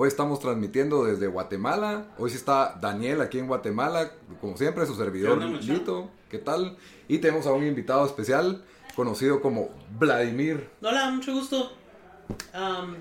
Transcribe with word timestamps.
Hoy 0.00 0.06
estamos 0.06 0.38
transmitiendo 0.38 1.06
desde 1.06 1.26
Guatemala. 1.26 2.06
Hoy 2.18 2.30
sí 2.30 2.36
está 2.36 2.78
Daniel 2.80 3.20
aquí 3.20 3.40
en 3.40 3.48
Guatemala, 3.48 4.12
como 4.40 4.56
siempre, 4.56 4.86
su 4.86 4.94
servidor 4.94 5.40
¿Qué 5.40 5.44
onda, 5.44 5.56
muchacho? 5.56 5.72
Lito. 5.72 6.10
¿Qué 6.30 6.38
tal? 6.38 6.76
Y 7.08 7.18
tenemos 7.18 7.48
a 7.48 7.52
un 7.52 7.66
invitado 7.66 8.06
especial 8.06 8.62
conocido 8.94 9.40
como 9.40 9.70
Vladimir. 9.98 10.70
Hola, 10.82 11.10
mucho 11.10 11.32
gusto. 11.32 11.72
Am, 12.52 12.94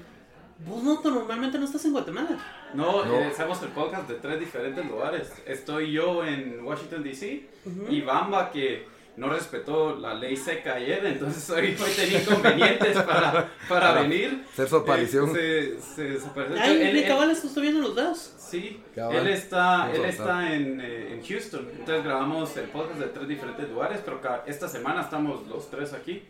vos 0.68 0.82
no, 0.82 1.00
normalmente 1.04 1.60
no 1.60 1.66
estás 1.66 1.86
en 1.86 1.92
Guatemala. 1.92 2.36
No, 2.74 3.06
No. 3.06 3.14
eh, 3.14 3.26
hacemos 3.28 3.62
el 3.62 3.70
podcast 3.70 4.10
de 4.10 4.16
tres 4.16 4.40
diferentes 4.40 4.84
lugares. 4.84 5.32
Estoy 5.46 5.92
yo 5.92 6.26
en 6.26 6.66
Washington, 6.66 7.04
D.C. 7.04 7.48
y 7.92 8.02
Bamba 8.02 8.50
que 8.50 8.88
no 9.18 9.30
respetó 9.30 9.96
la 9.98 10.14
ley 10.14 10.38
seca 10.38 10.76
ayer, 10.76 11.06
entonces 11.06 11.50
hoy, 11.50 11.76
hoy 11.84 11.92
tenía 11.96 12.22
inconvenientes 12.22 12.96
para, 13.02 13.32
para 13.32 13.50
Para 13.68 14.02
venir. 14.04 14.46
hacer 14.54 14.70
su 14.70 14.76
aparición. 14.78 15.34
Eh, 15.38 15.78
se, 15.80 15.96
se 15.96 16.04
desapareció. 16.12 16.62
Ay, 16.62 16.82
Él- 16.82 17.08
cabal, 17.08 17.32
estoy 17.32 17.64
viendo 17.64 17.82
los 17.82 17.96
dedos. 17.96 18.34
Sí, 18.38 18.82
Cabal. 18.96 19.18
él 19.18 19.28
está, 19.28 19.92
él 19.94 20.06
está 20.06 20.54
en, 20.54 20.80
eh, 20.80 21.14
en 21.14 21.26
Houston. 21.26 21.68
Entonces 21.78 22.04
grabamos 22.06 22.56
el 22.56 22.70
podcast 22.70 23.00
de 23.00 23.08
tres 23.08 23.28
diferentes 23.28 23.70
lugares, 23.70 24.00
pero 24.06 24.22
esta 24.46 24.70
semana 24.70 25.02
estamos 25.02 25.46
los 25.48 25.70
tres 25.70 25.92
aquí. 25.94 26.24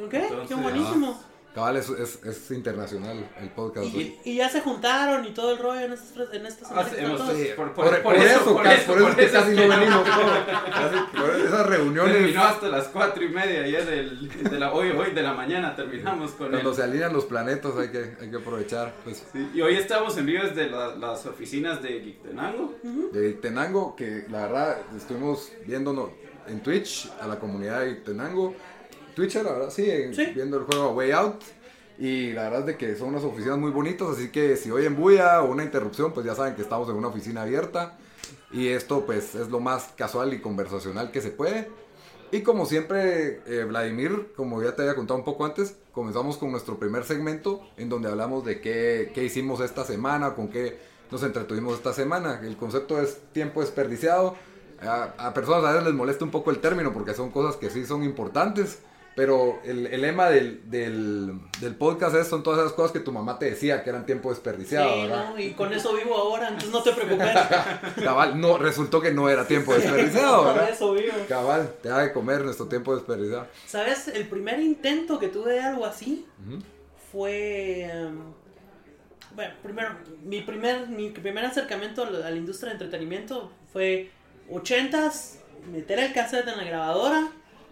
¿Ok? 0.00 0.10
Qué 0.10 0.18
Entonces, 0.18 0.62
buenísimo. 0.62 1.20
Cabal 1.54 1.76
es, 1.76 1.88
es- 1.88 2.22
es 2.24 2.50
internacional 2.52 3.28
el 3.40 3.48
podcast. 3.50 3.86
Y- 3.86 4.16
Y 4.24 4.36
ya 4.36 4.48
se 4.48 4.60
juntaron 4.60 5.24
y 5.24 5.30
todo 5.32 5.52
el 5.52 5.58
rollo 5.58 5.80
en 5.80 5.92
estas, 5.94 6.32
en 6.32 6.46
estas 6.46 6.70
Ah, 6.70 6.84
semanas 6.88 7.20
sí, 7.36 7.48
por- 7.56 7.72
por, 7.72 7.84
por- 7.86 8.02
por 8.02 8.02
por 8.02 8.14
eso, 8.16 8.26
eso, 8.40 8.54
por 8.54 8.62
casi- 8.62 8.76
eso, 8.82 8.86
por 8.86 8.96
eso 8.98 9.06
por 9.08 9.16
que 9.16 9.24
eso 9.24 9.32
casi 9.34 9.50
no 9.56 9.68
venimos. 9.68 10.08
por 11.18 11.30
esas 11.40 11.66
reuniones 11.66 12.12
Terminó 12.14 12.42
hasta 12.44 12.68
las 12.68 12.88
cuatro 12.88 13.24
y 13.24 13.28
media 13.30 13.62
ayer 13.62 13.84
del, 13.86 14.28
de 14.50 14.58
la, 14.58 14.72
hoy, 14.72 14.90
hoy 14.90 15.10
de 15.12 15.22
la 15.22 15.32
mañana 15.34 15.74
terminamos 15.74 16.32
con 16.32 16.50
cuando 16.50 16.70
él. 16.70 16.76
se 16.76 16.82
alinean 16.82 17.12
los 17.12 17.24
planetas 17.24 17.76
hay 17.76 17.88
que, 17.90 18.14
hay 18.20 18.30
que 18.30 18.36
aprovechar. 18.36 18.94
Pues, 19.04 19.24
Sí, 19.32 19.50
y 19.54 19.60
hoy 19.60 19.74
estamos 19.76 20.16
en 20.18 20.26
vivo 20.26 20.44
desde 20.44 20.70
la- 20.70 20.94
las 20.96 21.26
oficinas 21.26 21.82
de 21.82 21.88
Geektenango. 21.88 22.74
de 23.12 23.32
Tenango, 23.32 23.96
que 23.96 24.26
la 24.30 24.42
verdad 24.42 24.78
estuvimos 24.96 25.50
viéndonos 25.66 26.10
en 26.46 26.60
Twitch 26.62 27.10
a 27.20 27.26
la 27.26 27.38
comunidad 27.38 27.80
de 27.80 27.94
Tenango. 27.96 28.54
Twitch, 29.18 29.34
la 29.34 29.52
verdad, 29.52 29.70
sí, 29.70 29.90
en- 29.90 30.14
Sí. 30.14 30.26
viendo 30.34 30.56
el 30.58 30.64
juego 30.64 30.92
Way 30.92 31.10
Out. 31.12 31.42
Y 31.98 32.32
la 32.32 32.44
verdad 32.44 32.60
es 32.60 32.66
de 32.66 32.76
que 32.76 32.94
son 32.94 33.08
unas 33.08 33.24
oficinas 33.24 33.58
muy 33.58 33.72
bonitas, 33.72 34.08
así 34.08 34.28
que 34.28 34.56
si 34.56 34.70
oyen 34.70 34.94
bulla 34.94 35.42
o 35.42 35.50
una 35.50 35.64
interrupción, 35.64 36.12
pues 36.12 36.24
ya 36.24 36.36
saben 36.36 36.54
que 36.54 36.62
estamos 36.62 36.88
en 36.88 36.94
una 36.94 37.08
oficina 37.08 37.42
abierta. 37.42 37.98
Y 38.52 38.68
esto 38.68 39.04
pues 39.04 39.34
es 39.34 39.48
lo 39.48 39.58
más 39.58 39.88
casual 39.96 40.32
y 40.32 40.40
conversacional 40.40 41.10
que 41.10 41.20
se 41.20 41.30
puede. 41.30 41.68
Y 42.30 42.42
como 42.42 42.66
siempre, 42.66 43.40
eh, 43.46 43.64
Vladimir, 43.64 44.32
como 44.36 44.62
ya 44.62 44.76
te 44.76 44.82
había 44.82 44.94
contado 44.94 45.18
un 45.18 45.24
poco 45.24 45.44
antes, 45.44 45.74
comenzamos 45.92 46.36
con 46.36 46.52
nuestro 46.52 46.78
primer 46.78 47.02
segmento 47.04 47.62
en 47.76 47.88
donde 47.88 48.08
hablamos 48.08 48.44
de 48.44 48.60
qué, 48.60 49.10
qué 49.12 49.24
hicimos 49.24 49.60
esta 49.60 49.84
semana, 49.84 50.34
con 50.34 50.48
qué 50.48 50.78
nos 51.10 51.22
entretuvimos 51.24 51.74
esta 51.74 51.92
semana. 51.92 52.40
El 52.44 52.56
concepto 52.56 53.00
es 53.00 53.18
tiempo 53.32 53.60
desperdiciado. 53.60 54.36
A, 54.80 55.14
a 55.18 55.34
personas 55.34 55.64
a 55.64 55.70
veces 55.72 55.86
les 55.86 55.94
molesta 55.94 56.24
un 56.24 56.30
poco 56.30 56.50
el 56.52 56.58
término 56.60 56.92
porque 56.92 57.12
son 57.14 57.30
cosas 57.32 57.56
que 57.56 57.70
sí 57.70 57.84
son 57.86 58.04
importantes. 58.04 58.78
Pero 59.18 59.60
el, 59.64 59.88
el 59.88 60.00
lema 60.00 60.30
del, 60.30 60.70
del, 60.70 61.32
del 61.60 61.74
podcast 61.74 62.14
es, 62.14 62.28
son 62.28 62.44
todas 62.44 62.60
esas 62.60 62.72
cosas 62.72 62.92
que 62.92 63.00
tu 63.00 63.10
mamá 63.10 63.36
te 63.36 63.46
decía 63.50 63.82
que 63.82 63.90
eran 63.90 64.06
tiempo 64.06 64.30
desperdiciado, 64.30 64.94
Sí, 64.94 65.00
¿verdad? 65.02 65.30
no, 65.30 65.38
y 65.40 65.54
con 65.54 65.72
eso 65.72 65.92
vivo 65.96 66.14
ahora, 66.16 66.46
entonces 66.48 66.70
no 66.70 66.82
te 66.84 66.92
preocupes. 66.92 67.28
Cabal, 68.04 68.40
no, 68.40 68.58
resultó 68.58 69.00
que 69.00 69.10
no 69.12 69.28
era 69.28 69.44
tiempo 69.44 69.74
desperdiciado, 69.74 70.44
Con 70.44 70.54
¿verdad? 70.54 70.70
eso 70.70 70.92
vivo. 70.92 71.12
Cabal, 71.28 71.68
te 71.82 71.88
da 71.88 71.98
de 71.98 72.12
comer 72.12 72.42
nuestro 72.42 72.66
tiempo 72.68 72.94
desperdiciado. 72.94 73.48
¿Sabes? 73.66 74.06
El 74.06 74.28
primer 74.28 74.60
intento 74.60 75.18
que 75.18 75.26
tuve 75.26 75.54
de 75.54 75.60
algo 75.62 75.84
así 75.84 76.24
fue. 77.10 77.82
em, 77.84 78.18
bueno, 79.34 79.54
primero, 79.62 79.90
mi 80.24 80.40
primer, 80.42 80.88
mi 80.88 81.10
primer 81.10 81.44
acercamiento 81.44 82.04
a 82.04 82.10
la, 82.10 82.26
a 82.26 82.30
la 82.30 82.36
industria 82.36 82.68
de 82.68 82.74
entretenimiento 82.84 83.50
fue 83.72 84.10
80s, 84.50 85.38
meter 85.72 85.98
el 85.98 86.12
cassette 86.12 86.48
en 86.48 86.56
la 86.56 86.64
grabadora, 86.64 87.28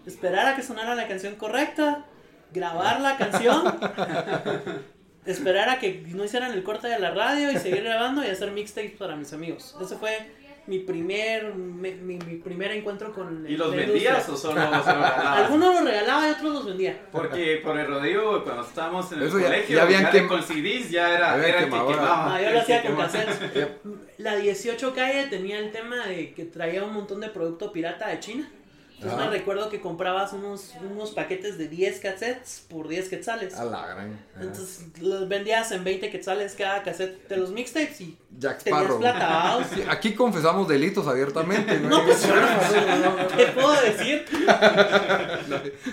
esperar 0.07 0.47
a 0.47 0.57
que 0.57 0.63
sonara 0.63 0.95
la 0.95 1.07
canción 1.09 1.35
correcta, 1.37 2.05
grabar 2.53 3.01
la 3.01 3.17
canción, 3.17 3.79
esperar 5.27 5.69
a 5.69 5.79
que 5.79 6.05
no 6.09 6.25
hicieran 6.25 6.53
el 6.53 6.63
corte 6.63 6.89
de 6.89 6.99
la 6.99 7.11
radio 7.11 7.51
y 7.51 7.57
seguir 7.59 7.83
grabando 7.83 8.25
y 8.25 8.29
hacer 8.29 8.51
mixtapes 8.53 8.93
para 8.93 9.17
mis 9.17 9.33
amigos. 9.33 9.77
Ese 9.81 9.97
fue 9.97 10.31
mi 10.69 10.81
primer, 10.81 11.55
mi, 11.55 11.93
mi- 11.93 12.17
mi 12.19 12.37
primer 12.39 12.73
encuentro 12.73 13.13
con 13.13 13.45
¿Y 13.49 13.57
los 13.57 13.71
vendías 13.75 14.29
industria. 14.29 14.35
o 14.35 14.37
solo 14.37 14.71
los? 14.71 14.87
Algunos 14.87 15.75
los 15.75 15.85
regalaba 15.85 16.29
y 16.29 16.31
otros 16.33 16.53
los 16.55 16.67
vendía. 16.67 16.99
Porque 17.13 17.61
por 17.63 17.79
el 17.79 17.87
rodeo, 17.87 18.43
cuando 18.43 18.63
estábamos 18.63 19.11
en 19.13 19.19
el 19.21 19.29
Eso 19.29 19.39
colegio, 19.41 19.77
ya 19.77 19.83
habían 19.83 20.03
ya 20.05 20.13
quem- 20.13 20.27
con 20.29 20.43
CDs 20.43 20.91
ya 20.91 21.15
era, 21.15 21.37
era 21.37 21.59
el 21.61 21.65
que 21.67 21.71
quemaba. 21.71 22.29
No, 22.31 22.41
yo 22.41 22.49
el 22.49 22.55
lo 22.55 22.65
que 22.65 22.75
hacía 22.75 22.83
con 22.83 22.97
cassettes. 22.97 23.39
La 24.19 24.35
18 24.37 24.95
calle 24.95 25.27
tenía 25.29 25.59
el 25.59 25.71
tema 25.73 26.05
de 26.07 26.33
que 26.35 26.45
traía 26.47 26.83
un 26.85 26.95
montón 26.95 27.21
de 27.21 27.29
producto 27.29 27.71
pirata 27.73 28.09
de 28.09 28.19
China. 28.21 28.51
Entonces 28.97 29.19
Ajá. 29.19 29.31
me 29.31 29.37
recuerdo 29.37 29.69
que 29.69 29.81
comprabas 29.83 30.33
unos, 30.33 30.73
unos 30.91 31.11
paquetes 31.11 31.59
de 31.59 31.69
10 31.69 32.01
cassettes 32.01 32.65
por 32.69 32.89
10 32.89 33.11
quetzales. 33.11 33.55
A 33.55 33.67
la 33.67 33.87
gran. 33.89 34.19
ajá. 34.35 34.43
Entonces 34.43 34.87
los 35.03 35.29
vendías 35.29 35.71
en 35.73 35.85
20 35.85 36.09
quetzales 36.11 36.55
cada 36.57 36.83
cassette 36.83 37.29
de 37.29 37.37
los 37.37 37.51
mixtapes 37.51 38.01
y 38.01 38.17
Jack 38.39 38.63
tenías 38.63 38.81
Sparrow. 38.83 38.99
plata. 38.99 39.29
¿va? 39.29 39.65
Sí, 39.75 39.83
aquí 39.87 40.15
confesamos 40.15 40.67
delitos 40.67 41.07
abiertamente. 41.07 41.79
No, 41.81 42.05
pues 42.07 42.23
yo 42.27 42.35
no, 42.37 43.29
¿qué 43.37 43.47
puedo 43.49 43.81
decir? 43.83 44.25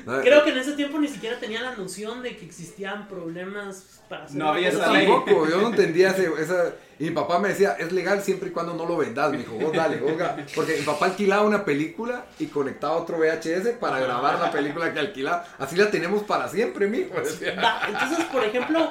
No, 0.05 0.21
Creo 0.21 0.43
que 0.43 0.51
en 0.51 0.57
ese 0.59 0.71
tiempo 0.73 0.97
ni 0.99 1.07
siquiera 1.09 1.37
tenía 1.39 1.61
la 1.61 1.75
noción 1.75 2.21
de 2.23 2.37
que 2.37 2.45
existían 2.45 3.07
problemas 3.07 3.99
para 4.07 4.23
hacer 4.25 4.37
No 4.37 4.49
había 4.49 4.69
esa 4.69 4.91
ley. 4.91 5.07
Tampoco, 5.07 5.49
yo 5.49 5.61
no 5.61 5.67
entendía 5.69 6.11
ese, 6.11 6.29
esa... 6.39 6.73
Y 7.03 7.07
mi 7.07 7.11
papá 7.11 7.37
me 7.37 7.49
decía, 7.49 7.75
es 7.77 7.91
legal 7.91 8.23
siempre 8.23 8.47
y 8.47 8.51
cuando 8.53 8.75
no 8.75 8.85
lo 8.85 8.95
vendas. 8.95 9.29
Me 9.29 9.39
dijo, 9.39 9.55
vos 9.55 9.73
dale, 9.73 9.97
vos 9.97 10.13
gra-". 10.13 10.37
Porque 10.55 10.77
mi 10.77 10.83
papá 10.83 11.07
alquilaba 11.07 11.43
una 11.43 11.65
película 11.65 12.27
y 12.39 12.45
conectaba 12.45 12.95
otro 12.95 13.17
VHS 13.17 13.73
para 13.77 13.99
grabar 13.99 14.39
la 14.39 14.49
película 14.49 14.93
que 14.93 14.99
alquilaba. 14.99 15.45
Así 15.59 15.75
la 15.75 15.91
tenemos 15.91 16.23
para 16.23 16.47
siempre, 16.47 16.87
mijo. 16.87 17.13
Va, 17.61 17.81
entonces, 17.89 18.23
por 18.31 18.45
ejemplo, 18.45 18.89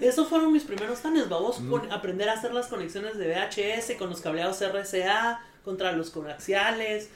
esos 0.00 0.28
fueron 0.28 0.52
mis 0.52 0.62
primeros 0.62 1.00
tanes, 1.00 1.28
vamos, 1.28 1.60
con 1.68 1.90
aprender 1.90 2.28
a 2.28 2.34
hacer 2.34 2.54
las 2.54 2.68
conexiones 2.68 3.18
de 3.18 3.34
VHS 3.34 3.96
con 3.98 4.08
los 4.08 4.20
cableados 4.20 4.60
RCA 4.60 5.40
contra 5.64 5.90
los 5.90 6.10
coaxiales, 6.10 7.10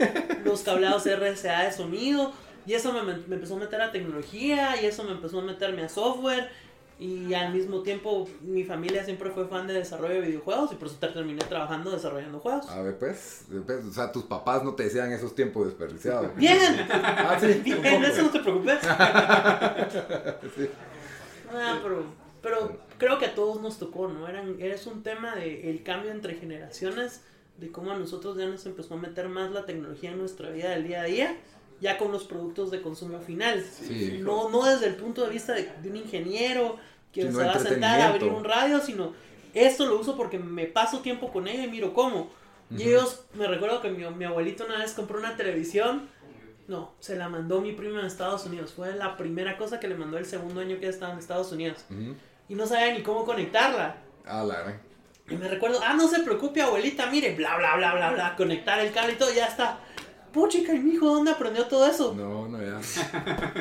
los 0.45 0.63
cableados 0.63 1.05
RCA 1.07 1.67
de 1.67 1.73
sonido, 1.73 2.33
y 2.67 2.75
eso 2.75 2.93
me, 2.93 3.03
me 3.03 3.37
empezó 3.37 3.55
a 3.55 3.61
meter 3.61 3.81
a 3.81 3.93
tecnología, 3.93 4.83
y 4.83 4.87
eso 4.87 5.05
me 5.05 5.13
empezó 5.13 5.39
a 5.39 5.43
meterme 5.43 5.85
a 5.85 5.89
software, 5.89 6.51
y 6.99 7.35
al 7.35 7.53
mismo 7.53 7.83
tiempo 7.83 8.27
mi 8.41 8.65
familia 8.65 9.05
siempre 9.05 9.31
fue 9.31 9.47
fan 9.47 9.67
de 9.67 9.75
desarrollo 9.75 10.15
de 10.15 10.21
videojuegos, 10.23 10.73
y 10.73 10.77
por 10.77 10.89
eso 10.89 10.97
terminé 10.99 11.45
trabajando 11.45 11.91
desarrollando 11.91 12.41
juegos. 12.41 12.69
A 12.71 12.81
ver, 12.83 12.97
pues, 12.99 13.45
pues, 13.67 13.85
o 13.85 13.93
sea, 13.93 14.11
tus 14.11 14.25
papás 14.25 14.65
no 14.65 14.75
te 14.75 14.85
decían 14.85 15.13
esos 15.13 15.35
tiempos 15.35 15.67
desperdiciados. 15.67 16.35
Bien, 16.37 16.87
Ah, 16.91 17.37
sí. 17.39 17.61
bien, 17.65 18.05
eso 18.05 18.23
no 18.23 18.31
te 18.31 18.41
preocupes. 18.41 18.79
Sí. 20.57 20.69
Ah, 21.53 21.79
pero, 21.83 22.05
pero 22.43 22.79
creo 22.99 23.19
que 23.19 23.27
a 23.27 23.35
todos 23.35 23.61
nos 23.61 23.79
tocó, 23.79 24.09
¿no? 24.09 24.27
Eran, 24.29 24.57
es 24.61 24.87
un 24.87 25.03
tema 25.03 25.35
de 25.37 25.71
el 25.71 25.83
cambio 25.83 26.11
entre 26.11 26.35
generaciones, 26.35 27.23
de 27.59 27.71
cómo 27.71 27.93
a 27.93 27.99
nosotros 27.99 28.37
ya 28.37 28.47
nos 28.47 28.67
empezó 28.67 28.95
a 28.95 28.97
meter 28.99 29.29
más 29.29 29.51
la 29.51 29.65
tecnología 29.65 30.11
en 30.11 30.19
nuestra 30.19 30.51
vida 30.51 30.71
del 30.71 30.85
día 30.87 31.03
a 31.03 31.05
día, 31.05 31.37
ya 31.81 31.99
con 31.99 32.13
los 32.13 32.25
productos 32.25 32.71
de 32.71 32.83
consumo 32.83 33.21
final. 33.21 33.63
Sí. 33.63 34.19
No, 34.23 34.49
no 34.51 34.65
desde 34.65 34.87
el 34.87 34.97
punto 34.97 35.25
de 35.25 35.31
vista 35.31 35.53
de, 35.53 35.71
de 35.83 35.91
un 35.91 35.97
ingeniero 35.97 36.77
que 37.13 37.23
Sino 37.23 37.39
se 37.39 37.45
va 37.45 37.53
a 37.53 37.59
sentar 37.59 38.01
a 38.01 38.09
abrir 38.09 38.31
un 38.31 38.45
radio, 38.45 38.81
sino 38.81 39.13
esto 39.55 39.87
lo 39.87 39.99
uso 39.99 40.17
porque 40.17 40.39
me 40.39 40.67
paso 40.67 41.01
tiempo 41.01 41.33
con 41.33 41.49
ella 41.49 41.65
y 41.65 41.69
miro 41.69 41.95
cómo. 41.95 42.31
Y 42.71 42.83
ellos, 42.83 43.25
me 43.35 43.47
recuerdo 43.47 43.81
que 43.81 43.91
mi, 43.91 44.05
mi 44.11 44.25
abuelito 44.25 44.65
una 44.67 44.79
vez 44.79 44.93
compró 44.93 45.19
una 45.19 45.37
televisión. 45.37 46.09
No, 46.67 46.93
se 46.99 47.15
la 47.15 47.29
mandó 47.29 47.61
mi 47.61 47.73
primo 47.73 48.01
en 48.01 48.07
Estados 48.07 48.45
Unidos. 48.45 48.73
Fue 48.73 48.95
la 48.97 49.17
primera 49.17 49.57
cosa 49.57 49.79
que 49.79 49.87
le 49.87 49.95
mandó 49.95 50.19
el 50.19 50.27
segundo 50.27 50.61
año 50.61 50.81
que 50.81 50.89
estaba 50.89 51.13
en 51.13 51.21
Estados 51.21 51.53
Unidos. 51.53 51.85
Ujú. 51.91 52.17
Y 52.49 52.55
no 52.57 52.67
sabía 52.67 52.93
ni 52.93 53.03
cómo 53.03 53.25
conectarla. 53.25 53.97
Ah, 54.25 54.43
la 54.43 54.63
gran. 54.63 54.81
Y 55.29 55.37
me 55.37 55.49
recuerdo, 55.49 55.81
ah, 55.83 55.95
no 55.95 56.09
se 56.09 56.21
preocupe, 56.21 56.63
abuelita, 56.63 57.07
mire, 57.07 57.35
bla, 57.35 57.57
bla, 57.57 57.77
bla, 57.77 57.95
bla, 57.95 58.13
bla, 58.13 58.37
conectar 58.37 58.79
el 58.79 58.93
cable 58.93 59.15
y 59.15 59.17
todo, 59.17 59.33
ya 59.33 59.47
está. 59.47 59.79
Puchica, 60.33 60.75
¿y 60.75 60.79
mi 60.81 60.93
hijo 60.95 61.07
dónde 61.07 61.31
aprendió 61.31 61.67
todo 61.67 61.87
eso? 61.87 62.15
No, 62.15 62.47
no, 62.49 62.61
ya. 62.63 62.81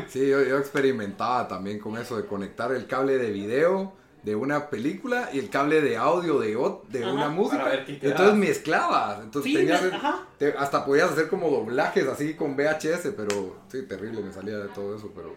Sí, 0.09 0.27
yo, 0.27 0.43
yo 0.43 0.57
experimentaba 0.57 1.47
también 1.47 1.79
con 1.79 1.97
eso 1.97 2.17
de 2.17 2.25
conectar 2.25 2.71
el 2.73 2.85
cable 2.87 3.17
de 3.17 3.31
video 3.31 3.93
de 4.23 4.35
una 4.35 4.69
película 4.71 5.29
y 5.31 5.39
el 5.39 5.49
cable 5.49 5.81
de 5.81 5.97
audio 5.97 6.39
de, 6.39 6.47
de 6.89 7.03
Ajá. 7.05 7.13
una 7.13 7.29
música. 7.29 7.85
Entonces 7.87 8.33
mezclabas. 8.35 9.19
Entonces 9.23 9.51
Sí, 9.51 9.57
tenías, 9.57 9.83
me- 9.83 9.95
ajá. 9.95 10.25
te- 10.39 10.53
hasta 10.57 10.83
podías 10.83 11.11
hacer 11.11 11.27
como 11.29 11.49
doblajes 11.49 12.07
así 12.07 12.33
con 12.33 12.55
VHS, 12.55 13.11
pero 13.15 13.55
sí, 13.71 13.83
terrible, 13.83 14.21
me 14.21 14.33
salía 14.33 14.57
de 14.57 14.67
todo 14.69 14.95
eso, 14.97 15.11
pero... 15.15 15.35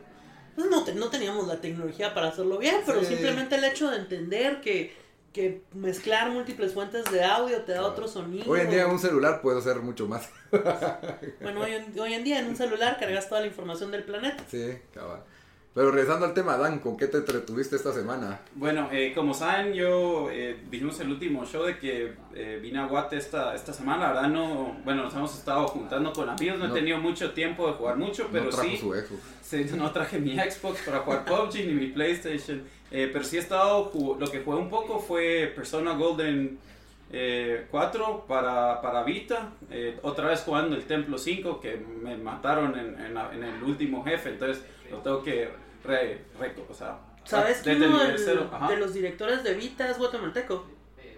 Pues 0.57 0.69
no, 0.71 0.83
te- 0.85 0.95
no 0.95 1.09
teníamos 1.09 1.47
la 1.47 1.61
tecnología 1.61 2.15
para 2.15 2.29
hacerlo 2.29 2.59
bien, 2.59 2.77
pero 2.87 3.01
Sí. 3.01 3.07
simplemente 3.15 3.57
el 3.57 3.65
hecho 3.65 3.91
de 3.91 3.99
entender 3.99 4.61
que, 4.61 4.97
que 5.33 5.63
mezclar 5.75 6.31
múltiples 6.31 6.73
fuentes 6.73 7.05
de 7.11 7.23
audio 7.25 7.63
te 7.63 7.73
da 7.73 7.83
otro 7.83 8.09
sonido. 8.09 8.51
Hoy 8.51 8.61
en 8.61 8.71
día 8.71 8.85
en 8.85 8.91
un 8.91 8.99
celular 8.99 9.41
puedo 9.43 9.59
hacer 9.59 9.77
mucho 9.77 10.07
más. 10.07 10.31
Bueno, 11.41 11.61
hoy 11.61 11.73
en, 11.73 12.01
hoy 12.01 12.15
en 12.15 12.25
día 12.25 12.39
en 12.39 12.47
un 12.47 12.57
celular 12.57 12.99
cargas 12.99 13.29
toda 13.29 13.43
la 13.43 13.47
información 13.47 13.91
del 13.91 14.05
planeta. 14.05 14.43
Sí, 14.51 14.79
cabal. 14.93 15.23
Pero 15.75 15.93
regresando 15.93 16.27
al 16.27 16.35
tema, 16.35 16.57
Dan, 16.57 16.81
¿con 16.81 16.97
qué 16.97 17.07
te 17.07 17.19
entretuviste 17.19 17.77
esta 17.77 17.93
semana? 17.93 18.41
Bueno, 18.55 18.89
eh, 18.91 19.13
como 19.15 19.33
saben, 19.33 19.75
yo 19.75 20.29
eh, 20.31 20.57
dijimos 20.71 20.99
el 20.99 21.11
último 21.11 21.45
show 21.45 21.63
de 21.65 21.79
que 21.79 22.15
eh, 22.35 22.59
vine 22.61 22.81
a 22.81 22.87
Guate 22.87 23.17
esta, 23.17 23.55
esta 23.55 23.73
semana. 23.73 24.09
La 24.09 24.13
verdad, 24.15 24.29
no. 24.29 24.77
Bueno, 24.85 25.05
nos 25.05 25.15
hemos 25.15 25.39
estado 25.39 25.69
juntando 25.69 26.13
con 26.13 26.29
amigos. 26.29 26.59
No, 26.59 26.67
No. 26.67 26.75
he 26.75 26.79
tenido 26.79 26.99
mucho 26.99 27.31
tiempo 27.33 27.67
de 27.69 27.75
jugar 27.75 27.97
mucho, 27.97 28.27
pero 28.33 28.45
no 28.47 28.51
trajo 28.51 28.65
sí. 28.69 28.77
su 28.77 28.93
Xbox. 28.93 29.23
Sí, 29.43 29.67
no 29.77 29.93
traje 29.93 30.19
mi 30.19 30.37
Xbox 30.37 30.81
para 30.85 30.99
jugar 31.01 31.25
PUBG 31.25 31.55
ni 31.67 31.75
mi 31.75 31.87
PlayStation. 31.89 32.63
eh, 32.91 33.09
pero 33.13 33.25
sí 33.25 33.37
he 33.37 33.41
estado. 33.41 33.93
Lo 34.19 34.27
que 34.27 34.41
jugué 34.41 34.57
un 34.59 34.71
poco 34.71 34.99
fue 34.99 35.53
Persona 35.55 35.93
Golden 35.93 36.59
eh, 37.13 37.67
4 37.71 38.25
para, 38.27 38.81
para 38.83 39.05
Vita. 39.05 39.53
eh, 39.71 39.97
otra 40.03 40.29
vez 40.29 40.41
jugando 40.41 40.75
el 40.75 40.85
Templo 40.87 41.19
5 41.19 41.61
que 41.61 41.77
me 41.77 42.17
mataron 42.17 42.77
en, 42.77 42.99
en 43.01 43.15
la- 43.15 43.33
en 43.33 43.45
el 43.45 43.63
último 43.63 44.03
jefe. 44.05 44.31
Entonces 44.31 44.65
lo 44.91 44.99
tengo 44.99 45.23
que. 45.23 45.51
Re, 45.85 46.25
re- 46.39 46.55
o 46.69 46.75
sea, 46.75 46.99
¿Sabes 47.25 47.59
que 47.63 47.71
el 47.73 47.83
uno 47.83 47.99
de 48.69 48.77
los 48.77 48.95
directores 48.95 49.43
de 49.45 49.55
Vita 49.55 49.89
es 49.91 49.99
guatemalteco? 49.99 50.67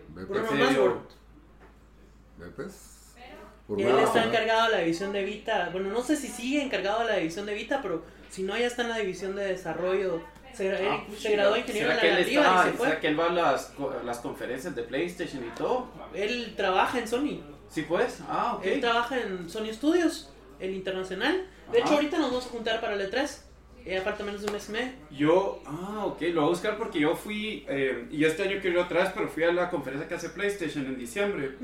Bruno. 0.08 0.52
Masworth. 0.52 1.10
ve, 2.38 2.46
pues. 2.56 3.14
Él 3.78 3.98
está 4.00 4.24
encargado 4.24 4.66
de 4.66 4.72
la 4.72 4.78
división 4.78 5.12
de 5.12 5.22
Vita. 5.24 5.68
Bueno, 5.72 5.90
no 5.90 6.02
sé 6.02 6.16
si 6.16 6.26
sigue 6.26 6.62
encargado 6.62 7.00
de 7.00 7.06
la 7.06 7.16
división 7.16 7.46
de 7.46 7.54
Vita, 7.54 7.80
pero 7.80 8.02
si 8.28 8.42
no, 8.42 8.56
ya 8.58 8.66
está 8.66 8.82
en 8.82 8.88
la 8.88 8.98
división 8.98 9.36
de 9.36 9.44
desarrollo. 9.46 10.20
Se, 10.52 10.68
Ah, 10.74 11.04
él 11.08 11.16
se 11.16 11.30
graduó 11.30 11.52
de 11.54 11.60
ingeniero 11.60 11.92
en 11.92 11.96
¿Será 12.00 12.12
la 12.12 12.18
Landívar 12.18 12.44
está- 12.46 12.66
y 12.66 12.70
se 12.72 12.76
fue. 12.76 12.86
¿Será 12.88 13.00
que 13.00 13.06
él 13.06 13.20
va 13.20 13.26
a 13.26 13.32
las, 13.32 13.72
las 14.04 14.18
conferencias 14.18 14.74
de 14.74 14.82
PlayStation 14.82 15.44
y 15.46 15.50
todo? 15.50 15.86
Él 16.12 16.54
trabaja 16.56 16.98
en 16.98 17.06
Sony. 17.06 17.40
Sí, 17.68 17.82
pues. 17.82 18.18
Ah, 18.28 18.54
ok. 18.56 18.66
Él 18.66 18.80
trabaja 18.80 19.20
en 19.20 19.48
Sony 19.48 19.72
Studios, 19.72 20.32
el 20.58 20.74
internacional. 20.74 21.46
De 21.70 21.78
Ajá. 21.78 21.86
hecho, 21.86 21.94
ahorita 21.94 22.18
nos 22.18 22.30
vamos 22.30 22.46
a 22.46 22.50
juntar 22.50 22.80
para 22.80 22.94
el 22.94 23.08
E3. 23.08 23.42
Eh, 23.84 24.00
falta 24.02 24.24
menos 24.24 24.42
de 24.42 24.46
un 24.48 24.52
mes 24.52 24.68
y 24.68 24.72
medio. 24.72 24.92
Yo, 25.10 25.62
ah, 25.66 26.04
ok, 26.06 26.20
lo 26.32 26.42
voy 26.42 26.44
a 26.44 26.50
buscar 26.50 26.76
porque 26.76 27.00
yo 27.00 27.16
fui, 27.16 27.64
eh, 27.68 28.06
y 28.10 28.24
este 28.24 28.42
año 28.42 28.58
quiero 28.60 28.80
ir 28.80 28.88
vez, 28.88 29.10
pero 29.14 29.28
fui 29.28 29.42
a 29.42 29.52
la 29.52 29.70
conferencia 29.70 30.06
que 30.06 30.14
hace 30.14 30.28
PlayStation 30.30 30.86
en 30.86 30.98
diciembre. 30.98 31.56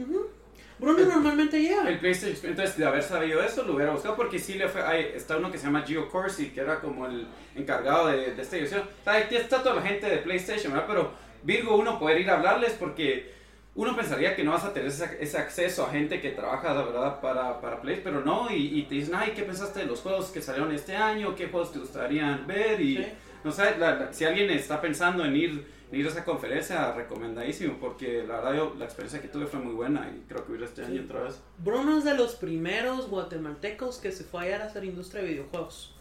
Bruno 0.78 1.04
normalmente 1.04 1.60
llega. 1.60 1.88
El 1.88 1.98
PlayStation, 1.98 2.50
entonces 2.50 2.76
de 2.76 2.84
haber 2.84 3.02
sabido 3.02 3.42
eso 3.42 3.62
lo 3.64 3.74
hubiera 3.74 3.92
buscado 3.92 4.16
porque 4.16 4.38
sí 4.38 4.54
le 4.54 4.68
fue, 4.68 4.82
hay, 4.82 5.12
está 5.14 5.36
uno 5.36 5.50
que 5.50 5.58
se 5.58 5.64
llama 5.64 5.82
Gio 5.82 6.08
Corsi, 6.08 6.50
que 6.50 6.60
era 6.60 6.80
como 6.80 7.06
el 7.06 7.26
encargado 7.54 8.08
de, 8.08 8.34
de 8.34 8.42
esta 8.42 8.56
edición. 8.56 8.82
Ahí 9.04 9.24
está 9.30 9.62
toda 9.62 9.76
la 9.76 9.82
gente 9.82 10.06
de 10.06 10.18
PlayStation, 10.18 10.72
¿verdad? 10.72 10.86
Pero 10.86 11.26
Virgo, 11.42 11.76
uno 11.76 11.98
poder 11.98 12.20
ir 12.20 12.30
a 12.30 12.36
hablarles 12.36 12.72
porque 12.72 13.36
uno 13.76 13.94
pensaría 13.94 14.34
que 14.34 14.43
no 14.43 14.52
vas 14.52 14.64
a 14.64 14.73
tener 14.73 14.88
ese, 14.88 15.19
ese 15.20 15.38
acceso 15.38 15.87
a 15.87 15.90
gente 15.90 16.20
que 16.20 16.31
trabaja, 16.31 16.73
la 16.75 16.82
verdad, 16.82 17.20
para, 17.20 17.61
para 17.61 17.81
Play, 17.81 18.00
pero 18.02 18.23
no, 18.25 18.50
y, 18.50 18.78
y 18.78 18.82
te 18.84 18.94
dicen, 18.96 19.14
ay, 19.14 19.32
¿qué 19.37 19.43
pensaste 19.43 19.81
de 19.81 19.87
los 19.87 20.00
juegos 20.00 20.31
que 20.31 20.40
salieron 20.40 20.73
este 20.73 20.96
año? 20.96 21.34
¿Qué 21.37 21.49
juegos 21.49 21.73
te 21.73 21.78
gustarían 21.78 22.46
ver? 22.46 22.81
Y, 22.81 22.96
Sí. 22.96 23.06
no 23.44 23.52
sé, 23.52 23.76
la- 23.78 23.94
la- 23.96 24.12
si 24.12 24.25
alguien 24.25 24.50
está 24.50 24.81
pensando 24.81 25.25
en 25.25 25.37
ir, 25.37 25.67
en 25.93 26.00
ir 26.00 26.06
a 26.06 26.08
esa 26.08 26.25
conferencia, 26.25 26.93
recomendadísimo, 26.94 27.76
porque 27.78 28.25
la 28.26 28.37
verdad 28.37 28.55
yo, 28.55 28.75
la 28.78 28.87
experiencia 28.87 29.20
que 29.20 29.28
tuve 29.28 29.46
fue 29.46 29.61
muy 29.61 29.75
buena 29.75 30.11
y 30.11 30.20
creo 30.26 30.43
que 30.44 30.49
voy 30.52 30.58
a 30.58 30.62
ir 30.62 30.69
este 30.69 30.82
año 30.84 31.02
otra 31.05 31.23
vez. 31.25 31.40
Bruno 31.58 31.99
es 31.99 32.05
de 32.05 32.14
los 32.17 32.34
primeros 32.34 33.08
guatemaltecos 33.11 33.99
que 33.99 34.11
se 34.11 34.25
fue 34.25 34.44
a 34.44 34.56
ir 34.56 34.62
a 34.62 34.64
hacer 34.67 34.84
industria 34.84 35.23
de 35.23 35.28
videojuegos. 35.28 35.94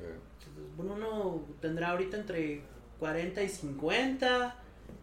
Eh, 0.00 0.14
Entonces, 0.40 0.76
Bruno 0.78 1.44
tendrá 1.60 1.90
ahorita 1.90 2.16
entre 2.16 2.62
40 2.98 3.42
y 3.42 3.48
50 3.48 4.56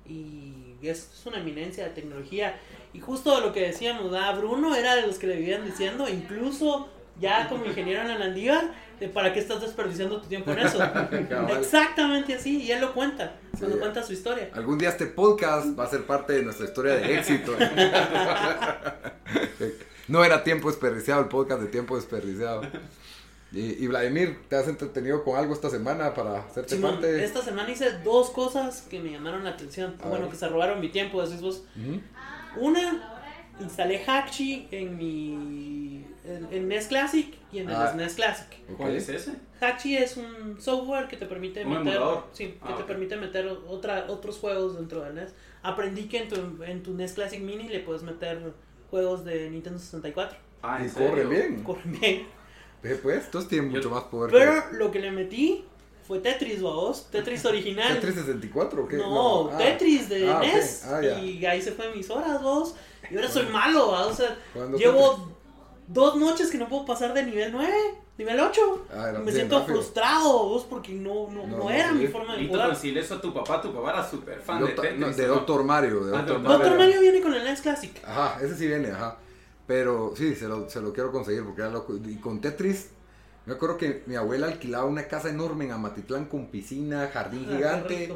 y 0.07 0.64
es, 0.91 1.09
es 1.13 1.25
una 1.25 1.39
eminencia 1.39 1.85
de 1.85 1.89
tecnología. 1.91 2.59
Y 2.93 2.99
justo 2.99 3.39
lo 3.41 3.53
que 3.53 3.61
decíamos, 3.61 4.11
¿verdad? 4.11 4.37
Bruno 4.37 4.75
era 4.75 4.95
de 4.95 5.05
los 5.05 5.17
que 5.17 5.27
le 5.27 5.37
vivían 5.37 5.65
diciendo, 5.65 6.07
incluso 6.07 6.89
ya 7.19 7.47
como 7.47 7.65
ingeniero 7.65 8.01
en 8.01 8.09
la 8.09 8.17
Landívar, 8.17 8.73
de 8.99 9.09
para 9.09 9.33
qué 9.33 9.39
estás 9.39 9.61
desperdiciando 9.61 10.21
tu 10.21 10.27
tiempo 10.27 10.51
en 10.51 10.59
eso. 10.59 10.79
Exactamente 11.59 12.33
así, 12.33 12.61
y 12.61 12.71
él 12.71 12.81
lo 12.81 12.93
cuenta, 12.93 13.37
cuando 13.57 13.79
cuenta 13.79 14.03
su 14.03 14.13
historia. 14.13 14.49
Algún 14.53 14.77
día 14.77 14.89
este 14.89 15.05
podcast 15.05 15.77
va 15.77 15.85
a 15.85 15.89
ser 15.89 16.05
parte 16.05 16.33
de 16.33 16.43
nuestra 16.43 16.65
historia 16.65 16.95
de 16.95 17.17
éxito. 17.17 17.55
no 20.07 20.23
era 20.23 20.43
tiempo 20.43 20.69
desperdiciado, 20.69 21.21
el 21.21 21.27
podcast 21.27 21.61
de 21.61 21.67
tiempo 21.67 21.95
desperdiciado. 21.95 22.61
Y, 23.51 23.83
y 23.83 23.87
Vladimir, 23.87 24.39
¿te 24.49 24.55
has 24.57 24.67
entretenido 24.67 25.23
con 25.23 25.37
algo 25.37 25.53
esta 25.53 25.69
semana 25.69 26.13
para 26.13 26.39
hacerte 26.39 26.75
Simón, 26.75 26.93
parte? 26.95 27.23
esta 27.23 27.41
semana 27.41 27.69
hice 27.71 27.99
dos 27.99 28.29
cosas 28.31 28.81
que 28.81 28.99
me 28.99 29.11
llamaron 29.11 29.43
la 29.43 29.51
atención. 29.51 29.95
A 30.03 30.07
bueno, 30.09 30.23
ver. 30.25 30.31
que 30.33 30.37
se 30.37 30.47
robaron 30.49 30.79
mi 30.81 30.89
tiempo, 30.89 31.21
decís 31.25 31.41
vos. 31.41 31.63
Una, 32.57 33.11
instalé 33.59 34.03
Hakchi 34.05 34.67
en 34.71 34.97
mi 34.97 36.05
en, 36.25 36.47
en 36.51 36.67
NES 36.67 36.87
Classic 36.87 37.33
y 37.51 37.59
en 37.59 37.69
el 37.69 37.75
Ah. 37.75 37.91
SNES 37.93 38.15
Classic. 38.15 38.47
Ok. 38.71 38.77
¿Cuál 38.77 38.95
es 38.95 39.07
ese? 39.09 39.33
Hakchi 39.61 39.95
es 39.97 40.17
un 40.17 40.59
software 40.59 41.07
que 41.07 41.15
te 41.17 41.25
permite 41.25 41.63
¿Un 41.63 41.69
meter, 41.69 41.93
emulador? 41.95 42.25
sí, 42.33 42.47
que 42.47 42.57
Ah, 42.73 42.75
te 42.75 42.83
permite 42.83 43.15
meter 43.15 43.47
otra, 43.67 44.05
otros 44.09 44.37
juegos 44.39 44.75
dentro 44.75 45.01
del 45.03 45.15
NES. 45.15 45.33
Aprendí 45.63 46.07
que 46.09 46.17
en 46.23 46.29
tu, 46.29 46.63
en 46.63 46.83
tu 46.83 46.93
NES 46.93 47.13
Classic 47.13 47.39
Mini 47.41 47.69
le 47.69 47.79
puedes 47.79 48.03
meter 48.03 48.53
juegos 48.89 49.23
de 49.23 49.49
Nintendo 49.49 49.79
64. 49.79 50.37
Ah, 50.63 50.79
¿en 50.81 50.87
Y 50.87 50.89
corre 50.89 51.25
bien. 51.25 51.63
Corren 51.63 51.99
bien. 51.99 52.27
Eh, 52.85 52.99
pues, 53.01 53.25
entonces 53.25 53.49
tiene 53.49 53.67
mucho 53.67 53.89
más 53.89 54.03
poder. 54.03 54.31
Pero 54.31 54.63
lo 54.77 54.91
que 54.91 54.99
le 54.99 55.11
metí 55.11 55.65
fue 56.07 56.19
Tetris, 56.19 56.61
vos. 56.61 57.09
Tetris 57.11 57.41
que... 57.41 57.47
original. 57.47 57.93
¿Tetris 57.95 58.15
64 58.15 58.83
o 58.83 58.87
qué? 58.87 58.97
No, 58.97 59.49
ah, 59.51 59.57
Tetris 59.57 60.07
de 60.09 60.29
ah. 60.29 60.39
NES. 60.39 60.83
Ah, 60.85 61.01
ya. 61.01 61.19
Y 61.19 61.45
ahí 61.45 61.61
se 61.61 61.71
fue 61.71 61.93
mis 61.95 62.09
horas, 62.09 62.41
vos. 62.41 62.75
Y 63.09 63.15
ahora 63.15 63.29
soy 63.29 63.45
malo, 63.47 63.91
¿va? 63.91 64.07
o 64.07 64.13
sea, 64.13 64.37
llevo 64.77 65.29
dos 65.87 66.15
noches 66.15 66.49
que 66.49 66.57
no 66.57 66.67
puedo 66.67 66.85
pasar 66.85 67.13
de 67.13 67.23
nivel 67.23 67.51
9, 67.51 67.71
nivel 68.17 68.39
8. 68.39 68.85
Ah, 68.91 69.09
era 69.09 69.19
y 69.19 69.21
me 69.23 69.31
siento 69.31 69.59
rápido. 69.59 69.75
frustrado, 69.75 70.49
vos, 70.49 70.65
porque 70.67 70.93
no, 70.93 71.27
no, 71.29 71.45
No, 71.45 71.47
no, 71.47 71.57
no, 71.57 71.69
era 71.69 71.89
sí. 71.89 71.95
mi 71.95 72.07
forma 72.07 72.35
de 72.35 72.47
jugar. 72.47 72.69
decirle 72.69 73.01
eso 73.01 73.15
a 73.15 73.21
tu 73.21 73.33
papá. 73.33 73.61
Tu 73.61 73.71
papá 73.73 73.91
era 73.91 74.09
súper 74.09 74.39
fan 74.41 74.59
Yo 74.59 74.67
de 74.67 74.73
Tetris. 74.73 74.99
no, 74.99 75.09
de 75.11 75.27
¿no? 75.27 75.33
Doctor 75.35 75.63
Mario. 75.63 76.05
De 76.05 76.15
Ah, 76.15 76.19
Doctor 76.19 76.37
Dr. 76.37 76.41
Mario. 76.41 76.57
Doctor 76.59 76.77
Mario 76.79 77.01
viene 77.01 77.21
con 77.21 77.33
el 77.33 77.43
NES 77.43 77.61
Classic. 77.61 78.01
Ajá, 78.03 78.39
ese 78.43 78.55
sí 78.55 78.67
viene, 78.67 78.89
ajá. 78.91 79.17
Pero 79.67 80.13
sí, 80.15 80.35
se 80.35 80.47
lo, 80.47 80.69
se 80.69 80.79
lo 80.81 80.93
quiero 80.93 81.11
conseguir 81.11 81.43
porque 81.43 81.61
era 81.61 81.71
loco. 81.71 81.95
Y 82.05 82.15
con 82.17 82.39
Tetris, 82.41 82.89
me 83.45 83.53
acuerdo 83.53 83.77
que 83.77 84.03
mi 84.05 84.15
abuela 84.15 84.47
alquilaba 84.47 84.85
una 84.85 85.07
casa 85.07 85.29
enorme 85.29 85.65
en 85.65 85.71
Amatitlán 85.71 86.25
con 86.25 86.47
piscina, 86.47 87.09
jardín 87.11 87.45
Ah, 87.49 87.55
gigante 87.55 88.15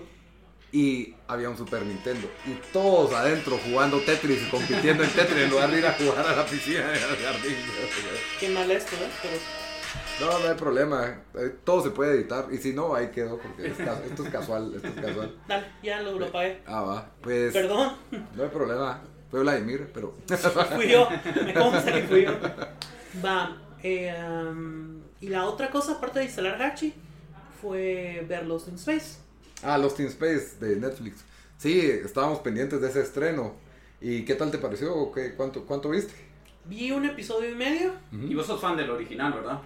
y 0.72 1.16
había 1.28 1.50
un 1.50 1.58
Super 1.58 1.84
Nintendo. 1.84 2.28
Y 2.46 2.52
todos 2.72 3.12
adentro 3.14 3.58
jugando 3.58 4.00
Tetris 4.02 4.44
y 4.48 4.50
compitiendo 4.52 5.04
en 5.04 5.10
Tetris 5.10 5.38
en 5.46 5.50
lugar 5.50 5.72
de 5.72 5.80
ir 5.80 5.86
a 5.88 5.94
jugar 5.94 6.28
a 6.28 6.36
la 6.36 6.46
piscina 6.46 6.88
al 6.90 7.18
jardín. 7.18 7.56
Qué 8.40 8.50
mal 8.50 8.70
esto, 8.70 8.96
¿eh? 8.96 9.10
Pero 10.20 10.32
No, 10.32 10.40
no 10.40 10.50
hay 10.50 10.56
problema. 10.56 11.22
eh, 11.34 11.56
Todo 11.64 11.82
se 11.84 11.90
puede 11.90 12.14
editar. 12.14 12.48
Y 12.52 12.58
si 12.58 12.74
no, 12.74 12.94
ahí 12.94 13.10
quedó 13.10 13.40
porque 13.40 13.66
es 13.68 13.80
esto 13.80 14.24
es 14.24 14.30
casual. 14.30 14.74
Esto 14.76 14.88
es 14.90 15.06
casual. 15.06 15.36
dale, 15.48 15.66
ya 15.82 16.02
lo, 16.02 16.20
lo 16.20 16.28
apagué. 16.28 16.62
Ah, 16.68 16.82
va. 16.82 17.12
Pues 17.22 17.52
Perdón, 17.54 17.94
no 18.36 18.44
hay 18.44 18.50
problema. 18.50 19.02
Fue 19.30 19.42
Vladimir, 19.42 19.90
pero. 19.94 20.16
fui 20.76 20.90
yo. 20.90 21.08
Me 21.46 21.54
consta 21.54 21.94
que 21.94 22.04
fui 22.04 22.26
yo. 22.26 22.32
Va. 23.24 23.58
eh, 23.84 24.14
um, 24.24 25.02
y 25.22 25.28
la 25.28 25.46
otra 25.46 25.70
cosa, 25.70 25.94
aparte 25.94 26.20
de 26.20 26.26
instalar 26.26 26.62
Hachi, 26.62 26.94
fue 27.62 28.26
ver 28.28 28.46
Lost 28.46 28.70
in 28.70 28.76
Space. 28.76 29.18
Ah, 29.64 29.78
Lost 29.78 30.00
in 30.00 30.08
Space 30.08 30.56
de 30.60 30.78
Netflix. 30.78 31.24
Sí, 31.58 31.82
estábamos 31.82 32.40
pendientes 32.40 32.80
de 32.82 32.90
ese 32.90 33.02
estreno. 33.02 33.56
¿Y 34.02 34.24
qué 34.24 34.36
tal 34.36 34.50
te 34.50 34.58
pareció? 34.58 34.96
¿O 34.96 35.12
qué, 35.12 35.34
cuánto, 35.36 35.66
¿Cuánto 35.66 35.90
viste? 35.90 36.14
Vi 36.66 36.92
un 36.92 37.06
episodio 37.06 37.50
y 37.50 37.56
medio. 37.56 37.94
Y 38.12 38.34
vos 38.34 38.46
sos 38.46 38.62
fan 38.62 38.78
del 38.78 38.90
original, 38.90 39.34
¿verdad? 39.34 39.60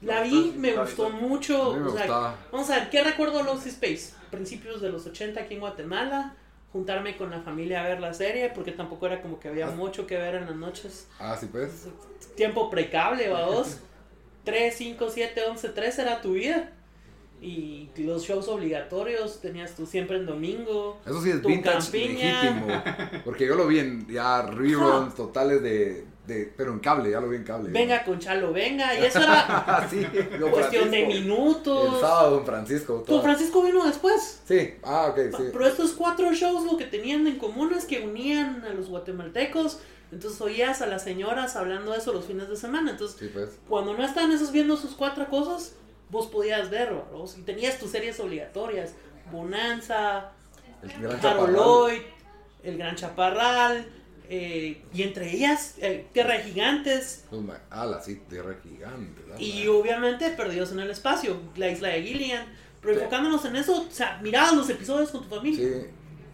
La 0.00 0.22
vi, 0.22 0.54
me 0.56 0.74
gustó 0.74 1.10
mucho. 1.10 1.72
A 1.72 1.76
mí 1.76 1.82
me 1.82 1.88
o 1.88 1.92
sea, 1.92 2.36
vamos 2.50 2.70
a 2.70 2.78
ver, 2.78 2.90
¿qué 2.90 3.02
recuerdo 3.02 3.38
de 3.38 3.44
Lost 3.44 3.66
Space? 3.66 4.14
Principios 4.30 4.80
de 4.80 4.90
los 4.90 5.06
80 5.06 5.40
aquí 5.40 5.54
en 5.54 5.60
Guatemala. 5.60 6.34
Juntarme 6.74 7.16
con 7.16 7.30
la 7.30 7.40
familia 7.40 7.84
a 7.84 7.88
ver 7.88 8.00
la 8.00 8.12
serie, 8.12 8.50
porque 8.52 8.72
tampoco 8.72 9.06
era 9.06 9.22
como 9.22 9.38
que 9.38 9.46
había 9.46 9.68
mucho 9.68 10.08
que 10.08 10.16
ver 10.16 10.34
en 10.34 10.46
las 10.46 10.56
noches. 10.56 11.06
Ah, 11.20 11.36
sí, 11.38 11.46
pues. 11.46 11.86
Tiempo 12.34 12.68
precable, 12.68 13.28
va 13.28 13.46
vos. 13.46 13.78
3, 14.42 14.74
5, 14.74 15.08
7, 15.08 15.40
11, 15.50 15.68
3 15.68 15.98
era 16.00 16.20
tu 16.20 16.32
vida. 16.32 16.72
Y 17.40 17.90
los 17.96 18.24
shows 18.24 18.48
obligatorios 18.48 19.40
tenías 19.40 19.76
tú 19.76 19.86
siempre 19.86 20.16
en 20.16 20.26
domingo. 20.26 20.98
Eso 21.06 21.22
sí 21.22 21.30
es 21.30 21.40
Tu 21.42 21.46
vintage 21.48 21.76
campiña. 21.78 22.42
legítimo. 22.42 23.22
Porque 23.24 23.46
yo 23.46 23.54
lo 23.54 23.68
vi 23.68 23.78
en 23.78 24.08
ya 24.08 24.42
reruns 24.50 25.14
totales 25.14 25.62
de, 25.62 26.04
de. 26.26 26.52
Pero 26.56 26.72
en 26.72 26.78
cable, 26.80 27.10
ya 27.10 27.20
lo 27.20 27.28
vi 27.28 27.36
en 27.36 27.44
cable. 27.44 27.70
Venga 27.70 28.04
con 28.04 28.18
Chalo, 28.18 28.52
venga. 28.52 28.98
Y 28.98 29.04
eso 29.04 29.18
era 29.22 29.86
sí. 29.90 30.06
Cuestión 30.50 30.90
de 30.90 31.06
minutos. 31.06 31.94
El 31.94 32.00
sábado, 32.00 32.30
Don 32.36 32.46
Francisco. 32.46 33.04
Don 33.06 33.22
Francisco 33.22 33.62
vino 33.62 33.84
después. 33.86 34.40
Sí, 34.46 34.74
ah, 34.82 35.08
ok, 35.10 35.18
sí. 35.36 35.44
Pero 35.52 35.66
estos 35.66 35.92
cuatro 35.92 36.32
shows 36.32 36.64
lo 36.64 36.76
que 36.76 36.84
tenían 36.86 37.26
en 37.26 37.38
común 37.38 37.72
es 37.74 37.84
que 37.84 38.00
unían 38.00 38.64
a 38.64 38.70
los 38.70 38.88
guatemaltecos. 38.88 39.78
Entonces 40.12 40.40
oías 40.40 40.80
a 40.80 40.86
las 40.86 41.02
señoras 41.02 41.56
hablando 41.56 41.90
de 41.92 41.98
eso 41.98 42.12
los 42.12 42.24
fines 42.26 42.48
de 42.48 42.56
semana. 42.56 42.92
Entonces, 42.92 43.18
Sí, 43.18 43.30
pues. 43.32 43.58
cuando 43.68 43.94
no 43.94 44.04
estaban 44.04 44.30
esos 44.30 44.52
viendo 44.52 44.76
sus 44.76 44.92
cuatro 44.94 45.26
cosas, 45.28 45.72
vos 46.10 46.28
podías 46.28 46.70
ver, 46.70 46.90
¿verdad? 46.94 47.26
Y 47.36 47.42
tenías 47.42 47.78
tus 47.78 47.90
series 47.90 48.20
obligatorias. 48.20 48.92
Bonanza, 49.32 50.30
El 50.82 51.02
gran. 51.02 51.18
Caroloid, 51.20 52.00
El 52.62 52.78
Gran 52.78 52.94
Chaparral, 52.94 53.86
eh, 54.36 54.82
y 54.92 55.02
entre 55.02 55.30
ellas, 55.32 55.74
eh, 55.80 56.06
Tierra 56.12 56.34
de 56.38 56.42
Gigantes, 56.44 57.24
Ah, 57.70 57.86
la 57.86 58.02
sí, 58.02 58.20
tierra 58.28 58.56
gigante. 58.62 59.22
la 59.28 59.40
y 59.40 59.66
obviamente 59.68 60.30
Perdidos 60.30 60.72
en 60.72 60.80
el 60.80 60.90
Espacio, 60.90 61.36
la 61.56 61.68
isla 61.70 61.88
de 61.88 62.02
Gillian. 62.02 62.46
Pero 62.80 62.94
enfocándonos 62.98 63.44
en 63.46 63.56
eso, 63.56 63.80
o 63.88 63.90
sea, 63.90 64.20
mirabas 64.22 64.54
los 64.54 64.68
episodios 64.68 65.10
con 65.10 65.22
tu 65.22 65.34
familia. 65.34 65.66
Sí. 65.66 65.86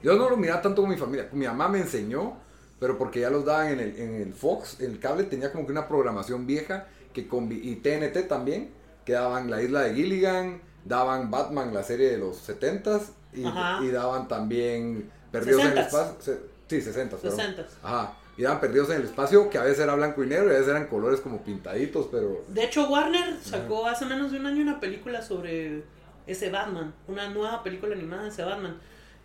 Yo 0.02 0.16
no 0.16 0.28
lo 0.28 0.36
miraba 0.36 0.60
tanto 0.62 0.82
con 0.82 0.90
mi 0.90 0.96
familia. 0.96 1.28
Mi 1.32 1.46
mamá 1.46 1.68
me 1.68 1.78
enseñó, 1.78 2.38
pero 2.80 2.98
porque 2.98 3.20
ya 3.20 3.30
los 3.30 3.44
daban 3.44 3.68
en 3.68 3.80
el, 3.80 3.96
en 3.96 4.14
el 4.16 4.34
Fox, 4.34 4.80
el 4.80 4.98
cable 4.98 5.24
tenía 5.24 5.52
como 5.52 5.64
que 5.66 5.70
una 5.72 5.86
programación 5.86 6.46
vieja 6.46 6.88
que 7.12 7.28
convi- 7.28 7.60
y 7.62 7.76
TNT 7.76 8.26
también, 8.26 8.70
que 9.04 9.12
daban 9.12 9.48
la 9.50 9.62
isla 9.62 9.82
de 9.82 9.94
Gilligan, 9.94 10.60
daban 10.84 11.30
Batman, 11.30 11.72
la 11.72 11.82
serie 11.84 12.10
de 12.10 12.18
los 12.18 12.48
70s, 12.48 13.02
y, 13.32 13.42
y 13.84 13.90
daban 13.92 14.26
también 14.26 15.08
Perdidos 15.30 15.62
en 15.62 15.68
el 15.68 15.74
60s. 15.78 15.86
Espacio. 15.86 16.16
se- 16.20 16.40
sí, 16.70 16.80
60 16.80 17.16
perdón. 17.16 17.38
60s. 17.38 17.66
Ajá. 17.82 18.14
Y 18.36 18.42
daban 18.42 18.60
Perdidos 18.60 18.88
en 18.90 18.96
el 18.96 19.02
Espacio, 19.02 19.50
que 19.50 19.58
a 19.58 19.62
veces 19.62 19.80
era 19.80 19.94
blanco 19.94 20.22
y 20.22 20.26
negro, 20.26 20.46
y 20.46 20.50
a 20.50 20.52
veces 20.52 20.68
eran 20.68 20.86
colores 20.86 21.20
como 21.20 21.42
pintaditos, 21.42 22.06
pero... 22.10 22.44
De 22.48 22.64
hecho, 22.64 22.88
Warner 22.88 23.36
sacó 23.42 23.86
hace 23.86 24.06
menos 24.06 24.30
de 24.30 24.38
un 24.38 24.46
año 24.46 24.62
una 24.62 24.80
película 24.80 25.20
sobre 25.20 25.82
ese 26.26 26.48
Batman, 26.48 26.94
una 27.08 27.28
nueva 27.28 27.62
película 27.62 27.94
animada 27.94 28.22
de 28.22 28.28
ese 28.30 28.44
Batman. 28.44 28.78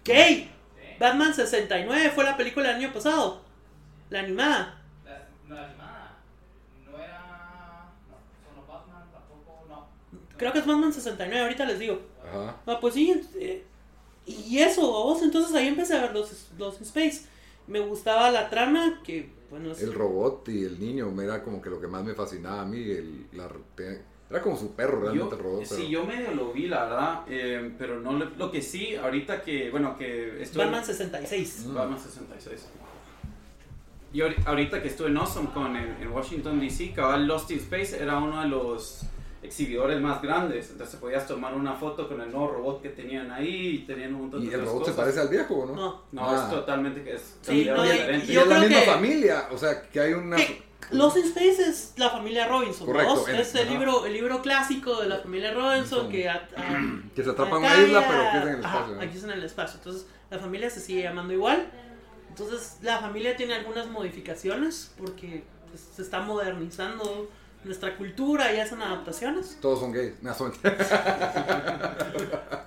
Que, 0.04 0.14
hey, 0.16 0.52
Batman 1.00 1.34
69 1.34 2.12
fue 2.14 2.24
la 2.24 2.36
película 2.36 2.68
del 2.68 2.78
año 2.78 2.94
pasado, 2.94 3.42
la 4.10 4.20
animada. 4.20 4.82
La, 5.06 5.28
no, 5.48 5.56
la 5.56 5.66
animada 5.68 6.18
no 6.86 6.98
era. 6.98 7.92
No, 8.10 8.18
solo 8.50 8.68
Batman 8.68 9.06
tampoco, 9.14 9.66
no. 9.70 9.88
Creo 10.36 10.52
que 10.52 10.60
es 10.60 10.66
Batman 10.66 10.92
69, 10.92 11.42
ahorita 11.42 11.66
les 11.66 11.80
digo. 11.80 12.02
Ajá. 12.28 12.58
Ah, 12.66 12.80
pues 12.82 12.96
sí, 12.96 13.22
eh, 13.36 13.64
y 14.25 14.58
eso, 14.58 14.82
vos, 14.82 15.22
entonces 15.22 15.56
ahí 15.56 15.68
empecé 15.68 15.96
a 15.96 16.02
ver 16.02 16.14
los, 16.14 16.48
los 16.58 16.82
Space. 16.82 17.28
Me 17.67 17.79
gustaba 17.79 18.29
la 18.31 18.50
trama, 18.50 19.01
que, 19.03 19.29
bueno, 19.50 19.72
es- 19.72 19.81
El 19.81 19.93
robot 19.93 20.48
y 20.50 20.63
el 20.65 20.79
niño 20.79 21.12
era 21.22 21.43
como 21.43 21.62
que 21.62 21.69
lo 21.69 21.79
que 21.81 21.88
más 21.88 22.03
me 22.03 22.13
fascinaba 22.13 22.62
a 22.62 22.65
mí. 22.65 22.77
El, 22.91 23.27
la, 23.34 23.50
era 24.29 24.41
como 24.41 24.57
su 24.57 24.74
perro 24.75 25.01
realmente 25.01 25.29
Yo, 25.31 25.36
el 25.38 25.43
robot. 25.43 25.65
sí, 25.65 25.75
pero- 25.77 25.88
yo 25.89 26.05
medio 26.05 26.31
lo 26.31 26.51
vi, 26.51 26.67
la 26.67 26.84
verdad, 26.86 27.22
eh, 27.27 27.74
pero 27.77 28.00
no 28.01 28.17
le- 28.17 28.36
lo 28.38 28.51
que 28.51 28.62
sí, 28.62 28.95
ahorita 28.95 29.41
que, 29.41 29.69
bueno, 29.72 29.95
que 29.98 30.41
estoy... 30.41 30.63
Batman 30.63 30.84
66. 30.86 31.65
Batman 31.74 32.00
66. 32.00 32.67
Y 34.13 34.19
ahori- 34.19 34.45
ahorita 34.45 34.81
que 34.81 34.88
estuve 34.88 35.07
en 35.10 35.17
Awesome 35.17 35.50
Con 35.53 35.75
en, 35.75 35.98
en 36.01 36.07
Washington 36.12 36.60
DC, 36.60 36.93
cabal 36.93 37.27
Lost 37.27 37.51
in 37.51 37.57
Space 37.60 38.01
era 38.01 38.17
uno 38.17 38.41
de 38.41 38.48
los 38.48 39.01
exhibidores 39.46 40.00
más 40.02 40.22
grandes. 40.22 40.70
Entonces 40.72 41.00
podías 41.00 41.25
tomar 41.28 41.54
una 41.54 41.74
foto 41.75 42.08
con 42.08 42.20
el 42.22 42.32
nuevo 42.32 42.50
robot 42.50 42.82
que 42.82 42.90
tenían 42.90 43.32
ahí 43.32 43.68
y 43.68 43.80
tenían 43.86 44.14
un 44.16 44.22
montón 44.22 44.42
de 44.42 44.52
¿Y 44.52 44.54
el 44.54 44.62
robot 44.62 44.74
se 44.86 44.92
cosas. 44.92 44.96
parece 44.96 45.20
al 45.22 45.30
viejo 45.30 45.54
o 45.56 45.66
no? 45.68 45.75
No. 45.75 46.02
No, 46.12 46.30
Ah. 46.30 46.44
es 46.44 46.50
totalmente 46.56 47.14
es 47.14 47.38
Sí, 47.42 47.66
no, 47.66 47.86
y- 47.86 47.92
diferente. 47.92 48.34
Y, 48.34 48.38
es 48.38 48.48
la 48.48 48.60
misma 48.60 48.80
que- 48.80 48.86
familia, 48.86 49.48
o 49.52 49.58
sea, 49.58 49.82
que 49.90 50.00
hay 50.00 50.14
una... 50.14 50.38
Los 50.92 51.16
Space 51.16 51.64
es 51.64 51.94
la 51.98 52.12
familia 52.12 52.48
Robinson, 52.48 52.86
Correcto, 52.86 53.16
¿no? 53.16 53.28
en- 53.28 53.36
Es 53.38 53.56
el 53.56 53.62
ajá. 53.68 53.72
libro, 53.72 54.06
el 54.06 54.14
libro 54.14 54.42
clásico 54.44 55.02
de 55.02 55.08
la 55.10 55.18
familia 55.20 55.52
Robinson 55.52 56.02
Son- 56.02 56.10
que, 56.12 56.30
a- 56.30 56.48
a- 56.56 57.14
Que 57.16 57.24
se 57.24 57.30
atrapa 57.32 57.58
en 57.58 57.64
una 57.64 57.78
isla, 57.82 58.06
pero 58.08 58.22
que 58.32 58.38
es 58.38 58.44
en 58.44 58.50
el 58.60 58.66
ajá, 58.66 58.75
espacio. 58.78 58.96
¿no? 58.96 59.02
aquí 59.02 59.18
es 59.18 59.24
en 59.24 59.30
el 59.32 59.44
espacio. 59.44 59.78
Entonces, 59.80 60.06
la 60.30 60.38
familia 60.38 60.70
se 60.70 60.80
sigue 60.82 61.02
llamando 61.02 61.34
igual. 61.34 61.72
Entonces, 62.30 62.78
la 62.84 63.00
familia 63.00 63.36
tiene 63.36 63.56
algunas 63.56 63.88
modificaciones 63.88 64.94
porque 64.98 65.44
pues, 65.70 65.82
se 65.96 66.02
está 66.04 66.20
modernizando 66.22 67.30
nuestra 67.65 67.95
cultura 67.98 68.53
y 68.53 68.60
hacen 68.60 68.81
adaptaciones. 68.81 69.57
Todos 69.62 69.79
son 69.79 69.91
gays. 69.91 70.13
No, 70.22 70.34
son- 70.34 70.53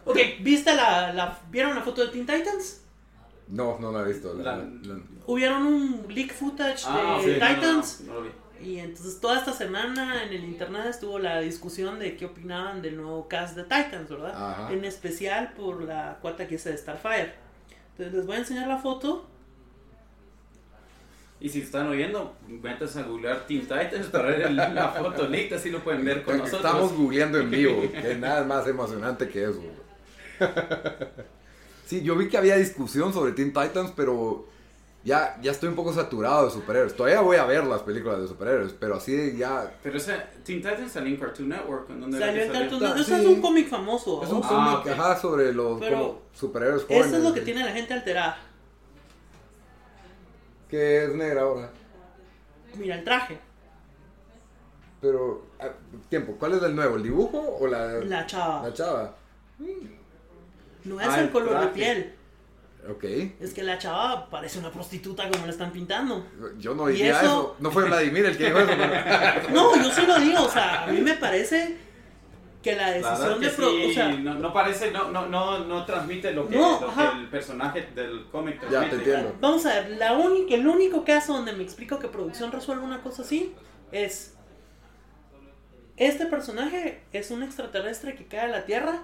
Ok, 0.04 0.16
¿viste 0.40 0.74
la, 0.74 1.12
la- 1.12 1.38
¿vieron 1.50 1.74
la 1.74 1.82
foto 1.82 2.02
de 2.04 2.08
Teen 2.08 2.26
Titans? 2.26 2.82
no, 3.48 3.78
no 3.78 3.90
la 3.92 4.00
he 4.02 4.12
visto. 4.12 4.34
la- 4.34 4.56
La- 4.56 4.64
la- 4.64 5.00
Hubieron 5.26 5.66
un 5.66 6.04
leak 6.08 6.32
footage 6.34 6.84
Ah, 6.86 7.18
de 7.22 7.34
sí, 7.34 7.38
no, 7.40 7.46
no, 7.48 7.54
Titans. 7.54 8.00
no 8.02 8.14
lo 8.14 8.22
vi. 8.22 8.30
Y 8.60 8.78
entonces 8.80 9.20
toda 9.20 9.38
esta 9.38 9.52
semana 9.52 10.22
en 10.24 10.32
el 10.32 10.42
internet 10.44 10.86
estuvo 10.86 11.18
la 11.18 11.40
discusión 11.40 11.98
de 12.00 12.16
qué 12.16 12.24
opinaban 12.26 12.82
del 12.82 12.96
nuevo 12.96 13.28
cast 13.28 13.54
de 13.56 13.62
Titans, 13.62 14.08
¿verdad? 14.10 14.32
Ajá. 14.34 14.72
En 14.72 14.84
especial 14.84 15.52
por 15.52 15.82
la 15.82 16.18
cuata 16.20 16.48
que 16.48 16.56
es 16.56 16.64
de 16.64 16.76
Starfire. 16.76 17.34
Entonces 17.92 18.14
les 18.14 18.26
voy 18.26 18.36
a 18.36 18.38
enseñar 18.40 18.66
la 18.68 18.78
foto. 18.78 19.26
Y 21.40 21.49
si 21.50 21.61
están 21.61 21.87
oyendo, 21.88 22.35
métanse 22.49 22.99
a 22.99 23.02
googlear 23.04 23.47
Teen 23.47 23.61
Titans 23.61 24.07
para 24.09 24.28
ver 24.30 24.42
el- 24.42 24.57
la 24.57 24.88
foto 24.88 25.28
leaked, 25.28 25.54
así 25.57 25.71
lo 25.71 25.85
pueden 25.85 26.04
ver 26.04 26.25
con 26.25 26.38
nosotros. 26.38 26.64
Estamos 26.64 26.92
googleando 26.95 27.38
en 27.38 27.50
vivo, 27.50 27.83
que 28.02 28.14
nada 28.16 28.45
más 28.45 28.66
emocionante 28.66 29.28
que 29.28 29.45
eso. 29.45 29.62
Sí, 31.87 32.02
yo 32.02 32.16
vi 32.16 32.28
que 32.28 32.37
había 32.37 32.57
discusión 32.57 33.12
sobre 33.12 33.33
Teen 33.33 33.52
Titans, 33.52 33.92
pero 33.97 34.47
ya, 35.04 35.38
ya 35.40 35.52
estoy 35.52 35.68
un 35.71 35.75
poco 35.75 35.92
saturado 35.92 36.45
de 36.47 36.50
superhéroes. 36.52 36.95
Todavía 36.95 37.21
voy 37.23 37.37
a 37.37 37.45
ver 37.47 37.64
las 37.64 37.80
películas 37.83 38.21
de 38.21 38.28
superhéroes, 38.28 38.75
pero 38.78 38.97
así 38.97 39.37
ya... 39.38 39.73
Pero 39.83 39.97
ese 39.97 40.16
Teen 40.45 40.61
Titans 40.61 40.92
salió 40.92 41.09
en 41.14 41.21
Cartoon 41.21 41.49
Network. 41.49 41.88
¿en 41.90 42.00
dónde 42.00 42.18
Salió 42.18 42.42
en? 42.42 42.52
Cartoon 42.52 42.80
Network. 42.83 42.97
Sí. 43.07 43.12
Eso 43.14 43.16
es 43.23 43.26
un 43.26 43.40
cómic 43.40 43.68
famoso. 43.68 44.23
Es 44.23 44.28
un. 44.30 44.42
Ah, 44.45 44.49
cómic, 44.49 44.78
ok. 44.97 45.00
ajá, 45.00 45.21
sobre 45.21 45.52
los 45.52 45.80
superhéroes 46.35 46.83
jóvenes. 46.83 47.07
Eso 47.07 47.16
es 47.16 47.23
lo 47.23 47.33
que 47.33 47.40
tiene 47.40 47.64
la 47.64 47.73
gente 47.73 47.95
alterada. 47.95 48.38
Que 50.68 51.04
es 51.04 51.14
negra 51.14 51.42
ahora. 51.42 51.70
Mira 52.76 52.96
el 52.96 53.04
traje, 53.04 53.38
Pero, 55.00 55.46
ah, 55.60 55.68
tiempo, 56.08 56.34
¿cuál 56.38 56.54
es 56.54 56.62
el 56.62 56.75
nuevo? 56.76 56.96
¿El 56.96 57.02
dibujo 57.04 57.38
o 57.60 57.66
la, 57.66 57.87
la 58.04 58.26
chava. 58.26 58.62
la 58.68 58.72
chava? 58.75 59.14
No 60.84 61.00
es 61.00 61.08
Ah, 61.08 61.20
el 61.20 61.30
color 61.30 61.60
de 61.60 61.66
piel. 61.68 62.14
Ok. 62.90 63.04
Es 63.40 63.52
que 63.54 63.62
la 63.62 63.78
chava 63.78 64.28
parece 64.30 64.58
una 64.58 64.70
prostituta 64.70 65.28
como 65.30 65.44
la 65.46 65.52
están 65.52 65.70
pintando. 65.72 66.25
Yo 66.58 66.75
no 66.75 66.88
¿Y 66.88 66.94
diría 66.94 67.10
eso? 67.12 67.20
eso? 67.20 67.56
No 67.60 67.70
fue 67.70 67.84
Vladimir 67.84 68.25
el 68.26 68.37
que 68.37 68.46
dijo 68.46 68.58
eso. 68.58 68.68
pero- 68.76 69.48
No, 69.54 69.76
yo 69.82 69.90
sí 69.92 70.06
lo 70.06 70.18
digo. 70.20 70.42
O 70.44 70.48
sea, 70.50 70.84
a 70.84 70.87
mí 70.88 71.00
me 71.00 71.14
parece 71.14 71.76
que 72.62 72.74
la 72.74 72.90
decisión 72.90 73.38
que 73.40 73.46
de... 73.46 73.52
sí, 73.52 73.86
o 73.90 73.94
sea, 73.94 74.08
no, 74.12 74.34
no 74.34 74.52
parece, 74.52 74.90
no, 74.90 75.10
no, 75.10 75.26
no, 75.26 75.60
no 75.64 75.84
transmite 75.84 76.32
lo 76.32 76.48
que, 76.48 76.56
No, 76.56 76.80
lo 76.80 76.94
que 76.94 77.18
el 77.20 77.28
personaje 77.28 77.88
del 77.94 78.26
cómic 78.30 78.60
Ya, 78.62 78.68
transmite. 78.68 78.90
te 78.90 78.96
entiendo. 79.10 79.36
Vamos 79.40 79.64
a 79.66 79.74
ver, 79.74 79.90
la 79.90 80.14
única, 80.14 80.54
el 80.54 80.66
único 80.66 81.04
caso 81.04 81.34
donde 81.34 81.52
me 81.52 81.62
explico 81.62 81.98
que 81.98 82.08
producción 82.08 82.50
resuelve 82.50 82.84
una 82.84 83.00
cosa 83.00 83.22
así 83.22 83.54
es 83.92 84.34
este 85.96 86.26
personaje 86.26 87.02
es 87.12 87.30
un 87.30 87.42
extraterrestre 87.42 88.14
que 88.14 88.26
cae 88.26 88.40
a 88.40 88.48
la 88.48 88.64
Tierra 88.64 89.02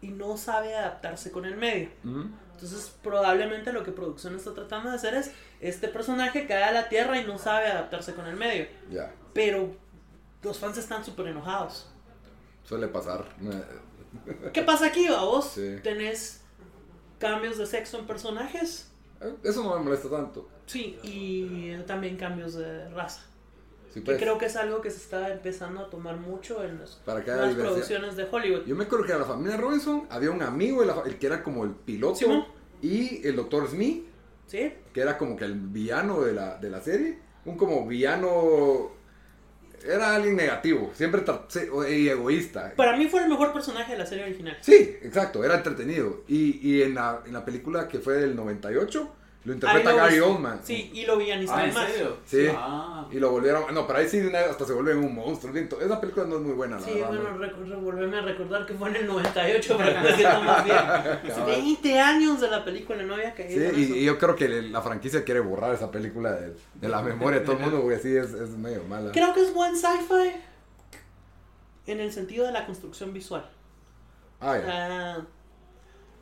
y 0.00 0.08
no 0.08 0.36
sabe 0.36 0.74
adaptarse 0.74 1.30
con 1.30 1.44
el 1.44 1.56
medio. 1.56 1.90
Entonces 2.02 2.96
probablemente 3.02 3.72
lo 3.72 3.82
que 3.84 3.92
producción 3.92 4.34
está 4.36 4.54
tratando 4.54 4.90
de 4.90 4.96
hacer 4.96 5.14
es 5.14 5.32
este 5.60 5.88
personaje 5.88 6.46
cae 6.46 6.64
a 6.64 6.72
la 6.72 6.88
Tierra 6.88 7.18
y 7.18 7.24
no 7.24 7.38
sabe 7.38 7.66
adaptarse 7.66 8.14
con 8.14 8.26
el 8.26 8.36
medio. 8.36 8.66
Ya, 8.90 9.12
Pero 9.34 9.74
los 10.42 10.58
fans 10.58 10.78
están 10.78 11.04
súper 11.04 11.26
enojados. 11.28 11.90
Suele 12.64 12.88
pasar. 12.88 13.24
¿Qué 14.52 14.62
pasa 14.62 14.86
aquí, 14.86 15.06
a 15.06 15.20
vos? 15.22 15.52
Sí. 15.54 15.76
Tenés 15.82 16.42
cambios 17.18 17.58
de 17.58 17.66
sexo 17.66 17.98
en 17.98 18.06
personajes. 18.06 18.90
Eso 19.42 19.62
no 19.62 19.76
me 19.78 19.84
molesta 19.84 20.08
tanto. 20.08 20.48
Sí, 20.66 20.98
y 21.02 21.76
también 21.86 22.16
cambios 22.16 22.54
de 22.54 22.88
raza. 22.90 23.22
Sí, 23.92 24.00
Que 24.00 24.06
pues. 24.06 24.18
creo 24.18 24.38
que 24.38 24.46
es 24.46 24.56
algo 24.56 24.80
que 24.80 24.90
se 24.90 24.98
está 24.98 25.32
empezando 25.32 25.80
a 25.80 25.90
tomar 25.90 26.16
mucho 26.16 26.62
en 26.64 26.78
las, 26.78 26.92
Para 27.04 27.24
que 27.24 27.30
haya 27.32 27.40
las 27.42 27.50
diversidad. 27.50 27.72
producciones 27.74 28.16
de 28.16 28.28
Hollywood. 28.30 28.64
Yo 28.66 28.76
me 28.76 28.84
acuerdo 28.84 29.04
que 29.04 29.12
a 29.12 29.18
la 29.18 29.24
familia 29.24 29.56
Robinson 29.56 30.06
había 30.10 30.30
un 30.30 30.42
amigo, 30.42 30.82
el 31.04 31.18
que 31.18 31.26
era 31.26 31.42
como 31.42 31.64
el 31.64 31.72
piloto, 31.72 32.46
y 32.80 33.26
el 33.26 33.34
doctor 33.36 33.68
Smith, 33.68 34.06
¿Sí? 34.46 34.72
que 34.94 35.00
era 35.00 35.18
como 35.18 35.36
que 35.36 35.44
el 35.44 35.54
villano 35.54 36.20
de 36.22 36.32
la, 36.32 36.56
de 36.58 36.70
la 36.70 36.80
serie. 36.80 37.18
Un 37.44 37.56
como 37.56 37.84
villano 37.86 38.92
era 39.84 40.14
alguien 40.14 40.36
negativo, 40.36 40.90
siempre 40.94 41.22
y 41.90 42.08
egoísta. 42.08 42.72
Para 42.76 42.96
mí 42.96 43.06
fue 43.06 43.22
el 43.22 43.28
mejor 43.28 43.52
personaje 43.52 43.92
de 43.92 43.98
la 43.98 44.06
serie 44.06 44.24
original. 44.24 44.56
Sí, 44.60 44.96
exacto, 45.02 45.44
era 45.44 45.56
entretenido. 45.56 46.22
Y, 46.28 46.60
y 46.66 46.82
en, 46.82 46.94
la, 46.94 47.22
en 47.26 47.32
la 47.32 47.44
película 47.44 47.88
que 47.88 47.98
fue 47.98 48.14
del 48.14 48.36
98, 48.36 49.14
lo 49.44 49.54
interpreta 49.54 49.94
Gary 49.94 50.20
Oldman. 50.20 50.60
Sí, 50.62 50.90
y 50.92 51.06
lo 51.06 51.16
villanizan 51.16 51.58
Ah, 51.60 51.64
¿en 51.66 51.74
más. 51.74 51.88
serio? 51.90 52.16
Sí. 52.26 52.46
Ah. 52.54 53.06
Y 53.10 53.18
lo 53.18 53.30
volvieron. 53.30 53.72
No, 53.74 53.86
pero 53.86 54.00
ahí 54.00 54.06
sí 54.08 54.20
hasta 54.34 54.66
se 54.66 54.74
vuelve 54.74 54.94
un 54.94 55.14
monstruo. 55.14 55.54
Esa 55.56 55.98
película 55.98 56.26
no 56.26 56.36
es 56.36 56.42
muy 56.42 56.52
buena, 56.52 56.76
la 56.78 56.82
Sí, 56.84 56.92
verdad. 56.94 57.08
bueno, 57.08 57.46
¿no? 57.66 57.80
volverme 57.80 58.18
a 58.18 58.20
recordar 58.20 58.66
que 58.66 58.74
fue 58.74 58.90
en 58.90 58.96
el 58.96 59.06
98 59.06 59.76
para 59.78 59.94
que 59.94 60.00
me 60.10 60.16
sienta 60.16 60.40
más 60.40 60.64
bien. 60.64 60.76
Cabal. 60.76 61.46
20 61.46 62.00
años 62.00 62.40
de 62.42 62.50
la 62.50 62.64
película, 62.64 63.02
no 63.02 63.14
había 63.14 63.30
Sí, 63.30 63.36
caído 63.42 63.64
en 63.70 63.78
y, 63.78 63.82
eso. 63.84 63.94
y 63.96 64.04
yo 64.04 64.18
creo 64.18 64.36
que 64.36 64.48
la 64.48 64.82
franquicia 64.82 65.24
quiere 65.24 65.40
borrar 65.40 65.74
esa 65.74 65.90
película 65.90 66.32
de, 66.32 66.54
de 66.74 66.88
la 66.88 67.00
memoria 67.00 67.40
de 67.40 67.46
todo 67.46 67.56
el 67.56 67.62
mundo, 67.62 67.80
porque 67.80 67.98
sí 67.98 68.14
es, 68.14 68.34
es 68.34 68.50
medio 68.50 68.84
mala. 68.84 69.10
Creo 69.12 69.32
que 69.32 69.40
es 69.42 69.54
buen 69.54 69.74
sci-fi 69.74 70.32
en 71.86 72.00
el 72.00 72.12
sentido 72.12 72.44
de 72.46 72.52
la 72.52 72.66
construcción 72.66 73.12
visual. 73.14 73.48
Ah, 74.40 74.56
ya. 74.58 74.64
sea, 74.64 75.26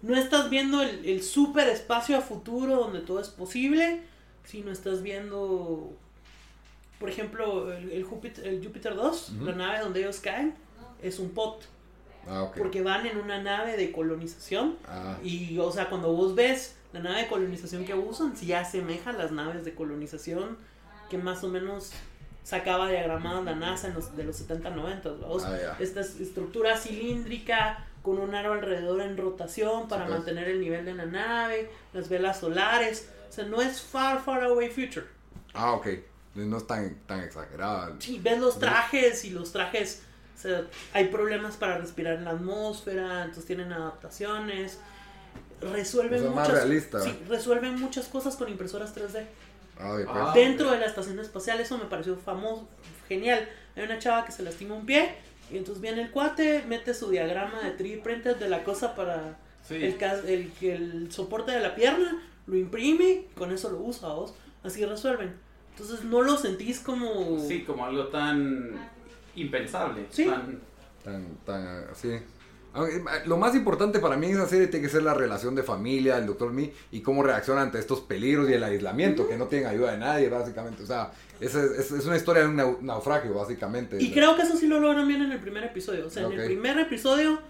no 0.03 0.17
estás 0.17 0.49
viendo 0.51 0.83
el, 0.83 1.05
el 1.05 1.23
super 1.23 1.69
espacio 1.69 2.17
a 2.17 2.21
futuro 2.21 2.77
donde 2.77 3.01
todo 3.01 3.21
es 3.21 3.29
posible, 3.29 4.03
sino 4.45 4.71
estás 4.71 5.03
viendo, 5.03 5.93
por 7.01 7.09
ejemplo, 7.11 7.73
el, 7.73 7.91
el 7.93 8.05
Júpiter, 8.05 8.47
el 8.47 8.65
Júpiter 8.65 8.95
2, 8.95 9.31
Ujú. 9.37 9.45
la 9.45 9.53
nave 9.53 9.81
donde 9.81 10.01
ellos 10.01 10.21
caen, 10.21 10.55
es 11.03 11.19
un 11.19 11.31
pot, 11.31 11.63
Ah, 12.27 12.43
ok. 12.45 12.57
porque 12.59 12.83
van 12.83 13.07
en 13.07 13.17
una 13.19 13.41
nave 13.43 13.77
de 13.77 13.91
colonización. 13.93 14.77
Ah, 14.87 15.17
Y, 15.23 15.59
o 15.59 15.71
sea, 15.73 15.89
cuando 15.89 16.13
vos 16.13 16.35
ves 16.35 16.77
la 16.93 17.01
nave 17.01 17.23
de 17.23 17.29
colonización 17.29 17.85
que 17.85 17.95
usan, 17.95 18.37
sí 18.37 18.53
asemeja 18.53 19.11
a 19.11 19.13
las 19.15 19.33
naves 19.33 19.65
de 19.65 19.75
colonización 19.75 20.59
que 21.11 21.17
más 21.19 21.43
o 21.45 21.49
menos 21.49 21.93
sacaba 22.45 22.91
diagramadas 22.91 23.45
la 23.45 23.55
NASA 23.55 23.89
en 23.89 23.95
los, 23.95 24.17
de 24.17 24.25
los 24.25 24.37
70, 24.37 24.71
90. 24.71 25.11
¿vos? 25.27 25.45
Ah, 25.45 25.57
ya. 25.61 25.77
Esta 25.79 26.01
es- 26.01 26.19
estructura 26.21 26.77
cilíndrica 26.77 27.87
con 28.09 28.19
un 28.19 28.35
aro 28.35 28.55
alrededor 28.55 29.03
en 29.03 29.19
rotación 29.19 29.87
para 29.87 30.07
mantener 30.07 30.49
el 30.49 30.61
nivel 30.61 30.87
de 30.87 30.95
la 30.95 31.05
nave, 31.05 31.71
las 31.93 32.09
velas 32.09 32.41
solares. 32.41 33.07
O 33.29 33.33
sea, 33.33 33.45
no 33.45 33.61
es 33.61 33.83
far, 33.83 34.23
far 34.25 34.43
away 34.45 34.71
future. 34.71 35.05
ah, 35.53 35.73
ok. 35.73 35.89
No 36.35 36.57
es 36.57 36.67
tan, 36.67 36.95
tan 37.07 37.21
exagerada. 37.21 37.97
Sí, 37.99 38.19
ves 38.23 38.39
los 38.39 38.59
trajes 38.59 39.25
y 39.27 39.31
los 39.31 39.53
trajes, 39.53 40.03
o 40.37 40.41
sea, 40.41 40.63
hay 40.95 41.09
problemas 41.09 41.57
para 41.57 41.77
respirar 41.77 42.15
en 42.15 42.25
la 42.25 42.31
atmósfera, 42.31 43.21
entonces 43.25 43.45
tienen 43.45 43.73
adaptaciones. 43.73 44.79
Resuelven 45.61 46.21
O 46.21 46.23
sea, 46.23 46.31
más 46.31 46.49
muchas, 46.49 46.63
realista. 46.65 47.01
sí, 47.03 47.19
resuelven 47.29 47.79
muchas 47.79 48.07
cosas 48.07 48.37
con 48.37 48.49
impresoras 48.49 48.95
3D. 48.97 49.27
Ah, 49.81 49.93
ok, 49.93 49.97
pues. 49.97 50.09
Ah. 50.11 50.33
Dentro 50.35 50.71
de 50.71 50.79
la 50.79 50.87
estación 50.87 51.19
espacial 51.19 51.61
eso 51.61 51.77
me 51.77 51.85
pareció 51.85 52.17
famoso, 52.17 52.69
genial. 53.09 53.47
Hay 53.77 53.83
una 53.83 53.99
chava 53.99 54.25
que 54.25 54.33
se 54.33 54.43
lastima 54.43 54.75
un 54.75 54.87
pie 54.87 55.15
y 55.51 55.57
entonces 55.57 55.81
viene 55.81 56.03
el 56.03 56.11
cuate, 56.11 56.65
mete 56.69 56.95
su 56.95 57.11
diagrama 57.11 57.61
de 57.63 57.77
3D 57.77 58.03
printed 58.03 58.37
de 58.37 58.49
la 58.49 58.65
cosa 58.65 58.95
para 58.95 59.39
Sí. 59.67 59.75
el, 59.75 59.97
el, 60.27 60.53
el 60.63 61.13
soporte 61.13 61.53
de 61.53 61.61
la 61.61 61.75
pierna, 61.75 62.23
lo 62.47 62.57
imprime 62.57 63.05
y 63.05 63.27
con 63.35 63.53
eso 63.53 63.71
lo 63.71 63.79
usa 63.81 64.09
vos. 64.09 64.33
Así 64.63 64.85
resuelven. 64.85 65.35
Entonces 65.73 66.05
no 66.05 66.23
lo 66.23 66.39
sentís 66.39 66.81
como... 66.81 67.39
Sí, 67.47 67.63
como 67.65 67.85
algo 67.85 68.07
tan 68.09 68.71
impensable. 69.37 70.07
Sí. 70.11 70.25
Tan, 70.25 70.61
Tan, 71.05 71.27
tan, 71.45 71.85
así. 71.93 72.19
Lo 73.27 73.37
más 73.39 73.55
importante 73.55 73.99
para 73.99 74.17
mí 74.17 74.27
en 74.27 74.35
esa 74.35 74.47
serie 74.49 74.69
tiene 74.69 74.87
que 74.87 74.93
ser 74.93 75.03
la 75.03 75.15
relación 75.15 75.55
de 75.55 75.63
familia, 75.63 76.17
el 76.19 76.27
doctor 76.27 76.53
Mi, 76.53 76.73
y 76.93 77.01
cómo 77.01 77.23
reacciona 77.23 77.63
ante 77.63 77.79
estos 77.79 78.01
peligros 78.01 78.49
y 78.49 78.53
el 78.55 78.63
aislamiento, 78.63 79.29
que 79.29 79.37
no 79.37 79.47
tienen 79.47 79.69
ayuda 79.69 79.93
de 79.93 79.99
nadie, 79.99 80.29
básicamente. 80.29 80.83
O 80.83 80.87
sea, 80.87 81.11
es, 81.41 81.55
es, 81.55 81.91
es 81.93 82.05
una 82.07 82.17
historia 82.17 82.43
de 82.43 82.49
un 82.49 82.57
nau- 82.57 82.81
naufragio, 82.81 83.35
básicamente. 83.35 84.01
Y 84.03 84.13
creo 84.13 84.37
que 84.37 84.43
eso 84.43 84.57
sí 84.57 84.67
lo 84.67 84.81
logran 84.81 85.07
bien 85.07 85.23
en 85.23 85.33
el 85.33 85.39
primer 85.41 85.65
episodio. 85.65 86.07
O 86.07 86.11
sea, 86.11 86.23
en 86.23 86.33
Ok. 86.33 86.39
el 86.39 86.45
primer 86.47 86.79
episodio 86.79 87.41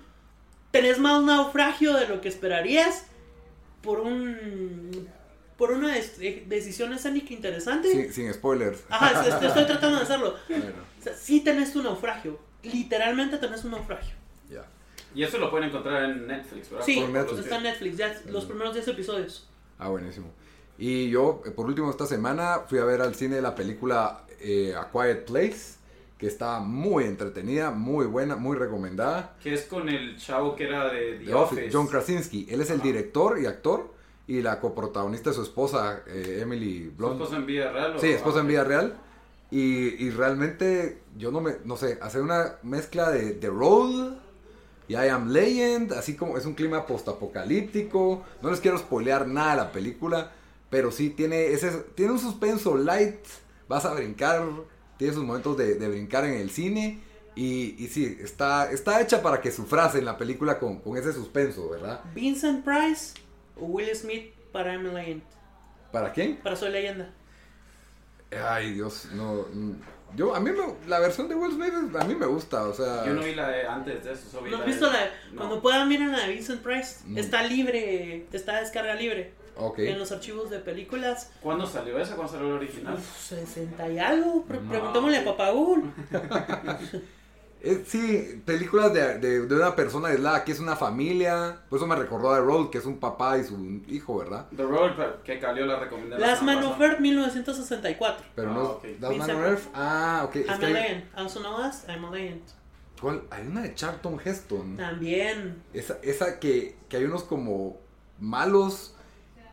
tenés 0.71 0.99
más 0.99 1.23
naufragio 1.23 1.95
de 1.95 2.07
lo 2.09 2.21
que 2.21 2.29
esperarías 2.29 3.05
por 3.83 4.01
un 4.01 5.09
por 5.57 5.73
una 5.73 5.97
eh, 5.99 6.45
decisión 6.47 6.93
escénica 6.93 7.33
interesante. 7.35 7.91
Sin, 7.91 8.13
sin 8.13 8.33
spoilers. 8.33 8.85
Ajá, 8.89 9.23
es- 9.27 9.35
es- 9.35 9.43
estoy 9.43 9.65
tratando 9.67 9.97
de 9.97 10.03
hacerlo. 10.05 10.35
Bueno, 10.49 10.65
O 11.01 11.03
sea, 11.03 11.15
sí 11.15 11.41
tenés 11.41 11.73
tu 11.73 11.83
naufragio. 11.83 12.39
Literalmente 12.63 13.39
tenés 13.39 13.65
un 13.65 13.73
naufragio. 13.73 14.15
ya. 14.51 14.65
Y 15.15 15.23
eso 15.25 15.39
lo 15.39 15.51
pueden 15.51 15.69
encontrar 15.71 16.05
en 16.05 16.27
Netflix, 16.27 16.71
¿verdad? 16.71 16.85
Sí, 16.85 17.01
Netflix. 17.01 17.41
está 17.41 17.57
en 17.57 17.63
Netflix, 17.63 17.97
ya 17.97 18.15
los 18.27 18.45
primeros 18.45 18.75
10 18.75 18.87
episodios. 18.89 19.49
Ah, 19.79 19.89
buenísimo. 19.89 20.29
Y 20.79 21.11
yo, 21.11 21.43
eh, 21.45 21.51
por 21.51 21.67
último, 21.67 21.91
esta 21.91 22.07
semana 22.07 22.61
fui 22.69 22.79
a 22.79 22.85
ver 22.85 23.01
al 23.03 23.15
cine 23.15 23.41
la 23.41 23.55
película 23.55 24.23
eh, 24.41 24.75
A 24.79 24.91
Quiet 24.91 25.25
Place, 25.27 25.77
que 26.17 26.27
está 26.29 26.61
muy 26.61 27.05
entretenida, 27.05 27.71
muy 27.71 28.07
buena, 28.07 28.37
muy 28.37 28.57
recomendada. 28.57 29.37
Que 29.43 29.55
es 29.55 29.63
con 29.65 29.89
el 29.89 30.17
chavo 30.19 30.55
que 30.57 30.65
era 30.65 30.89
de 30.93 31.19
The, 31.19 31.25
The 31.27 31.35
Office, 31.35 31.61
Office. 31.63 31.77
John 31.77 31.87
Krasinski. 31.89 32.47
Él 32.51 32.61
es 32.61 32.71
el 32.71 32.77
Ajá. 32.77 32.85
director 32.87 33.41
y 33.41 33.47
actor, 33.47 33.93
y 34.29 34.43
la 34.43 34.61
coprotagonista 34.61 35.31
es 35.31 35.37
su 35.37 35.43
esposa, 35.43 36.03
eh, 36.07 36.41
Emily 36.43 36.91
¿Su 36.91 36.97
Blunt. 36.97 37.15
esposa 37.21 37.37
en 37.37 37.47
vida 37.47 37.73
real? 37.73 37.97
o- 37.97 37.99
Sí, 37.99 38.09
esposa 38.11 38.41
en 38.41 38.47
ah, 38.47 38.49
vida 38.49 38.65
real. 38.65 38.95
Y, 39.51 40.05
y 40.05 40.11
realmente, 40.11 40.99
yo 41.17 41.31
no 41.33 41.41
me, 41.41 41.57
no 41.65 41.77
sé, 41.77 41.99
hace 42.03 42.21
una 42.21 42.57
mezcla 42.63 43.11
de 43.11 43.31
The 43.33 43.49
Road 43.49 44.13
y 44.89 44.93
I 44.95 45.09
Am 45.09 45.31
Legend, 45.31 45.93
así 45.95 46.15
como 46.17 46.37
es 46.37 46.45
un 46.45 46.55
clima 46.55 46.85
postapocalíptico. 46.87 48.23
No 48.43 48.51
les 48.51 48.61
quiero 48.61 48.77
spoilear 48.79 49.27
nada 49.27 49.51
de 49.53 49.57
la 49.57 49.73
película, 49.73 50.33
pero 50.71 50.91
sí 50.91 51.11
tiene, 51.11 51.47
ese, 51.53 51.71
tiene 51.95 52.13
un 52.13 52.19
suspenso 52.19 52.77
light, 52.77 53.17
vas 53.69 53.85
a 53.85 53.95
brincar, 53.95 54.43
tiene 54.97 55.15
sus 55.15 55.25
momentos 55.25 55.57
de, 55.57 55.75
de 55.75 55.89
brincar 55.89 56.25
en 56.25 56.35
el 56.35 56.51
cine. 56.51 57.01
Y, 57.35 57.77
y 57.79 57.87
sí, 57.87 58.19
está, 58.21 58.71
está 58.73 59.01
hecha 59.01 59.23
para 59.23 59.41
que 59.41 59.53
sufras 59.53 59.95
en 59.95 60.05
la 60.05 60.19
película 60.19 60.59
con, 60.59 60.81
con 60.81 60.97
ese 60.97 61.13
suspenso, 61.13 61.69
¿verdad? 61.71 62.01
Vincent 62.13 62.65
Price 62.65 63.15
o 63.57 63.67
Will 63.67 63.95
Smith 63.95 64.33
para 64.51 64.73
I'm 64.73 64.93
Legend. 64.93 65.23
¿Para 65.93 66.13
quién? 66.13 66.37
Para 66.39 66.57
Soy 66.57 66.71
Leyenda. 66.71 67.13
Ay, 68.45 68.73
Dios, 68.75 69.09
no. 69.13 69.47
Yo, 70.17 70.35
a 70.35 70.41
mí 70.41 70.51
me, 70.51 70.59
la 70.89 70.99
versión 71.01 71.29
de 71.29 71.35
Will 71.35 71.53
Smith 71.53 71.73
a 71.99 72.05
mí 72.05 72.15
me 72.15 72.27
gusta, 72.27 72.65
o 72.65 72.75
sea. 72.75 73.05
Yo 73.07 73.15
no 73.15 73.23
vi 73.23 73.35
la 73.35 73.49
de 73.49 73.67
antes 73.67 74.05
de 74.05 74.13
eso. 74.13 74.29
solo 74.31 74.45
vi 74.45 74.51
¿No 74.51 74.57
has 74.59 74.65
de- 74.65 74.71
visto 74.73 74.91
la? 74.91 75.11
No. 75.33 75.37
Cuando 75.37 75.63
puedan 75.63 75.89
miren 75.89 76.13
la 76.13 76.27
de 76.27 76.35
Vincent 76.35 76.63
Price. 76.63 77.01
Está 77.17 77.43
libre, 77.43 78.27
está 78.33 78.57
a 78.57 78.61
descarga 78.63 78.95
libre. 78.97 79.33
En 79.79 79.99
los 79.99 80.13
archivos 80.13 80.51
de 80.51 80.59
películas. 80.61 81.31
¿Cuándo 81.43 81.67
salió 81.67 81.99
esa? 81.99 82.15
¿Cuándo 82.15 82.33
salió 82.33 82.49
el 82.49 82.55
original? 82.55 82.95
Uf, 82.95 83.17
60 83.29 83.89
y 83.91 83.99
algo. 83.99 84.45
Pre- 84.45 84.61
No. 84.61 84.69
preguntémosle 84.71 85.19
a 85.19 85.25
papá 85.25 85.51
Google. 85.51 85.85
Sí, 87.87 88.41
películas 88.47 88.95
de, 88.95 89.19
de, 89.19 89.47
de 89.47 89.55
una 89.57 89.75
persona 89.75 90.09
aislada 90.09 90.45
que 90.45 90.53
es 90.53 90.61
una 90.61 90.77
familia. 90.77 91.59
Por 91.69 91.79
eso 91.79 91.89
me 91.89 91.97
recordó 91.97 92.33
a 92.33 92.37
The 92.37 92.43
Road, 92.45 92.71
que 92.71 92.79
es 92.79 92.85
un 92.87 92.99
papá 93.01 93.37
y 93.37 93.43
su 93.43 93.83
hijo, 93.89 94.17
¿verdad? 94.19 94.47
The 94.57 94.63
Road, 94.63 94.93
que 95.25 95.41
Calio 95.41 95.67
la 95.67 95.77
recomendé. 95.81 96.19
la 96.21 96.29
Last 96.29 96.43
Man 96.43 96.63
of. 96.63 96.81
Earth 96.81 97.01
1964. 97.01 98.25
Pero 98.37 98.51
Ah, 98.51 98.55
no 98.55 98.63
ok. 98.65 98.85
es. 98.85 99.01
Last 99.01 99.17
Man 99.17 99.31
on 99.33 99.43
Earth. 99.45 99.63
Ah, 99.75 100.23
ok. 100.29 100.37
I'm 100.37 100.51
a 100.51 100.69
Legend. 100.69 101.05
Also 101.17 101.41
known 101.41 101.61
as 101.63 101.85
I'm 101.89 102.05
a 102.05 102.11
Legend. 102.13 102.43
¿cuál? 103.01 103.23
hay 103.31 103.45
una 103.49 103.63
de 103.63 103.75
Charlton 103.75 104.21
Heston. 104.25 104.77
También. 104.77 105.61
Esa, 105.75 105.99
esa 106.03 106.39
que, 106.39 106.77
que 106.89 106.97
hay 106.99 107.05
unos 107.05 107.25
como 107.25 107.81
malos 108.21 108.95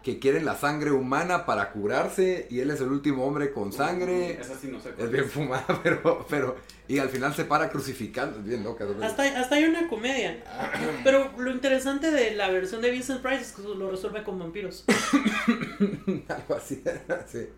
que 0.05 0.19
quieren 0.19 0.45
la 0.45 0.55
sangre 0.55 0.91
humana 0.91 1.47
para 1.47 1.71
curarse 1.71 2.45
y 2.51 2.59
él 2.59 2.69
es 2.69 2.79
el 2.79 2.89
último 2.89 3.25
hombre 3.25 3.51
con 3.51 3.73
sangre. 3.73 4.39
Esa 4.39 4.55
sí 4.55 4.67
no 4.67 4.79
sé. 4.79 4.93
Es 4.99 5.09
bien 5.09 5.25
fumada, 5.27 5.65
pero, 5.83 6.23
pero. 6.29 6.57
Y 6.87 6.99
al 6.99 7.09
final 7.09 7.33
se 7.33 7.43
para 7.45 7.69
crucificando. 7.71 8.37
Es 8.37 8.45
bien 8.45 8.63
loca. 8.63 8.85
¿no? 8.85 9.03
Hasta, 9.03 9.23
hasta 9.23 9.55
hay 9.55 9.63
una 9.63 9.87
comedia. 9.87 10.43
Pero 11.03 11.31
lo 11.39 11.49
interesante 11.49 12.11
de 12.11 12.35
la 12.35 12.51
versión 12.51 12.83
de 12.83 12.91
Vincent 12.91 13.23
Price 13.23 13.41
es 13.41 13.51
que 13.53 13.63
lo 13.63 13.89
resuelve 13.89 14.23
con 14.23 14.37
vampiros. 14.37 14.85
Algo 16.27 16.55
así. 16.55 16.83
sí. 17.27 17.49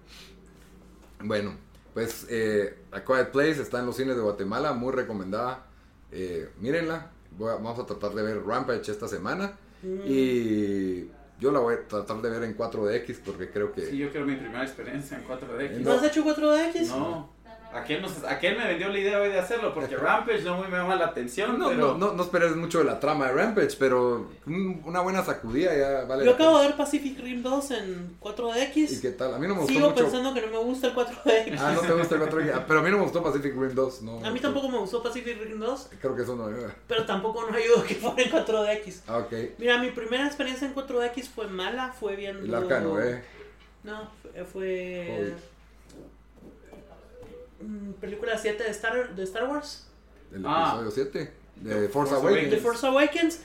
Bueno, 1.19 1.53
pues 1.93 2.27
eh, 2.29 2.77
A 2.93 3.03
Quiet 3.03 3.31
Place 3.31 3.61
está 3.61 3.79
en 3.79 3.87
los 3.87 3.97
cines 3.97 4.15
de 4.15 4.21
Guatemala, 4.21 4.71
muy 4.71 4.93
recomendada. 4.93 5.65
Eh, 6.13 6.49
mírenla. 6.61 7.11
Voy 7.37 7.49
a- 7.49 7.55
vamos 7.55 7.77
a 7.79 7.85
tratar 7.85 8.13
de 8.13 8.23
ver 8.23 8.41
Rampage 8.45 8.89
esta 8.89 9.09
semana. 9.09 9.57
Mm. 9.83 9.99
Y 10.05 11.11
yo 11.39 11.51
la 11.51 11.59
voy 11.59 11.75
a 11.75 11.87
tratar 11.87 12.21
de 12.21 12.29
ver 12.29 12.43
en 12.43 12.57
4DX 12.57 13.19
porque 13.25 13.49
creo 13.49 13.71
que. 13.71 13.85
Sí, 13.85 13.97
yo 13.97 14.09
creo 14.11 14.25
mi 14.25 14.35
primera 14.35 14.63
experiencia 14.63 15.17
en 15.17 15.27
4DX. 15.27 15.79
¿No 15.79 15.91
has 15.91 16.03
hecho 16.03 16.23
4DX? 16.23 16.87
No. 16.89 17.29
Aquel, 17.73 18.01
nos, 18.01 18.23
aquel 18.23 18.57
me 18.57 18.65
vendió 18.65 18.87
la 18.89 18.97
idea 18.97 19.19
hoy 19.21 19.29
de 19.29 19.39
hacerlo 19.39 19.73
porque 19.73 19.95
Rampage 19.97 20.41
no 20.43 20.57
muy 20.57 20.67
me 20.67 20.77
llama 20.77 20.95
la 20.95 21.07
atención. 21.07 21.59
No, 21.59 21.67
pero... 21.69 21.79
no, 21.89 21.97
no, 21.97 22.13
no 22.13 22.23
esperes 22.23 22.55
mucho 22.55 22.79
de 22.79 22.85
la 22.85 22.99
trama 22.99 23.27
de 23.27 23.33
Rampage, 23.33 23.75
pero 23.77 24.29
un- 24.45 24.81
una 24.85 25.01
buena 25.01 25.23
sacudida 25.23 25.75
ya 25.75 26.05
vale. 26.05 26.25
Yo 26.25 26.31
acabo 26.31 26.59
de 26.59 26.67
ver 26.67 26.77
Pacific 26.77 27.19
Rim 27.19 27.43
2 27.43 27.71
en 27.71 28.17
¿Y 28.19 28.23
4DX. 28.23 29.01
qué 29.01 29.11
tal? 29.11 29.33
A 29.33 29.37
mí 29.37 29.47
no 29.47 29.53
me 29.55 29.61
gustó 29.61 29.73
Sigo 29.75 29.89
mucho. 29.89 30.03
pensando 30.03 30.33
que 30.33 30.41
no 30.41 30.47
me 30.47 30.57
gusta 30.59 30.87
el 30.87 30.95
4DX. 30.95 31.57
Ah, 31.59 31.71
no 31.75 31.81
te 31.81 31.93
gusta 31.93 32.15
el 32.15 32.21
4DX. 32.21 32.63
Pero 32.67 32.79
a 32.79 32.83
mí 32.83 32.89
no 32.89 32.97
me 32.97 33.03
gustó 33.03 33.21
Pacific 33.23 33.53
Rim 33.53 33.75
2. 33.75 34.01
No, 34.01 34.25
A 34.25 34.31
mí 34.31 34.39
tampoco 34.39 34.69
me 34.69 34.77
gustó 34.79 35.03
Pacific 35.03 35.37
Rim 35.43 35.59
2, 35.59 35.89
Creo 36.01 36.15
que 36.15 36.21
eso 36.23 36.35
no. 36.35 36.47
pero 36.87 37.05
tampoco 37.05 37.45
nos 37.45 37.55
ayudó 37.55 37.83
que 37.83 37.95
fuera 37.95 38.21
en 38.23 38.31
4DX. 38.31 39.01
Ah, 39.07 39.17
ok. 39.17 39.33
Mira, 39.59 39.77
mi 39.77 39.91
primera 39.91 40.25
experiencia 40.25 40.65
en 40.67 40.73
4DX 40.73 41.23
fue 41.29 41.47
mala, 41.47 41.91
fue 41.91 42.15
viendo... 42.15 42.43
El 42.45 42.53
arcano, 42.55 42.99
¿eh? 43.01 43.21
No, 43.83 44.09
fue... 44.51 45.35
película 47.99 48.37
7 48.37 48.63
de 48.63 48.69
Star, 48.71 49.15
de 49.15 49.23
Star 49.23 49.47
Wars, 49.49 49.87
El 50.33 50.43
Ah. 50.45 50.75
episodio 50.81 50.91
7 50.91 51.33
de 51.55 51.73
The 51.81 51.89
Force 51.89 52.11
Force 52.13 52.27
Awakens. 52.27 52.49
The 52.49 52.57
Force 52.57 52.87
Awakens. 52.87 53.39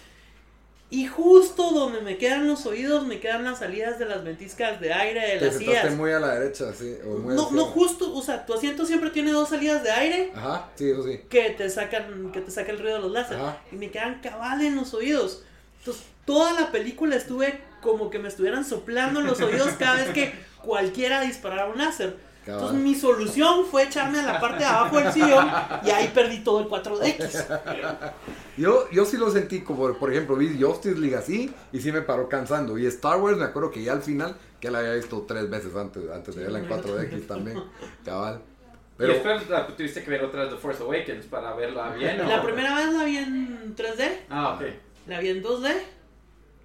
Y 0.91 1.07
justo 1.07 1.71
donde 1.71 2.03
me 2.03 2.19
quedan 2.19 2.47
los 2.47 2.67
oídos, 2.67 3.07
me 3.07 3.19
quedan 3.19 3.45
las 3.45 3.61
salidas 3.61 3.99
de 3.99 4.05
las 4.05 4.25
ventiscas 4.25 4.79
de 4.79 4.93
aire, 4.93 5.21
de 5.27 5.39
Te 5.39 5.47
las 5.47 5.57
sillas. 5.57 5.95
muy 5.97 6.13
a 6.13 6.21
la 6.21 6.35
derecha, 6.39 6.71
sí. 6.75 6.97
O 7.03 7.17
muy 7.17 7.35
No, 7.35 7.51
no, 7.51 7.65
justo, 7.65 8.15
o 8.15 8.21
sea, 8.21 8.45
tu 8.45 8.53
asiento 8.53 8.85
siempre 8.85 9.09
tiene 9.09 9.31
dos 9.33 9.49
salidas 9.49 9.83
de 9.83 9.91
aire 9.91 10.33
Ajá, 10.35 10.69
sí, 10.75 10.91
eso 10.91 11.03
sí. 11.05 11.21
que 11.31 11.49
te 11.51 11.71
sacan, 11.71 12.31
que 12.31 12.43
te 12.43 12.51
saca 12.51 12.73
el 12.73 12.79
ruido 12.79 12.97
de 12.97 13.01
los 13.03 13.11
láser. 13.13 13.39
Ajá. 13.39 13.63
Y 13.73 13.77
me 13.77 13.91
quedan 13.91 14.21
cabal 14.21 14.61
en 14.61 14.77
los 14.77 14.93
oídos. 14.93 15.45
Entonces, 15.79 16.03
toda 16.27 16.53
la 16.61 16.71
película 16.71 17.17
estuve 17.17 17.59
como 17.81 18.11
que 18.11 18.19
me 18.19 18.29
estuvieran 18.29 18.67
soplando 18.67 19.21
en 19.21 19.27
los 19.29 19.41
oídos 19.41 19.71
cada 19.79 19.95
vez 19.95 20.11
que 20.11 20.35
cualquiera 20.63 21.23
disparara 21.23 21.71
un 21.71 21.79
láser. 21.79 22.19
Cabal. 22.45 22.61
Entonces, 22.61 22.83
mi 22.83 22.95
solución 22.97 23.65
fue 23.71 23.85
echarme 23.85 24.19
a 24.19 24.25
la 24.25 24.41
parte 24.41 24.59
de 24.59 24.65
abajo 24.65 24.99
del 24.99 25.13
sillón 25.13 25.49
y 25.85 25.91
ahí 25.91 26.11
perdí 26.13 26.41
todo 26.43 26.61
el 26.61 26.67
4DX. 26.69 28.13
Yo, 28.57 28.91
yo 28.91 29.05
sí 29.05 29.17
lo 29.17 29.31
sentí, 29.31 29.61
como 29.61 29.93
por 29.95 30.11
ejemplo, 30.13 30.37
vi 30.37 30.61
Justice 30.61 30.99
League 30.99 31.17
así 31.17 31.55
y 31.73 31.81
sí 31.81 31.93
me 31.93 32.03
paró 32.03 32.29
cansando. 32.29 32.77
Y 32.79 32.87
Star 32.87 33.19
Wars, 33.21 33.37
me 33.39 33.45
acuerdo 33.45 33.71
que 33.71 33.83
ya 33.83 33.93
al 33.93 34.03
final, 34.03 34.37
que 34.61 34.71
la 34.71 34.81
había 34.81 34.95
visto 34.95 35.25
tres 35.27 35.49
veces 35.49 35.75
antes, 35.77 36.03
antes 36.11 36.35
de 36.35 36.43
verla 36.43 36.59
en 36.59 36.69
4DX 36.69 37.27
también, 37.29 37.63
cabal. 38.05 38.41
y 38.41 38.73
Pero, 38.99 39.13
después 39.15 39.49
la 39.49 39.67
tuviste 39.67 40.03
que 40.03 40.11
ver 40.11 40.25
otra 40.25 40.43
vez 40.43 40.51
The 40.51 40.57
Force 40.59 40.83
Awakens 40.83 41.27
para 41.27 41.55
verla 41.55 41.91
bien. 41.95 42.19
¿no? 42.19 42.25
La 42.29 42.43
primera 42.43 42.75
vez 42.75 42.93
la 42.93 43.05
vi 43.05 43.17
en 43.19 43.75
3D, 43.77 44.11
Ah, 44.29 44.55
ok. 44.59 44.67
la 45.07 45.21
vi 45.21 45.29
en 45.29 45.43
2D, 45.43 45.73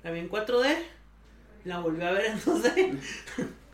la 0.03 0.11
vi 0.11 0.19
en 0.19 0.29
4D, 0.29 0.75
la 1.65 1.79
volví 1.79 2.03
a 2.03 2.11
ver 2.11 2.25
en 2.25 2.39
2D. 2.39 2.97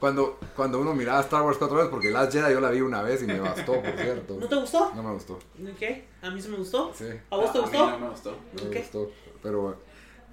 Cuando, 0.03 0.37
cuando 0.53 0.81
uno 0.81 0.93
miraba 0.93 1.21
Star 1.21 1.43
Wars 1.43 1.57
cuatro 1.57 1.77
veces, 1.77 1.89
porque 1.89 2.11
Last 2.11 2.33
Jedi 2.33 2.51
yo 2.51 2.59
la 2.59 2.71
vi 2.71 2.81
una 2.81 3.01
vez 3.01 3.23
y 3.23 3.25
me 3.25 3.39
bastó, 3.39 3.81
por 3.81 3.97
cierto. 3.97 4.35
¿No 4.37 4.49
te 4.49 4.55
gustó? 4.57 4.91
No 4.93 5.01
me 5.01 5.13
gustó. 5.13 5.39
¿Qué? 5.79 6.09
¿A 6.21 6.29
mí 6.29 6.41
sí 6.41 6.49
me 6.49 6.57
gustó? 6.57 6.91
Sí, 6.93 7.05
¿A 7.29 7.37
vos 7.37 7.53
te 7.53 7.59
A 7.59 7.61
mí 7.61 7.67
gustó? 7.69 7.89
no 7.91 7.99
me 7.99 8.09
gustó. 8.09 8.35
me 8.51 8.61
Ok. 8.67 8.75
gustó. 8.79 9.09
Pero, 9.41 9.77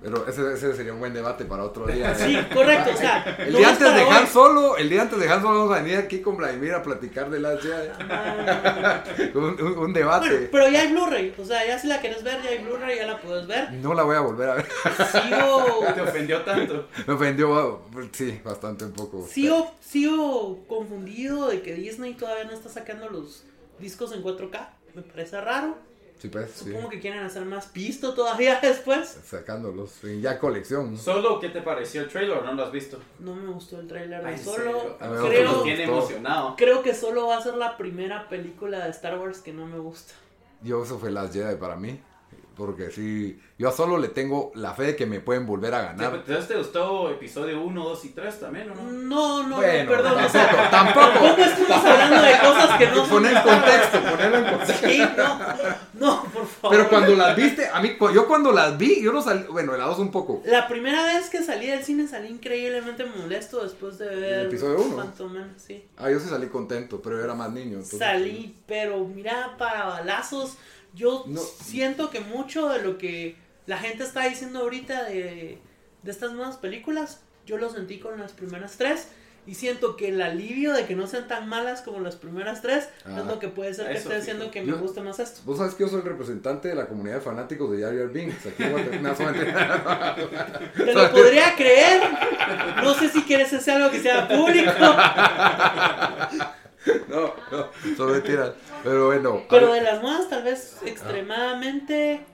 pero 0.03 0.27
ese, 0.27 0.55
ese 0.55 0.75
sería 0.75 0.93
un 0.95 0.99
buen 1.01 1.13
debate 1.13 1.45
para 1.45 1.63
otro 1.65 1.87
día. 1.87 2.13
¿eh? 2.13 2.15
Sí, 2.17 2.55
correcto, 2.55 2.91
o 2.95 2.97
sea, 2.97 3.23
El 3.39 3.53
no 3.53 3.59
día 3.59 3.69
es 3.69 3.73
antes 3.75 3.95
de 3.95 4.01
Han 4.03 4.23
hoy. 4.25 4.29
Solo, 4.33 4.77
el 4.79 4.89
día 4.89 5.03
antes 5.03 5.19
de 5.19 5.29
Han 5.29 5.43
Solo 5.43 5.59
vamos 5.61 5.77
a 5.79 5.83
venir 5.83 5.99
aquí 5.99 6.21
con 6.21 6.37
Vladimir 6.39 6.73
a 6.75 6.83
platicar 6.83 7.29
de 7.31 7.41
Last 7.41 7.63
Jedi. 7.63 7.89
Ah, 8.09 9.05
un, 9.35 9.45
un- 9.45 9.61
un 9.63 9.75
Bueno, 9.77 9.93
debate. 9.93 10.49
pero 10.51 10.69
ya 10.69 10.81
hay 10.81 10.93
Blu-ray, 10.93 11.35
o 11.39 11.45
sea, 11.45 11.67
ya 11.67 11.79
si 11.79 11.87
la 11.87 12.01
quieres 12.01 12.23
ver, 12.23 12.41
ya 12.43 12.51
hay 12.51 12.59
Blu-ray, 12.65 12.97
ya 12.97 13.07
la 13.07 13.21
puedes 13.21 13.47
ver. 13.47 13.73
No 13.75 13.93
la 13.95 14.03
voy 14.05 14.17
a 14.17 14.21
volver 14.21 14.49
a 14.51 14.55
ver. 14.55 14.67
Sigo, 15.13 15.85
Te 15.95 16.01
ofendió 16.01 16.43
tanto. 16.43 16.89
Me 17.07 17.15
ofendió, 17.15 17.83
sí, 18.13 18.41
bastante 18.45 18.85
un 18.87 18.93
poco. 18.93 19.27
sigo, 19.27 19.75
sigo 19.81 20.65
confundido 20.67 21.49
de 21.49 21.63
que 21.63 21.75
Disney 21.75 22.15
todavía 22.15 22.45
no 22.45 22.53
está 22.53 22.69
sacando 22.69 23.09
los 23.09 23.45
discos 23.79 24.13
en 24.13 24.23
4K. 24.23 24.69
Me 24.95 25.03
parece 25.03 25.41
raro. 25.41 25.77
Sí, 26.21 26.29
pues, 26.29 26.51
sí. 26.51 26.67
Supongo 26.67 26.91
que 26.91 27.01
quieren 27.01 27.23
hacer 27.23 27.45
más 27.47 27.67
pisto 27.67 28.13
todavía 28.13 28.59
después. 28.63 29.19
Sacándolos, 29.25 30.03
ya 30.21 30.39
colección. 30.39 30.93
¿no? 30.93 30.99
Solo, 30.99 31.41
¿qué 31.41 31.49
te 31.49 31.63
pareció 31.63 32.03
el 32.03 32.09
trailer 32.09 32.37
o 32.39 32.45
no 32.45 32.53
lo 32.53 32.65
has 32.65 32.73
visto? 32.73 32.99
No 33.19 33.35
me 33.35 33.51
gustó 33.51 33.81
el 33.81 33.87
trailer 33.89 34.25
Ay, 34.25 34.35
de 34.35 34.41
¿en 34.41 34.45
solo. 34.45 34.99
Creo, 34.99 35.63
tiene 35.63 35.85
emocionado. 35.85 36.55
creo 36.57 36.83
que 36.83 36.95
solo 36.95 37.27
va 37.29 37.39
a 37.39 37.43
ser 37.43 37.55
la 37.55 37.77
primera 37.79 38.29
película 38.29 38.85
de 38.85 38.91
Star 38.91 39.19
Wars 39.19 39.39
que 39.39 39.53
no 39.55 39.65
me 39.67 39.79
gusta. 39.79 40.13
Yo, 40.63 40.83
eso 40.85 40.99
fue 40.99 41.11
Last 41.11 41.33
Jedi 41.33 41.57
para 41.57 41.77
mí. 41.77 41.99
Porque 42.61 42.91
sí, 42.91 43.41
yo 43.59 43.73
solo 43.73 43.97
le 43.97 44.09
tengo 44.09 44.53
la 44.55 44.75
fe 44.75 44.83
de 44.83 44.97
que 44.97 45.07
me 45.07 45.21
pueden 45.21 45.47
volver 45.47 45.73
a 45.75 45.81
ganar. 45.81 46.15
¿Entonces 46.17 46.47
te 46.47 46.57
gustó 46.57 47.09
episodio 47.11 47.63
1, 47.63 47.85
2 47.85 48.05
y 48.05 48.09
3 48.11 48.39
también 48.39 48.71
o 48.71 48.75
no? 48.75 48.83
No, 48.93 49.49
no, 49.49 49.57
Bueno, 49.57 49.85
no, 49.85 49.97
perdón. 49.97 50.13
o 50.13 50.17
tampoco, 50.17 50.31
sea, 50.31 50.71
tampoco. 50.71 51.07
tampoco 51.09 51.41
estamos 51.43 51.85
hablando 51.87 52.23
de 52.23 52.33
cosas 52.39 52.79
que 52.79 52.87
no 52.89 52.95
son 52.97 53.09
Poner 53.09 53.35
en 53.37 53.43
contexto, 53.43 53.99
ponerlo 54.11 54.37
en 54.37 54.45
contexto. 54.45 54.89
Sí, 54.89 55.03
no, 55.17 55.39
no, 55.95 56.23
por 56.25 56.47
favor. 56.47 56.77
Pero 56.77 56.89
cuando 56.91 57.17
las 57.17 57.35
viste, 57.35 57.67
a 57.67 57.81
mí, 57.81 57.97
cu- 57.97 58.11
yo 58.11 58.27
cuando 58.29 58.53
las 58.53 58.77
vi, 58.77 59.01
yo 59.03 59.11
no 59.11 59.23
salí, 59.23 59.45
bueno, 59.51 59.75
la 59.79 59.85
dos 59.85 59.99
un 59.99 60.11
poco. 60.11 60.43
La 60.45 60.69
primera 60.69 61.03
vez 61.07 61.31
que 61.31 61.43
salí 61.43 61.67
del 61.67 61.83
cine 61.83 62.07
salí 62.07 62.29
increíblemente 62.29 63.07
molesto 63.07 63.63
después 63.63 63.97
de 63.97 64.07
ver 64.07 64.41
¿El 64.41 64.47
episodio 64.49 64.83
uno? 64.83 64.97
Phantom 64.97 65.33
Menace, 65.33 65.59
sí. 65.67 65.85
Ah, 65.97 66.11
yo 66.11 66.21
sí 66.21 66.29
salí 66.29 66.49
contento, 66.49 67.01
pero 67.03 67.17
yo 67.17 67.25
era 67.25 67.35
más 67.35 67.51
niño. 67.53 67.77
entonces- 67.77 67.99
Salí, 67.99 68.55
pero 68.67 69.03
mira, 69.07 69.55
para 69.57 69.87
balazos, 69.87 70.59
yo 70.95 71.25
No. 71.29 71.41
siento 71.41 72.11
que 72.11 72.21
mucho 72.21 72.69
de 72.69 72.83
lo 72.83 72.99
que 72.99 73.37
la 73.67 73.79
gente 73.79 74.03
está 74.05 74.25
diciendo 74.29 74.61
ahorita 74.61 75.05
de, 75.05 75.59
de 76.03 76.11
estas 76.11 76.33
nuevas 76.33 76.57
películas, 76.57 77.21
yo 77.47 77.57
lo 77.59 77.71
sentí 77.71 77.99
con 77.99 78.19
las 78.19 78.33
primeras 78.33 78.77
tres. 78.77 79.09
Y 79.47 79.55
siento 79.55 79.97
que 79.97 80.09
el 80.09 80.21
alivio 80.21 80.75
de 80.75 80.85
que 80.85 80.95
no 80.95 81.07
sean 81.07 81.27
tan 81.27 81.49
malas 81.49 81.81
como 81.81 81.99
las 82.01 82.15
primeras 82.15 82.61
tres 82.61 82.89
es 83.07 83.25
lo 83.25 83.39
que 83.39 83.49
puede 83.49 83.73
ser 83.73 83.87
que 83.87 83.93
eso 83.95 84.03
esté 84.03 84.15
sí. 84.17 84.21
haciendo 84.21 84.51
que 84.51 84.65
Yo- 84.65 84.77
me 84.77 84.83
guste 84.83 85.01
más 85.01 85.19
esto. 85.19 85.41
Vos 85.47 85.57
sabes 85.57 85.75
que 85.75 85.83
yo 85.85 85.89
soy 85.89 86.01
el 86.01 86.05
representante 86.07 86.69
de 86.69 86.75
la 86.75 86.87
comunidad 86.87 87.15
de 87.17 87.21
fanáticos 87.23 87.71
de 87.73 87.83
Jar 87.83 87.97
Jar 87.97 88.09
Binks. 88.11 88.47
Aquí. 88.47 88.63
No, 89.01 89.17
solamente- 89.17 89.53
Te 90.85 90.93
lo 90.95 91.11
podría 91.11 91.57
creer. 91.57 92.03
No 92.85 92.93
sé 92.95 93.09
si 93.09 93.23
quieres 93.23 93.51
hacer 93.55 93.77
algo 93.77 93.91
que 93.91 94.01
sea 94.01 94.29
público. 94.29 94.71
no, 97.09 97.35
no, 97.51 97.69
son 97.97 98.13
mentiras. 98.13 98.53
Pero 98.83 99.07
bueno. 99.07 99.43
Pero 99.49 99.73
de 99.73 99.83
las 99.83 100.03
nuevas, 100.03 100.29
tal 100.29 100.45
vez 100.45 100.79
extremadamente. 100.85 102.25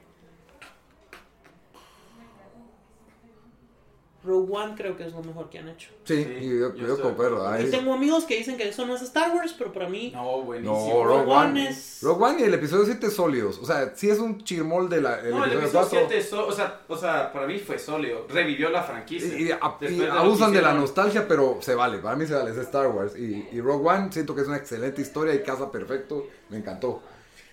Rogue 4.27 4.53
One 4.53 4.75
creo 4.77 4.97
que 4.97 5.07
es 5.07 5.12
lo 5.12 5.23
mejor 5.23 5.49
que 5.49 5.59
han 5.61 5.69
hecho. 5.69 5.89
Sí, 6.05 6.25
Sí, 6.25 6.31
y 6.41 6.59
yo, 6.59 6.75
yo 6.75 6.99
yo 6.99 7.47
ay. 7.47 7.67
Y 7.67 7.71
tengo 7.71 7.95
amigos 7.95 8.25
que 8.25 8.37
dicen 8.37 8.57
que 8.57 8.69
eso 8.69 8.85
no 8.87 8.97
es 8.97 9.03
Star 9.03 9.35
Wars, 9.35 9.55
pero 9.57 9.73
para 9.73 9.89
mí. 9.89 10.11
No, 10.15 10.43
buenísimo. 10.43 10.77
No, 10.77 11.05
Rogue 11.05 11.19
Rogue 11.25 11.33
One. 11.33 11.51
One 11.51 11.69
es. 11.69 11.99
Rogue 12.03 12.25
One 12.25 12.41
y 12.41 12.45
el 12.45 12.55
episodio 12.55 12.85
7 12.85 13.11
sólidos. 13.11 13.59
O 13.59 13.65
sea, 13.65 13.93
sí 13.95 14.11
es 14.11 14.19
un 14.19 14.43
chirmol 14.45 14.89
de 14.89 15.01
la, 15.01 15.21
el 15.21 15.31
No, 15.31 15.45
el 15.45 15.53
episodio 15.53 15.81
episodio 15.83 16.01
4. 16.03 16.07
7, 16.09 16.23
so- 16.23 16.47
o, 16.49 16.53
sea, 16.53 16.81
o 16.89 16.97
sea, 16.99 17.33
para 17.33 17.47
mí 17.47 17.59
fue 17.59 17.79
sólido. 17.79 18.27
Revivió 18.29 18.69
la 18.71 18.83
franquicia. 18.83 19.29
Y, 19.39 19.45
y- 19.49 19.51
a- 19.53 19.61
Después 19.81 19.93
y 19.93 19.99
de 19.99 20.07
lo 20.07 20.12
que 20.12 20.19
abusan 20.19 20.53
de 20.53 20.62
la 20.62 20.73
nostalgia, 20.75 21.27
pero 21.29 21.59
se 21.61 21.75
vale. 21.75 21.99
Para 21.99 22.17
mí 22.17 22.27
se 22.27 22.35
vale. 22.35 22.51
Es 22.51 22.57
Star 22.59 22.89
Wars. 22.89 23.17
Y, 23.17 23.49
y 23.53 23.61
Rogue 23.61 23.89
One 23.89 24.12
siento 24.12 24.35
que 24.35 24.43
es 24.43 24.49
una 24.49 24.57
excelente 24.57 25.01
historia 25.03 25.35
y 25.35 25.43
casa 25.43 25.71
perfecto. 25.71 26.27
Me 26.51 26.59
encantó. 26.59 27.03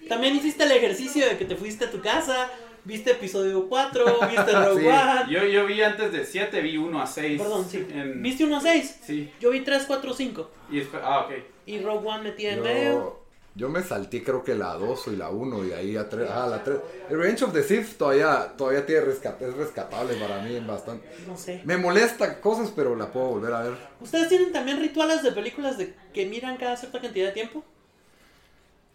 También 0.09 0.35
hiciste 0.35 0.63
el 0.65 0.71
ejercicio 0.73 1.25
de 1.25 1.37
que 1.37 1.45
te 1.45 1.55
fuiste 1.55 1.85
a 1.85 1.91
tu 1.91 2.01
casa, 2.01 2.49
viste 2.85 3.11
episodio 3.11 3.67
4, 3.69 4.05
viste 4.29 4.51
Rogue 4.51 4.81
Sí. 4.81 4.87
One. 4.87 5.25
Yo, 5.31 5.43
yo 5.45 5.65
vi 5.65 5.81
antes 5.81 6.11
de 6.11 6.25
7, 6.25 6.61
vi 6.61 6.77
1 6.77 7.01
a 7.01 7.07
6. 7.07 7.41
Perdón, 7.41 7.65
sí. 7.69 7.85
En- 7.93 8.21
¿Viste 8.21 8.43
1 8.45 8.57
a 8.57 8.61
6? 8.61 8.99
Sí. 9.05 9.31
Yo 9.39 9.49
vi 9.51 9.61
3, 9.61 9.83
4, 9.87 10.13
5. 10.13 10.49
Y 10.71 10.79
después, 10.79 11.01
ah, 11.05 11.21
ok. 11.25 11.33
Y 11.65 11.79
Rogue 11.81 12.07
One 12.07 12.23
metí 12.23 12.45
en 12.45 12.61
medio. 12.61 12.91
Yo, 12.91 13.19
yo 13.55 13.69
me 13.69 13.83
salté 13.83 14.23
creo 14.23 14.43
que 14.43 14.55
la 14.55 14.73
2 14.73 15.07
y 15.07 15.15
la 15.15 15.29
1 15.29 15.63
y 15.65 15.67
de 15.69 15.75
ahí 15.75 15.95
a 15.95 16.09
3. 16.09 16.27
Ah, 16.29 16.47
la 16.49 16.63
3. 16.63 16.77
El 17.09 17.17
Revenge 17.19 17.43
of 17.43 17.53
the 17.53 17.63
Sith 17.63 17.97
todavía, 17.97 18.53
todavía 18.57 18.85
tiene 18.85 19.01
rescat- 19.05 19.39
es 19.41 19.53
rescatable 19.53 20.15
para 20.15 20.41
mí 20.41 20.59
bastante. 20.59 21.07
No 21.27 21.37
sé. 21.37 21.61
Me 21.63 21.77
molesta 21.77 22.41
cosas, 22.41 22.71
pero 22.75 22.95
la 22.95 23.11
puedo 23.11 23.27
volver 23.27 23.53
a 23.53 23.61
ver. 23.61 23.73
¿Ustedes 24.01 24.27
tienen 24.27 24.51
también 24.51 24.79
rituales 24.79 25.21
de 25.23 25.31
películas 25.31 25.77
de 25.77 25.93
que 26.13 26.25
miran 26.25 26.57
cada 26.57 26.75
cierta 26.77 26.99
cantidad 26.99 27.27
de 27.27 27.31
tiempo? 27.33 27.63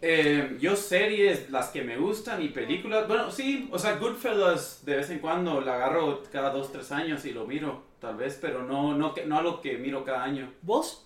Eh, 0.01 0.57
yo 0.61 0.77
series, 0.77 1.51
las 1.51 1.71
que 1.71 1.83
me 1.83 1.97
gustan 1.97 2.41
y 2.41 2.51
películas, 2.51 3.09
bueno, 3.09 3.33
sí, 3.33 3.69
o 3.73 3.79
sea, 3.79 3.97
Goodfellas 3.97 4.85
de 4.85 4.97
vez 4.97 5.11
en 5.11 5.19
cuando 5.19 5.61
la 5.61 5.75
agarro 5.75 6.23
cada 6.31 6.51
dos, 6.51 6.71
tres 6.71 6.93
años 6.93 7.25
y 7.25 7.33
lo 7.33 7.47
miro, 7.47 7.83
tal 8.01 8.17
vez, 8.17 8.39
pero 8.41 8.63
no, 8.63 8.97
no, 8.97 9.13
no 9.27 9.39
algo 9.39 9.61
que 9.61 9.77
miro 9.77 10.05
cada 10.05 10.23
año. 10.23 10.53
¿Vos? 10.63 11.05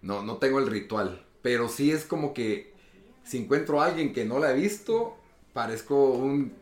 No, 0.00 0.24
no 0.24 0.38
tengo 0.38 0.58
el 0.58 0.66
ritual. 0.66 1.22
Pero 1.40 1.68
sí 1.68 1.92
es 1.92 2.04
como 2.04 2.34
que 2.34 2.72
si 3.24 3.38
encuentro 3.38 3.80
a 3.80 3.86
alguien 3.86 4.12
que 4.12 4.24
no 4.24 4.38
la 4.40 4.50
he 4.50 4.54
visto, 4.54 5.16
parezco 5.52 6.10
un 6.10 6.52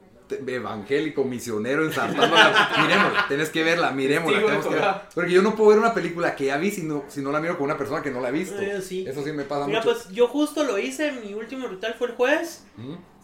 evangélico 0.47 1.25
misionero 1.25 1.85
ensartando 1.85 2.35
la... 2.35 2.71
Miremosla, 2.83 3.27
tenés 3.29 3.51
que 3.51 3.62
verla, 3.62 3.93
Jehová. 3.95 5.09
Porque 5.14 5.33
yo 5.33 5.43
no 5.43 5.55
puedo 5.55 5.71
ver 5.71 5.79
una 5.79 5.95
película 5.95 6.35
que 6.35 6.47
ya 6.47 6.57
vi 6.57 6.71
si 6.71 6.83
no, 6.83 7.05
si 7.09 7.21
no 7.23 7.33
la 7.33 7.40
miro 7.40 7.57
con 7.57 7.64
una 7.64 7.77
persona 7.77 8.03
que 8.03 8.11
no 8.11 8.21
la 8.21 8.29
ha 8.29 8.33
visto. 8.33 8.61
Eh, 8.61 8.81
sí. 8.83 9.05
Eso 9.07 9.23
sí 9.25 9.33
me 9.33 9.45
pasa 9.45 9.66
Mira, 9.66 9.81
mucho. 9.81 9.93
pues 9.93 10.09
yo 10.11 10.29
justo 10.29 10.64
lo 10.64 10.79
hice, 10.79 11.12
mi 11.12 11.35
último 11.35 11.69
ritual 11.69 11.95
fue 11.99 12.09
el 12.09 12.14
jueves. 12.14 12.64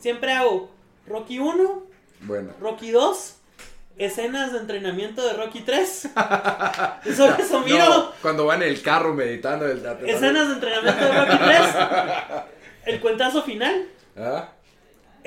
Siempre 0.00 0.32
hago 0.32 0.70
Rocky 1.06 1.38
1, 1.38 1.82
Bueno. 2.22 2.52
Rocky 2.60 2.90
2, 2.90 3.36
escenas 3.98 4.52
de 4.52 4.58
entrenamiento 4.58 5.26
de 5.26 5.32
Rocky 5.34 5.60
3. 5.60 6.10
Eso, 7.04 7.34
eso 7.38 7.60
miro. 7.60 7.78
No, 7.78 8.12
cuando 8.20 8.46
van 8.46 8.62
en 8.62 8.68
el 8.68 8.82
carro 8.82 9.14
meditando. 9.14 9.66
El, 9.66 9.78
Escenas 10.06 10.48
de 10.48 10.54
entrenamiento 10.54 11.04
de 11.04 11.12
Rocky 11.12 11.38
3. 11.44 11.60
El 12.86 13.00
cuentazo 13.00 13.42
final. 13.42 13.88
¿Ah? 14.16 14.50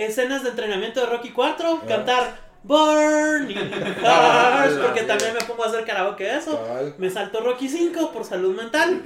Escenas 0.05 0.43
de 0.43 0.49
entrenamiento 0.49 0.99
de 1.01 1.05
Rocky 1.07 1.29
4. 1.29 1.81
Cantar 1.87 2.49
Burning 2.63 3.55
Hearts. 4.01 4.75
Porque 4.85 5.03
también 5.03 5.33
me 5.33 5.41
pongo 5.45 5.63
a 5.63 5.67
hacer 5.67 5.85
karaoke 5.85 6.23
de 6.25 6.37
eso. 6.37 6.61
Me 6.97 7.09
salto 7.09 7.41
Rocky 7.41 7.69
5 7.69 8.11
por 8.11 8.25
salud 8.25 8.55
mental. 8.55 9.01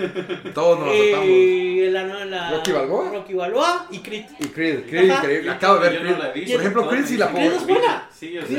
Todos 0.54 0.80
nos. 0.80 0.94
Y 0.96 1.90
la, 1.90 2.04
la- 2.26 2.52
¿Rocky 2.52 2.72
Balboa? 2.72 3.10
Rocky 3.12 3.34
Balboa 3.34 3.88
y 3.92 4.00
Creed. 4.00 4.26
Y 4.40 4.48
Creed, 4.48 4.86
Creed, 4.90 5.12
increíble. 5.12 5.52
Acabo 5.52 5.80
de 5.80 5.90
ver 5.90 6.00
Creed. 6.34 6.52
Por 6.52 6.60
ejemplo, 6.62 6.90
Creed 6.90 7.06
sí 7.06 7.18
la 7.18 7.30
puedo 7.32 7.46
Creed 7.48 7.60
es 7.62 7.68
buena. 7.68 8.10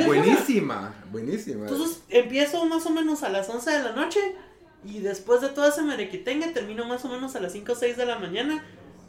Buenísima, 0.06 0.94
buenísima. 1.10 1.62
Entonces 1.68 2.02
empiezo 2.10 2.64
más 2.66 2.84
o 2.86 2.90
menos 2.90 3.22
a 3.22 3.28
las 3.30 3.48
11 3.48 3.70
de 3.70 3.82
la 3.82 3.92
noche 3.92 4.20
y 4.84 5.00
después 5.00 5.40
de 5.40 5.48
todo 5.48 5.66
ese 5.66 5.82
merequitengue 5.82 6.48
termino 6.48 6.84
más 6.84 7.04
o 7.04 7.08
menos 7.08 7.34
a 7.36 7.40
las 7.40 7.52
5 7.52 7.72
o 7.72 7.74
6 7.74 7.96
de 7.96 8.06
la 8.06 8.18
mañana 8.18 8.62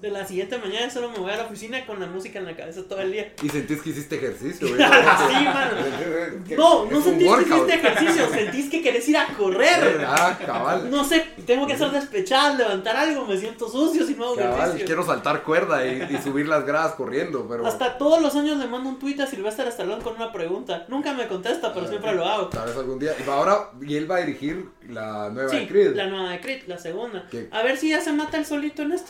De 0.06 0.12
la 0.12 0.24
siguiente 0.24 0.56
mañana 0.60 0.88
solo 0.88 1.10
me 1.10 1.18
voy 1.18 1.32
a 1.32 1.38
la 1.38 1.46
oficina 1.46 1.84
con 1.84 2.00
la 2.00 2.06
música 2.06 2.38
en 2.38 2.46
la 2.46 2.56
cabeza 2.56 2.84
todo 2.88 3.02
el 3.02 3.12
día. 3.12 3.34
Y 3.42 3.50
sentís 3.50 3.82
que 3.82 3.90
hiciste 3.90 4.18
ejercicio, 4.18 4.68
güey. 4.76 4.80
Sí, 4.80 5.44
mano. 5.46 5.72
No, 6.56 6.86
no 6.86 7.02
sentís 7.02 7.28
que 7.34 7.42
hiciste 7.42 7.74
ejercicio, 7.74 8.30
sentís 8.32 8.70
que 8.70 8.84
querés 8.84 9.10
ir 9.10 9.18
a 9.18 9.26
correr. 9.36 10.06
Ah, 10.08 10.38
cabal. 10.46 10.92
No 10.92 11.04
sé, 11.04 11.26
tengo 11.48 11.66
que 11.66 11.74
hacer 11.74 11.90
despechadas, 11.90 12.56
levantar 12.56 12.96
algo, 12.96 13.26
me 13.26 13.36
siento 13.36 13.68
sucio 13.68 14.06
si 14.06 14.14
no 14.14 14.26
hago 14.26 14.36
Cabal, 14.36 14.60
ejercicio. 14.60 14.86
quiero 14.86 15.04
saltar 15.04 15.42
cuerda 15.42 15.84
y, 15.88 16.04
y 16.08 16.22
subir 16.22 16.48
las 16.48 16.64
gradas 16.68 16.94
corriendo, 16.94 17.48
pero... 17.50 17.66
Hasta 17.66 17.98
todos 17.98 18.22
los 18.22 18.36
años 18.36 18.58
le 18.60 18.68
mando 18.68 18.90
un 18.90 19.00
tweet 19.00 19.20
a 19.24 19.26
Sylvester 19.26 19.68
Stallone 19.70 20.04
con 20.04 20.18
una 20.18 20.32
pregunta. 20.32 20.86
Nunca 20.88 21.14
me 21.14 21.28
contesta, 21.28 21.74
pero 21.74 21.88
siempre 21.88 22.14
lo 22.14 22.26
hago. 22.26 22.50
Tal 22.50 22.68
vez 22.68 22.78
algún 22.78 23.00
día. 23.00 23.14
Y 23.26 23.28
ahora, 23.28 23.72
y 23.82 23.96
él 23.96 24.10
va 24.10 24.18
a 24.18 24.20
dirigir 24.20 24.70
la 24.88 25.32
nueva 25.32 25.50
Sí, 25.50 25.62
de 25.62 25.68
Creed. 25.68 25.96
la 25.96 26.06
nueva 26.06 26.30
de 26.30 26.40
Creed, 26.42 26.62
la 26.68 26.78
segunda. 26.78 27.28
¿Qué? 27.32 27.48
A 27.52 27.64
ver 27.64 27.76
si 27.78 27.90
ya 27.90 28.02
se 28.02 28.14
mata 28.14 28.38
el 28.38 28.46
solito 28.46 28.84
en 28.84 28.92
esto. 28.92 29.10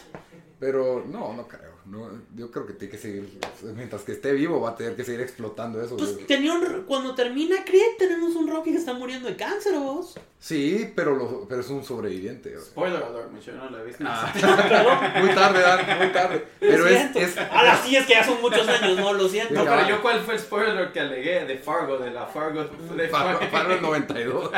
Pero 0.59 1.03
no, 1.07 1.33
no 1.33 1.47
creo. 1.47 1.75
No, 1.85 2.09
yo 2.35 2.49
creo 2.49 2.65
que 2.65 2.73
tiene 2.73 2.91
que 2.93 2.97
seguir. 2.97 3.39
Mientras 3.75 4.01
que 4.03 4.13
esté 4.13 4.31
vivo, 4.31 4.59
va 4.61 4.71
a 4.71 4.75
tener 4.75 4.95
que 4.95 5.03
seguir 5.03 5.21
explotando 5.21 5.81
eso. 5.83 5.97
Pues 5.97 6.13
güey. 6.15 6.25
tenía 6.25 6.53
un, 6.53 6.83
cuando 6.87 7.13
termina 7.13 7.63
Creed 7.63 7.97
tenemos 7.99 8.35
un 8.35 8.47
Rocky 8.49 8.71
que 8.71 8.77
está 8.77 8.93
muriendo 8.93 9.27
de 9.27 9.35
cáncer, 9.35 9.73
vos. 9.77 10.15
Sí, 10.39 10.91
pero, 10.95 11.15
lo- 11.15 11.45
pero 11.47 11.61
es 11.61 11.69
un 11.69 11.83
sobreviviente. 11.83 12.51
güey. 12.51 12.61
Spoiler 12.63 13.03
alert, 13.03 13.31
mucho, 13.31 13.51
no 13.51 13.69
lo 13.69 13.79
he 13.79 13.85
visto. 13.85 14.03
Perdón. 14.03 14.97
Muy 15.25 15.35
tarde, 15.35 15.61
Dan, 15.61 15.97
muy 15.99 16.07
tarde. 16.13 16.47
Pero 16.59 16.77
lo 16.83 16.87
es, 16.89 16.97
siento. 16.99 17.19
es. 17.19 17.37
A 17.37 17.63
las 17.63 17.81
sí 17.85 17.95
es 17.95 18.05
que 18.07 18.13
ya 18.13 18.23
son 18.23 18.41
muchos 18.41 18.67
años, 18.67 18.97
no, 18.97 19.13
lo 19.13 19.27
siento. 19.27 19.53
No, 19.53 19.63
pero 19.65 19.87
yo 19.87 20.01
cuál 20.01 20.21
fue 20.21 20.35
el 20.35 20.39
spoiler 20.39 20.91
que 20.91 20.99
alegué 21.01 21.45
de 21.45 21.57
Fargo, 21.57 21.97
de 21.97 22.11
la 22.11 22.25
Fargo 22.25 22.63
de 22.63 23.07
Fargo 23.09 23.39
Fargo 23.51 23.73
el 23.73 23.81
92. 23.81 24.51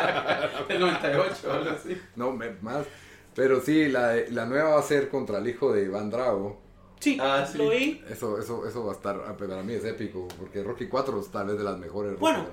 del 0.68 0.80
98 0.80 1.36
o 1.48 1.52
algo 1.52 1.70
así. 1.72 2.00
No, 2.16 2.32
me- 2.32 2.52
más. 2.62 2.86
Pero 3.38 3.62
sí, 3.62 3.88
la, 3.88 4.16
la 4.32 4.46
nueva 4.46 4.72
va 4.72 4.80
a 4.80 4.84
ser 4.84 5.08
contra 5.10 5.38
el 5.38 5.48
hijo 5.48 5.72
de 5.72 5.84
Iván 5.86 6.10
Drago. 6.10 6.60
Sí, 7.00 7.18
Ah, 7.22 7.48
sí. 7.50 7.58
lo 7.60 7.70
vi. 7.70 8.02
Eso, 8.10 8.40
eso, 8.40 8.68
eso 8.68 8.84
va 8.84 8.92
a 8.92 8.96
estar, 8.96 9.24
ah, 9.28 9.38
para 9.38 9.62
mí 9.64 9.74
es 9.74 9.86
épico, 9.86 10.28
porque 10.40 10.64
Rocky 10.64 10.88
4 10.88 11.22
es 11.22 11.30
tal 11.32 11.48
vez 11.48 11.58
de 11.60 11.64
las 11.64 11.78
mejores. 11.78 12.20
Bueno, 12.20 12.40
mí. 12.40 12.48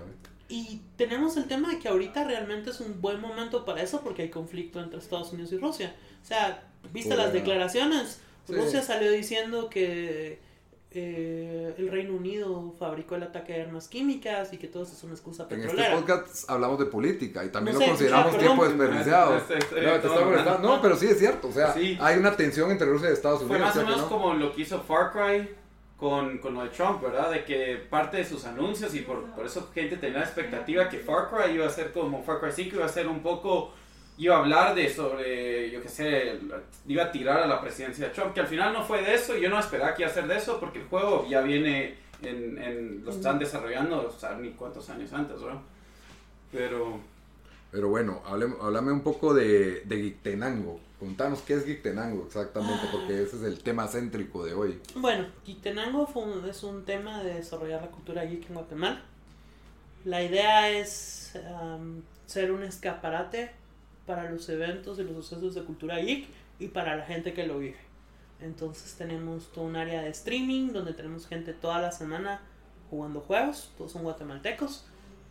y 0.51 0.83
tenemos 0.97 1.37
el 1.39 1.47
tema 1.49 1.71
de 1.71 1.79
que 1.79 1.89
ahorita 1.89 2.25
realmente 2.25 2.69
es 2.71 2.81
un 2.81 3.01
buen 3.01 3.19
momento 3.21 3.65
para 3.65 3.83
eso 3.83 4.03
porque 4.03 4.23
hay 4.23 4.31
conflicto 4.31 4.79
entre 4.81 4.99
Estados 4.99 5.33
Unidos 5.33 5.51
y 5.53 5.57
Rusia. 5.59 5.97
O 6.23 6.27
sea, 6.27 6.63
viste 6.93 7.09
Bueno. 7.09 7.25
las 7.25 7.33
declaraciones. 7.33 8.21
Sí. 8.47 8.55
Rusia 8.55 8.83
salió 8.83 9.11
diciendo 9.11 9.71
que 9.71 10.39
eh, 10.95 11.75
el 11.77 11.91
Reino 11.91 12.15
Unido 12.15 12.75
fabricó 12.79 13.17
el 13.17 13.25
ataque 13.25 13.53
de 13.55 13.63
armas 13.63 13.89
químicas 13.89 14.53
y 14.53 14.59
que 14.59 14.69
todo 14.69 14.85
eso 14.85 14.93
es 14.93 15.03
una 15.05 15.15
excusa 15.15 15.47
En 15.51 15.61
este 15.61 15.69
petrolera. 15.75 15.95
podcast 15.97 16.49
hablamos 16.51 16.79
de 16.79 16.87
política 16.87 17.45
y 17.45 17.49
también 17.49 17.75
No 17.75 17.81
lo 17.81 17.85
sé, 17.87 17.91
consideramos 17.91 18.33
ya, 18.33 18.39
tiempo 18.39 18.65
desperdiciado. 18.65 19.41
No, 20.63 20.81
pero 20.81 20.97
sí 20.97 21.07
es 21.07 21.19
cierto. 21.19 21.49
O 21.49 21.53
sea, 21.53 21.73
Sí. 21.73 21.99
hay 22.01 22.19
una 22.19 22.37
tensión 22.37 22.71
entre 22.71 22.87
Rusia 22.87 23.11
y 23.11 23.13
Estados 23.13 23.43
Unidos. 23.43 23.57
Fue 23.59 23.67
más 23.67 23.77
o 23.77 23.81
¿sí 23.81 23.85
que 23.85 23.91
menos 23.93 24.03
no? 24.03 24.09
como 24.09 24.35
lo 24.35 24.53
que 24.55 24.63
hizo 24.63 24.81
Far 24.81 25.13
Cry 25.13 25.49
con, 25.97 26.39
con 26.39 26.55
lo 26.55 26.63
de 26.65 26.71
Trump, 26.71 27.03
¿verdad? 27.03 27.31
De 27.31 27.45
que 27.45 27.77
parte 27.89 28.19
de 28.19 28.25
sus 28.25 28.45
anuncios 28.45 28.95
y 28.95 29.01
por, 29.01 29.25
por 29.33 29.47
eso 29.47 29.71
gente 29.75 29.97
tenía 29.97 30.19
la 30.19 30.25
expectativa 30.25 30.89
que 30.89 30.99
Far 30.99 31.29
Cry 31.31 31.55
iba 31.55 31.67
a 31.67 31.71
ser 31.71 31.93
como 31.93 32.23
Far 32.23 32.41
Cry 32.41 32.51
5, 32.53 32.77
iba 32.77 32.85
a 32.85 32.89
ser 32.89 33.09
un 33.09 33.21
poco, 33.21 33.73
iba 34.19 34.37
a 34.37 34.39
hablar 34.39 34.75
de 34.75 34.89
sobre, 34.93 35.71
yo 35.71 35.83
qué 35.83 35.89
sé, 35.89 36.39
iba 36.87 37.05
a 37.05 37.11
tirar 37.13 37.41
a 37.43 37.47
la 37.47 37.61
presidencia 37.61 38.07
de 38.09 38.15
Trump, 38.15 38.33
que 38.35 38.41
al 38.41 38.47
final 38.47 38.73
no 38.73 38.85
fue 38.85 39.03
de 39.03 39.15
eso, 39.15 39.37
y 39.37 39.41
yo 39.43 39.49
no 39.51 39.59
esperaba 39.59 39.95
que 39.95 40.03
iba 40.03 40.11
a 40.11 40.15
ser 40.15 40.27
de 40.29 40.37
eso 40.37 40.61
porque 40.61 40.81
el 40.81 40.87
juego 40.87 41.27
ya 41.29 41.41
viene, 41.41 41.97
en, 42.23 42.57
en- 42.63 43.05
lo 43.05 43.11
están 43.11 43.39
desarrollando, 43.39 44.07
o 44.09 44.19
sea, 44.19 44.35
ni 44.37 44.51
cuántos 44.51 44.89
años 44.91 45.13
antes, 45.13 45.41
¿verdad? 45.43 45.61
Pero... 46.53 47.01
Pero 47.73 47.89
bueno, 47.89 48.23
hablem- 48.25 48.57
háblame 48.63 48.93
un 48.93 49.01
poco 49.03 49.35
de, 49.35 49.81
de 49.85 49.97
Geektenango. 49.97 50.79
Contanos 51.01 51.41
qué 51.43 51.55
es 51.55 51.65
Geektenango 51.67 52.25
exactamente, 52.27 52.87
porque 52.93 53.21
ese 53.25 53.37
es 53.37 53.43
el 53.43 53.59
tema 53.65 53.89
céntrico 53.89 54.45
de 54.45 54.55
hoy. 54.55 54.81
Bueno, 54.95 55.27
Quitenango 55.45 56.07
fue 56.07 56.23
un- 56.23 56.49
es 56.49 56.63
un 56.63 56.85
tema 56.85 57.21
de 57.25 57.35
desarrollar 57.35 57.83
la 57.83 57.89
cultura 57.89 58.25
geek 58.25 58.47
en 58.49 58.55
Guatemala. 58.55 59.03
La 60.05 60.23
idea 60.23 60.71
es 60.71 61.33
am, 61.61 62.03
ser 62.27 62.53
un 62.53 62.63
escaparate 62.63 63.51
para 64.07 64.31
los 64.31 64.49
eventos 64.49 64.99
y 64.99 65.05
los 65.05 65.15
sucesos 65.15 65.55
de 65.55 65.63
cultura 65.63 65.99
geek 65.99 66.29
y 66.59 66.69
para 66.69 66.97
la 66.97 67.05
gente 67.05 67.33
que 67.33 67.47
lo 67.47 67.59
vive. 67.59 67.79
Entonces 68.41 68.95
tenemos 68.97 69.51
todo 69.53 69.65
un 69.65 69.77
área 69.77 70.03
de 70.03 70.11
streaming 70.11 70.73
donde 70.73 70.93
tenemos 70.93 71.27
gente 71.27 71.53
toda 71.53 71.81
la 71.81 71.93
semana 71.93 72.43
jugando 72.91 73.21
juegos, 73.21 73.73
todos 73.77 73.93
son 73.93 74.03
guatemaltecos. 74.03 74.87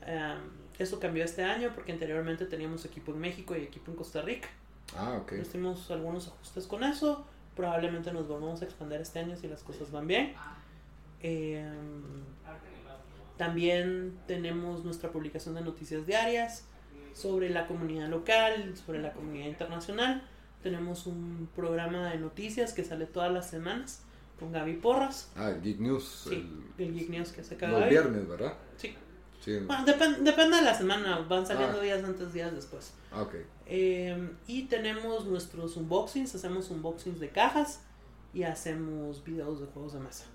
Am, 0.06 0.40
eso 0.80 1.00
cambió 1.00 1.24
este 1.24 1.44
año 1.44 1.72
porque 1.76 1.92
anteriormente 1.92 2.46
teníamos 2.46 2.84
equipo 2.86 3.12
en 3.12 3.20
México 3.20 3.56
y 3.56 3.62
equipo 3.62 3.92
en 3.92 3.98
Costa 3.98 4.22
Rica. 4.22 4.50
Ah, 4.98 5.20
ok. 5.22 5.34
Hicimos 5.42 5.90
algunos 5.92 6.28
ajustes 6.28 6.66
con 6.66 6.84
eso. 6.84 7.26
Probablemente 7.56 8.12
nos 8.12 8.28
volvamos 8.28 8.62
a 8.62 8.66
expandir 8.66 9.00
este 9.02 9.20
año 9.20 9.38
si 9.38 9.48
las 9.48 9.62
cosas 9.62 9.92
van 9.92 10.08
bien. 10.08 10.34
Eh, 11.22 11.64
también 13.38 14.18
tenemos 14.28 14.84
nuestra 14.84 15.12
publicación 15.12 15.56
de 15.56 15.62
noticias 15.62 16.06
diarias 16.06 16.66
sobre 17.14 17.50
la 17.50 17.68
comunidad 17.68 18.10
local, 18.10 18.74
sobre 18.76 19.02
la 19.02 19.14
comunidad 19.14 19.48
internacional. 19.48 20.24
Tenemos 20.62 21.06
un 21.08 21.50
programa 21.56 22.10
de 22.10 22.18
noticias 22.18 22.74
que 22.74 22.84
sale 22.84 23.06
todas 23.06 23.32
las 23.32 23.50
semanas 23.50 24.02
con 24.40 24.52
Gaby 24.52 24.74
Porras. 24.78 25.30
Ah, 25.36 25.52
Geek 25.62 25.80
News. 25.80 26.26
Sí, 26.30 26.50
el 26.78 26.94
Geek 26.94 27.10
News 27.10 27.32
que 27.32 27.44
se 27.44 27.54
el- 27.56 27.60
cada 27.60 27.80
los 27.80 27.90
viernes, 27.90 28.28
¿verdad? 28.28 28.54
Sí. 28.78 28.96
Sí. 29.42 29.58
Bueno, 29.60 29.86
depen- 29.86 30.20
depende 30.20 30.56
de 30.58 30.64
la 30.64 30.74
semana, 30.74 31.20
van 31.20 31.46
saliendo 31.46 31.80
Ah. 31.80 31.84
días 31.84 32.04
antes, 32.04 32.32
días 32.34 32.54
después. 32.54 32.94
Ah, 33.12 33.24
ok. 33.24 33.36
Eh, 33.66 34.30
y 34.48 34.64
tenemos 34.64 35.26
nuestros 35.26 35.76
unboxings, 35.76 36.34
hacemos 36.34 36.70
unboxings 36.70 37.20
de 37.20 37.30
cajas 37.30 37.82
y 38.34 38.44
hacemos 38.44 39.22
videos 39.26 39.60
de 39.60 39.68
juegos 39.68 39.94
de 39.94 40.00
mesa. 40.00 40.26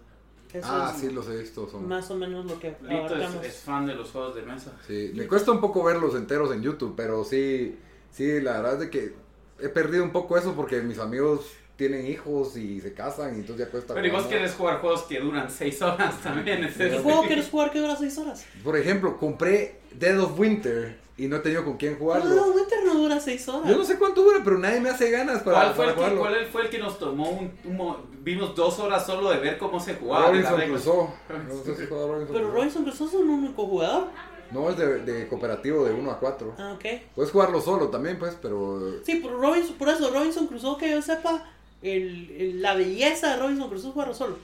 Eso 0.52 0.66
Ah, 0.70 0.92
es 0.94 1.00
sí, 1.00 1.10
los 1.10 1.28
he 1.28 1.36
visto. 1.38 1.68
Son... 1.68 1.86
más 1.88 2.10
o 2.10 2.16
menos 2.16 2.46
lo 2.46 2.58
que 2.58 2.74
Lito 2.82 2.94
abarcamos. 2.96 3.44
es, 3.44 3.54
es 3.56 3.60
fan 3.62 3.86
de 3.86 3.94
los 3.94 4.10
juegos 4.10 4.34
de 4.34 4.42
mesa. 4.42 4.72
Sí, 4.86 5.12
me 5.14 5.26
cuesta 5.26 5.50
un 5.52 5.60
poco 5.60 5.82
verlos 5.84 6.14
enteros 6.14 6.52
en 6.54 6.62
YouTube, 6.62 6.94
pero 6.96 7.24
sí, 7.24 7.76
sí, 8.10 8.40
la 8.40 8.54
verdad 8.60 8.74
es 8.74 8.80
de 8.80 8.90
que 8.90 9.14
he 9.60 9.68
perdido 9.68 10.04
un 10.04 10.12
poco 10.12 10.38
eso 10.38 10.54
porque 10.54 10.80
mis 10.82 10.98
amigos 10.98 11.46
tienen 11.76 12.06
hijos 12.06 12.56
y 12.56 12.80
se 12.80 12.92
casan 12.92 13.36
y 13.36 13.40
entonces 13.40 13.66
ya 13.66 13.70
cuesta. 13.70 13.94
Pero 13.94 14.06
y 14.06 14.10
vos 14.10 14.26
querés 14.26 14.52
jugar 14.54 14.80
juegos 14.80 15.02
que 15.02 15.20
duran 15.20 15.48
6 15.50 15.82
horas 15.82 16.20
también. 16.22 16.64
es 16.64 16.78
¿El 16.80 16.94
eso. 16.94 17.02
juego 17.02 17.22
quieres 17.24 17.48
jugar 17.48 17.70
que 17.70 17.78
dura 17.80 17.94
6 17.96 18.18
horas? 18.18 18.44
Por 18.64 18.76
ejemplo, 18.76 19.16
compré 19.16 19.80
Dead 19.92 20.18
of 20.20 20.36
Winter 20.38 20.98
y 21.18 21.26
no 21.28 21.36
he 21.36 21.40
tenido 21.40 21.64
con 21.64 21.76
quién 21.76 21.92
No, 21.94 21.98
jugarlo. 21.98 22.52
Winter 22.54 22.78
no 22.86 22.94
dura 22.94 23.18
6 23.20 23.48
horas. 23.48 23.68
Yo 23.70 23.76
no 23.76 23.84
sé 23.84 23.98
cuánto 23.98 24.22
dura, 24.22 24.38
pero 24.44 24.56
nadie 24.58 24.80
me 24.80 24.88
hace 24.88 25.10
ganas 25.10 25.42
para, 25.42 25.56
¿Cuál 25.58 25.74
fue, 25.74 25.76
para 25.76 25.88
el 25.90 25.94
que, 25.94 26.00
jugarlo. 26.00 26.20
cuál 26.20 26.46
fue 26.46 26.62
el 26.62 26.70
que 26.70 26.78
nos 26.78 26.98
tomó 26.98 27.30
un, 27.30 27.52
un 27.64 27.76
mo- 27.76 27.98
Vimos 28.20 28.54
dos 28.54 28.78
horas 28.78 29.04
solo 29.06 29.30
de 29.30 29.38
ver 29.38 29.58
cómo 29.58 29.80
se 29.80 29.94
jugaba. 29.94 30.28
Robinson? 30.28 30.60
Crusoe. 30.60 31.08
No 31.48 31.62
sé 31.64 31.76
si 31.76 31.86
juega 31.86 32.06
Robinson 32.06 32.34
Pero. 32.36 32.50
Robinson 32.50 32.84
Crusoe 32.84 33.06
es 33.08 33.14
un 33.14 33.30
único 33.30 33.66
jugador. 33.66 34.04
No, 34.50 34.70
es 34.70 34.76
de, 34.78 35.00
de 35.00 35.28
cooperativo 35.28 35.84
de 35.84 35.92
1 35.92 36.10
a 36.10 36.18
4. 36.18 36.54
Ah, 36.58 36.72
ok. 36.74 36.84
Puedes 37.14 37.30
jugarlo 37.32 37.60
solo 37.60 37.88
también, 37.88 38.18
pues, 38.18 38.36
pero... 38.40 38.80
Sí, 39.04 39.16
por, 39.16 39.32
Robinson, 39.32 39.76
por 39.76 39.88
eso 39.90 40.10
Robinson 40.10 40.46
Crusoe, 40.46 40.78
que 40.78 40.90
yo 40.90 41.02
sepa, 41.02 41.44
el, 41.82 42.30
el- 42.30 42.62
la 42.62 42.74
belleza 42.74 43.30
de 43.34 43.36
Robinson 43.42 43.68
Crusoe 43.68 43.88
es 43.88 43.92
jugarlo 43.92 44.14
solo. 44.14 44.36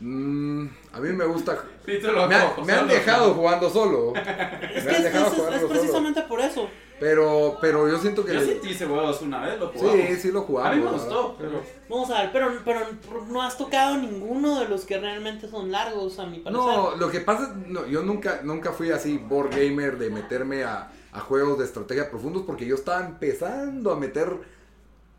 Mm, 0.00 0.66
a 0.92 1.00
mí 1.00 1.08
me 1.10 1.24
gusta... 1.26 1.64
Me, 1.86 2.34
ha- 2.34 2.54
cojo, 2.54 2.64
me 2.66 2.72
han 2.72 2.88
solo. 3.04 3.34
jugando 3.34 3.70
solo. 3.70 4.12
Es 4.74 4.84
que 4.84 4.90
es, 4.92 5.02
dejado 5.04 5.26
es- 5.26 5.32
es 5.32 5.38
jugarlo 5.38 5.58
solo. 5.60 5.68
precisamente 5.68 6.22
por 6.22 6.40
eso. 6.40 6.68
Pero, 6.98 7.56
pero 7.62 7.88
yo 7.88 7.98
siento 7.98 8.24
que... 8.24 8.34
Yo 8.34 8.40
le- 8.40 8.46
sentí 8.46 8.70
ese 8.70 8.86
juegos 8.86 9.22
una 9.22 9.44
vez, 9.46 9.58
lo 9.58 9.68
jugamos. 9.68 9.92
Sí, 9.94 10.16
sí 10.16 10.32
lo 10.32 10.42
jugamos. 10.42 10.72
A 10.72 10.76
mí 10.76 10.82
me 10.84 10.90
gustó, 10.90 11.34
pero. 11.38 11.62
Vamos 11.88 12.10
a 12.10 12.22
ver, 12.22 12.30
pero, 12.32 12.50
pero 12.64 12.80
no 13.28 13.42
has 13.42 13.56
tocado 13.56 13.96
ninguno 13.96 14.60
de 14.60 14.68
los 14.68 14.84
que 14.84 14.98
realmente 14.98 15.48
son 15.48 15.70
largos, 15.72 16.18
a 16.18 16.26
mi 16.26 16.40
parecer. 16.40 16.62
No, 16.66 16.96
lo 16.96 17.10
que 17.10 17.20
pasa 17.20 17.44
es, 17.44 17.68
no, 17.68 17.86
yo 17.86 18.02
nunca, 18.02 18.40
nunca 18.44 18.72
fui 18.72 18.90
así 18.90 19.16
board 19.16 19.50
gamer 19.56 19.96
de 19.98 20.10
meterme 20.10 20.62
a, 20.64 20.92
a 21.12 21.20
juegos 21.20 21.58
de 21.58 21.64
estrategia 21.64 22.10
profundos 22.10 22.42
porque 22.46 22.66
yo 22.66 22.74
estaba 22.74 23.04
empezando 23.06 23.92
a 23.92 23.96
meter 23.96 24.36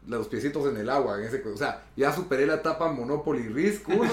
los 0.08 0.28
piecitos 0.28 0.68
en 0.68 0.78
el 0.78 0.90
agua. 0.90 1.18
En 1.20 1.26
ese, 1.26 1.42
o 1.48 1.58
sea, 1.58 1.84
ya 1.96 2.12
superé 2.14 2.46
la 2.46 2.56
etapa 2.56 2.92
Monopoly 2.92 3.50
Risk 3.50 3.88
1 3.90 4.12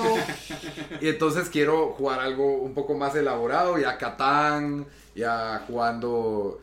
y 1.01 1.09
entonces 1.09 1.49
quiero 1.49 1.89
jugar 1.93 2.21
algo 2.21 2.59
un 2.59 2.75
poco 2.75 2.95
más 2.95 3.15
elaborado, 3.17 3.79
ya 3.79 3.97
Catán, 3.99 4.87
ya 5.15 5.65
jugando, 5.67 6.61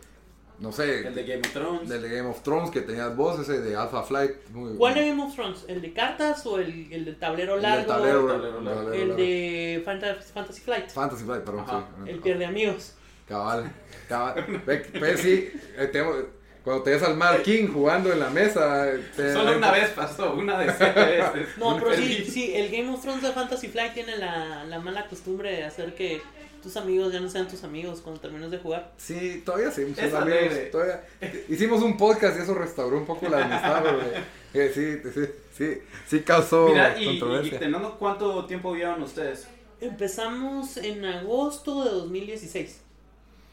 no 0.60 0.72
sé, 0.72 1.08
El 1.08 1.16
de 1.16 1.24
Game 1.26 1.42
of 1.42 1.52
Thrones. 1.54 1.90
del 1.90 2.02
de 2.04 2.10
Game 2.10 2.30
of 2.30 2.42
Thrones 2.44 2.70
que 2.70 2.82
tenías 2.82 3.16
vos, 3.16 3.40
ese 3.40 3.62
de 3.62 3.76
Alpha 3.76 4.04
Flight. 4.04 4.32
Muy, 4.54 4.76
¿Cuál 4.78 4.94
de 4.94 5.08
Game 5.10 5.24
of 5.24 5.34
Thrones? 5.34 5.66
¿El 5.68 5.82
de 5.82 5.92
cartas 5.94 6.46
o 6.46 6.60
el, 6.60 6.94
el 6.94 7.04
del 7.06 7.18
tablero 7.18 7.56
el 7.56 7.62
largo? 7.64 7.88
tablero, 7.88 8.28
tablero 8.28 8.60
el 8.60 8.66
largo. 8.66 9.16
de 9.16 9.84
Fanta- 9.86 10.22
Fantasy 10.22 10.62
Flight. 10.62 10.90
Fantasy 10.92 11.24
Flight, 11.26 11.44
perdón, 11.44 11.66
sí. 11.68 12.10
El 12.12 12.20
pierde 12.20 12.46
amigos. 12.46 12.94
Cabal, 13.28 13.72
cabal. 14.08 14.62
Ve, 14.68 14.86
ve, 15.02 15.18
sí, 15.18 15.50
eh, 15.78 15.88
tengo- 15.92 16.28
Cuando 16.66 16.84
te 16.84 16.90
ves 16.92 17.04
al 17.04 17.16
Mad 17.16 17.38
King 17.44 17.68
jugando 17.72 18.12
en 18.12 18.20
la 18.20 18.30
mesa. 18.30 18.88
te- 19.16 19.32
Solo 19.32 19.56
una 19.58 19.72
vez 19.72 19.90
pasó, 19.92 20.34
una 20.34 20.58
de 20.60 20.74
siete 20.74 21.00
veces. 21.06 21.58
No, 21.58 21.78
pero 21.80 21.96
sí, 21.96 22.26
sí, 22.26 22.54
el 22.56 22.70
Game 22.70 22.90
of 22.92 23.02
Thrones 23.02 23.22
de 23.22 23.32
Fantasy 23.32 23.68
Flight 23.70 23.94
tiene 23.94 24.18
la, 24.18 24.66
la 24.66 24.80
mala 24.80 25.08
costumbre 25.08 25.52
de 25.52 25.64
hacer 25.64 25.94
que 25.96 26.22
tus 26.64 26.76
amigos 26.78 27.14
ya 27.14 27.20
no 27.20 27.30
sean 27.30 27.48
tus 27.48 27.64
amigos 27.64 28.02
cuando 28.02 28.20
termines 28.20 28.50
de 28.50 28.58
jugar. 28.58 28.92
Sí, 28.98 29.44
todavía 29.46 29.70
sí, 29.70 29.84
Es 29.96 30.10
son 30.12 30.24
amigos. 30.24 30.54
Todavía. 30.72 31.04
Hicimos 31.48 31.84
un 31.84 31.96
podcast 31.98 32.40
y 32.40 32.42
eso 32.42 32.56
restauró 32.56 32.98
un 32.98 33.06
poco 33.06 33.30
la 33.30 33.46
amistad, 33.46 33.84
pero, 33.84 34.02
eh, 34.56 34.72
sí, 34.74 35.12
sí, 35.14 35.30
sí, 35.56 35.82
sí 36.08 36.20
causó 36.22 36.70
Mira, 36.70 36.98
y, 37.00 37.04
y 37.04 37.06
controversia. 37.06 37.52
Geektenando, 37.52 37.96
¿cuánto 38.00 38.44
tiempo 38.48 38.74
llevan 38.74 39.04
ustedes? 39.04 39.48
Empezamos 39.80 40.78
en 40.78 41.06
agosto 41.06 41.84
de 41.84 41.92
2016. 41.92 42.82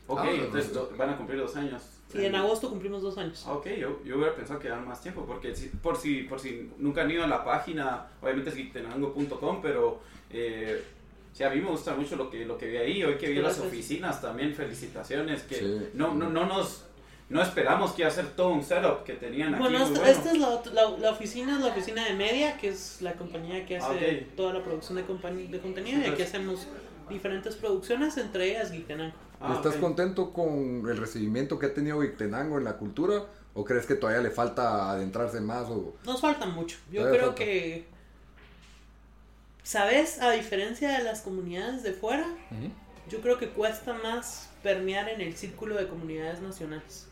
Ok, 0.06 0.20
Ah, 0.22 0.30
entonces 0.30 0.72
no, 0.72 0.88
no. 0.90 0.96
van 0.96 1.10
a 1.10 1.16
cumplir 1.18 1.38
dos 1.40 1.54
años. 1.56 1.82
Sí, 2.12 2.24
en 2.24 2.34
agosto 2.34 2.68
cumplimos 2.68 3.02
dos 3.02 3.16
años. 3.18 3.42
Ah, 3.46 3.54
Ok, 3.54 3.66
yo, 3.78 4.00
yo 4.04 4.16
hubiera 4.16 4.34
pensado 4.34 4.58
que 4.60 4.66
eran 4.68 4.86
más 4.86 5.00
tiempo, 5.02 5.24
porque 5.26 5.54
si, 5.56 5.68
por, 5.68 5.96
si, 5.96 6.22
por 6.24 6.38
si 6.40 6.70
nunca 6.78 7.02
han 7.02 7.10
ido 7.10 7.24
a 7.24 7.26
la 7.26 7.42
página, 7.44 8.06
obviamente 8.20 8.50
es 8.50 8.56
geektenango.com, 8.56 9.60
pero 9.62 10.00
eh, 10.30 10.82
sí, 11.32 11.42
a 11.44 11.50
mí 11.50 11.60
me 11.60 11.68
gusta 11.70 11.94
mucho 11.94 12.16
lo 12.16 12.28
que, 12.30 12.44
lo 12.44 12.58
que 12.58 12.66
vi 12.66 12.76
ahí. 12.76 13.04
Hoy 13.04 13.16
que 13.16 13.28
vi 13.28 13.36
las 13.36 13.56
Gracias. 13.56 13.66
oficinas 13.66 14.20
también, 14.20 14.54
felicitaciones, 14.54 15.42
que 15.44 15.54
Sí. 15.56 15.88
no, 15.94 16.14
no, 16.14 16.28
no 16.30 16.46
nos... 16.46 16.84
No 17.28 17.40
esperamos 17.40 17.92
que 17.92 18.02
iba 18.02 18.08
a 18.10 18.12
ser 18.12 18.26
todo 18.36 18.48
un 18.50 18.62
setup 18.62 19.04
que 19.04 19.14
tenían 19.14 19.54
aquí. 19.54 19.62
Bueno, 19.62 19.78
esta, 19.78 20.00
bueno. 20.00 20.06
esta 20.06 20.32
es 20.32 20.38
la, 20.38 20.62
la, 20.74 20.90
la 20.98 21.10
oficina, 21.12 21.58
la 21.58 21.68
oficina 21.68 22.04
de 22.04 22.12
media, 22.14 22.58
que 22.58 22.68
es 22.68 23.00
la 23.00 23.14
compañía 23.14 23.64
que 23.64 23.78
hace 23.78 23.86
Ah, 23.86 24.22
ok. 24.28 24.36
toda 24.36 24.52
la 24.52 24.62
producción 24.62 24.96
de, 24.96 25.04
compañía, 25.04 25.50
de 25.50 25.58
contenido 25.58 25.96
y 25.96 26.00
aquí 26.02 26.08
Entonces- 26.10 26.28
hacemos 26.34 26.66
diferentes 27.08 27.56
producciones, 27.56 28.18
entre 28.18 28.50
ellas 28.50 28.70
Geektenango. 28.70 29.14
Ah, 29.42 29.54
¿Estás 29.56 29.74
ok. 29.74 29.80
contento 29.80 30.32
con 30.32 30.88
el 30.88 30.96
recibimiento 30.96 31.58
que 31.58 31.66
ha 31.66 31.74
tenido 31.74 31.98
Victenango 31.98 32.58
en 32.58 32.64
la 32.64 32.76
cultura? 32.76 33.24
¿O 33.54 33.64
crees 33.64 33.86
que 33.86 33.94
todavía 33.96 34.22
le 34.22 34.30
falta 34.30 34.90
adentrarse 34.90 35.40
más? 35.40 35.68
O... 35.68 35.94
Nos 36.04 36.20
falta 36.20 36.46
mucho. 36.46 36.78
Yo 36.90 37.00
Todavía 37.00 37.18
creo 37.20 37.30
falta. 37.32 37.44
que, 37.44 37.84
¿sabes? 39.62 40.20
A 40.20 40.30
diferencia 40.32 40.90
de 40.98 41.04
las 41.04 41.20
comunidades 41.22 41.82
de 41.82 41.92
fuera, 41.92 42.26
yo 43.10 43.20
creo 43.20 43.38
que 43.38 43.48
cuesta 43.50 43.94
más 44.02 44.50
permear 44.62 45.08
en 45.08 45.20
el 45.20 45.36
círculo 45.36 45.76
de 45.76 45.88
comunidades 45.88 46.40
nacionales. 46.40 47.08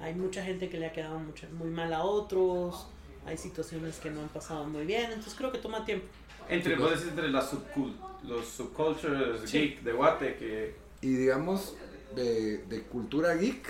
Hay 0.00 0.14
mucha 0.14 0.42
gente 0.44 0.68
que 0.68 0.78
le 0.78 0.86
ha 0.86 0.92
quedado 0.92 1.18
mucho, 1.18 1.46
muy 1.52 1.70
mal 1.70 1.92
a 1.94 2.02
otros, 2.02 2.86
hay 3.26 3.38
situaciones 3.38 3.96
que 3.98 4.10
no 4.10 4.20
han 4.20 4.28
pasado 4.28 4.64
muy 4.64 4.84
bien, 4.84 5.04
entonces 5.06 5.34
creo 5.34 5.50
que 5.50 5.58
toma 5.58 5.84
tiempo. 5.84 6.06
Entre, 6.48 6.76
vos 6.76 6.90
decís, 6.90 7.06
entre 7.08 7.30
las 7.30 7.52
subcul- 7.52 7.94
los 8.22 8.46
subcultures 8.46 9.48
Sí. 9.48 9.58
geek 9.60 9.82
de 9.82 9.92
Guate, 9.92 10.36
que 10.36 10.74
Y 11.04 11.16
digamos, 11.16 11.74
de, 12.16 12.64
de 12.66 12.82
cultura 12.84 13.34
geek, 13.34 13.68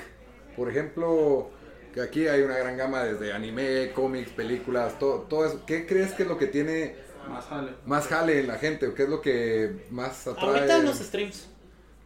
por 0.56 0.70
ejemplo, 0.70 1.50
que 1.92 2.00
aquí 2.00 2.28
hay 2.28 2.42
una 2.42 2.56
gran 2.56 2.76
gama 2.76 3.02
desde 3.02 3.32
anime, 3.32 3.90
cómics, 3.92 4.30
películas, 4.30 4.98
todo, 5.00 5.22
todo 5.22 5.44
eso. 5.44 5.66
¿Qué 5.66 5.84
crees 5.84 6.12
que 6.12 6.22
es 6.22 6.28
lo 6.28 6.38
que 6.38 6.46
tiene 6.46 6.94
más 7.28 7.44
jale. 7.46 7.72
más 7.86 8.06
jale 8.06 8.38
en 8.38 8.46
la 8.46 8.58
gente? 8.58 8.86
¿O 8.86 8.94
qué 8.94 9.02
es 9.02 9.08
lo 9.08 9.20
que 9.20 9.86
más 9.90 10.28
atrae? 10.28 10.46
Ahorita 10.48 10.78
los 10.78 10.98
streams. 10.98 11.48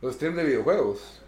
Los 0.01 0.14
streams 0.14 0.37
de 0.38 0.45
videojuegos. 0.45 1.21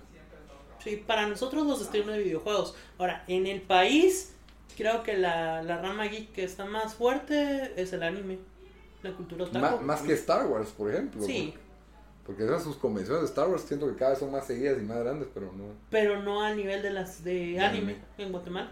Sí, 0.82 0.96
para 1.06 1.26
nosotros 1.26 1.66
los 1.66 1.84
streams 1.84 2.08
de 2.08 2.22
videojuegos. 2.22 2.74
Ahora, 2.96 3.24
en 3.28 3.46
el 3.46 3.60
país, 3.60 4.32
creo 4.78 5.02
que 5.02 5.18
la, 5.18 5.62
la 5.62 5.76
rama 5.82 6.06
geek 6.06 6.32
que 6.32 6.44
está 6.44 6.64
más 6.64 6.94
fuerte 6.94 7.74
es 7.76 7.92
el 7.92 8.02
anime. 8.02 8.38
La 9.02 9.12
cultura 9.12 9.44
otaku. 9.44 9.84
más 9.84 10.00
que 10.00 10.14
Star 10.14 10.46
Wars, 10.46 10.70
por 10.70 10.90
ejemplo. 10.90 11.22
Sí, 11.22 11.54
Porque 11.54 11.69
esas 12.38 12.62
sus 12.62 12.76
convenciones 12.76 13.22
de 13.22 13.26
Star 13.28 13.48
Wars 13.48 13.62
siento 13.62 13.86
que 13.88 13.96
cada 13.96 14.10
vez 14.10 14.20
son 14.20 14.30
más 14.30 14.46
seguidas 14.46 14.78
y 14.78 14.82
más 14.82 14.98
grandes, 14.98 15.28
pero 15.34 15.46
no. 15.52 15.64
pero 15.90 16.22
no 16.22 16.42
a 16.42 16.54
nivel 16.54 16.80
de 16.82 16.90
las 16.90 17.24
de 17.24 17.32
De 17.52 17.60
anime 17.60 17.92
anime. 17.92 17.96
en 18.18 18.32
Guatemala. 18.32 18.70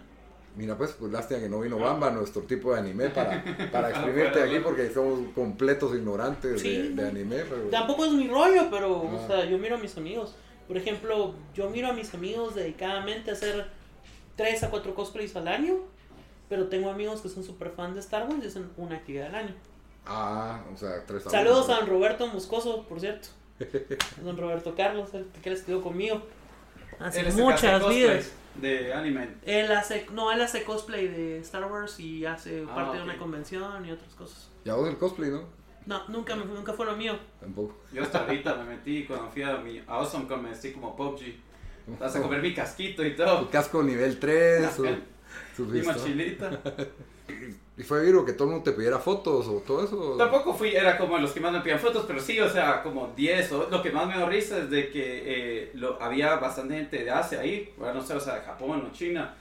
Mira, 0.55 0.77
pues, 0.77 0.91
pues 0.99 1.11
lástima 1.11 1.39
que 1.41 1.47
no 1.49 1.59
vino 1.59 1.77
Bamba, 1.77 2.09
nuestro 2.09 2.41
tipo 2.43 2.73
de 2.73 2.79
anime, 2.79 3.09
para, 3.15 3.43
para 3.71 3.89
exprimirte 3.89 4.41
aquí 4.41 4.59
porque 4.59 4.89
somos 4.91 5.19
completos 5.35 5.93
ignorantes 5.95 6.61
Sí, 6.61 6.75
de, 6.75 6.89
de 6.89 7.07
anime. 7.07 7.37
Pero... 7.49 7.63
Tampoco 7.69 8.05
es 8.05 8.11
mi 8.13 8.27
rollo, 8.27 8.67
pero 8.71 9.01
o 9.01 9.17
Ah. 9.17 9.27
sea, 9.27 9.45
yo 9.45 9.57
miro 9.57 9.75
a 9.75 9.79
mis 9.79 9.95
amigos. 9.97 10.35
Por 10.67 10.77
ejemplo, 10.77 11.33
yo 11.53 11.69
miro 11.69 11.87
a 11.89 11.93
mis 11.93 12.13
amigos 12.13 12.55
dedicadamente 12.55 13.29
a 13.29 13.33
hacer 13.33 13.67
3 14.37 14.63
a 14.63 14.69
4 14.69 14.93
cosplays 14.95 15.35
al 15.35 15.47
año, 15.47 15.75
pero 16.47 16.67
tengo 16.67 16.89
amigos 16.89 17.21
que 17.21 17.29
son 17.29 17.43
super 17.43 17.71
fan 17.71 17.93
de 17.93 17.99
Star 17.99 18.27
Wars 18.27 18.43
y 18.43 18.47
hacen 18.47 18.69
una 18.77 18.95
actividad 18.95 19.27
al 19.27 19.35
año. 19.35 19.55
Ah, 20.05 20.63
o 20.73 20.77
sea, 20.77 21.03
tres 21.05 21.23
Saludos 21.23 21.69
a 21.69 21.75
don 21.75 21.87
Roberto 21.87 22.25
Moscoso, 22.27 22.83
por 22.87 22.99
cierto. 22.99 23.27
Don 24.23 24.37
Roberto 24.37 24.73
Carlos, 24.75 25.13
el 25.13 25.25
que 25.41 25.49
él 25.49 25.55
estudió 25.55 25.81
conmigo. 25.81 26.21
Hace 26.99 27.21
Él 27.21 27.33
muchas 27.33 27.87
vidas. 27.87 28.31
De 28.55 28.93
anime. 28.93 29.29
Él 29.45 29.71
hace, 29.71 30.05
no, 30.11 30.31
él 30.31 30.41
hace 30.41 30.63
cosplay 30.63 31.07
de 31.07 31.39
Star 31.39 31.71
Wars 31.71 31.99
y 31.99 32.25
hace 32.25 32.65
Ah, 32.69 32.75
parte 32.75 32.97
de 32.97 33.03
ok. 33.03 33.09
una 33.09 33.17
convención 33.17 33.85
y 33.85 33.91
otras 33.91 34.13
cosas. 34.15 34.49
Ya 34.65 34.73
vos 34.73 34.89
el 34.89 34.97
cosplay, 34.97 35.29
¿no? 35.29 35.43
No, 35.85 36.07
nunca, 36.09 36.35
me- 36.35 36.45
nunca 36.45 36.73
fue 36.73 36.85
lo 36.85 36.95
mío. 36.97 37.17
Tampoco. 37.39 37.77
Yo 37.93 38.03
hasta 38.03 38.19
ahorita 38.25 38.55
me 38.55 38.65
metí 38.75 39.05
cuando 39.05 39.29
fui 39.29 39.43
a, 39.43 39.57
mi, 39.57 39.79
a 39.79 39.83
AwesomeCon 39.93 40.43
me 40.43 40.73
como 40.73 40.95
PUBG. 40.95 41.21
Vas 41.99 42.15
a 42.15 42.21
comer 42.21 42.41
mi 42.41 42.53
casquito 42.53 43.03
y 43.05 43.11
Tu 43.15 43.23
todo. 43.23 43.49
casco 43.49 43.81
nivel 43.81 44.19
3, 44.19 44.69
su, 44.75 44.85
su 45.55 45.65
Mi 45.65 45.81
mochilita. 45.81 46.59
¿Y 47.79 47.83
fue 47.83 48.03
Viro 48.03 48.25
que 48.25 48.33
todo 48.33 48.49
el 48.49 48.55
mundo 48.55 48.69
te 48.69 48.75
pidiera 48.75 48.99
fotos 48.99 49.47
o 49.47 49.63
todo 49.65 49.85
eso? 49.85 50.17
Tampoco 50.17 50.53
fui, 50.53 50.75
era 50.75 50.97
como 50.97 51.17
los 51.17 51.31
que 51.31 51.39
más 51.39 51.53
me 51.53 51.61
pidían 51.61 51.79
fotos, 51.79 52.03
pero 52.05 52.19
sí, 52.19 52.37
o 52.41 52.49
sea, 52.49 52.83
como 52.83 53.13
10 53.15 53.53
o 53.53 53.69
lo 53.69 53.81
que 53.81 53.89
más 53.89 54.05
me 54.05 54.17
dio 54.17 54.27
risa 54.27 54.57
es 54.57 54.69
de 54.69 54.89
que 54.89 55.23
eh, 55.25 55.71
lo, 55.75 55.97
había 56.03 56.35
bastante 56.35 56.75
gente 56.75 57.05
de 57.05 57.09
Asia 57.09 57.39
ahí, 57.39 57.73
bueno, 57.77 57.93
no 57.93 58.01
sé, 58.01 58.15
o 58.15 58.19
sea, 58.19 58.35
de 58.35 58.41
Japón 58.41 58.85
o 58.85 58.91
China, 58.91 59.33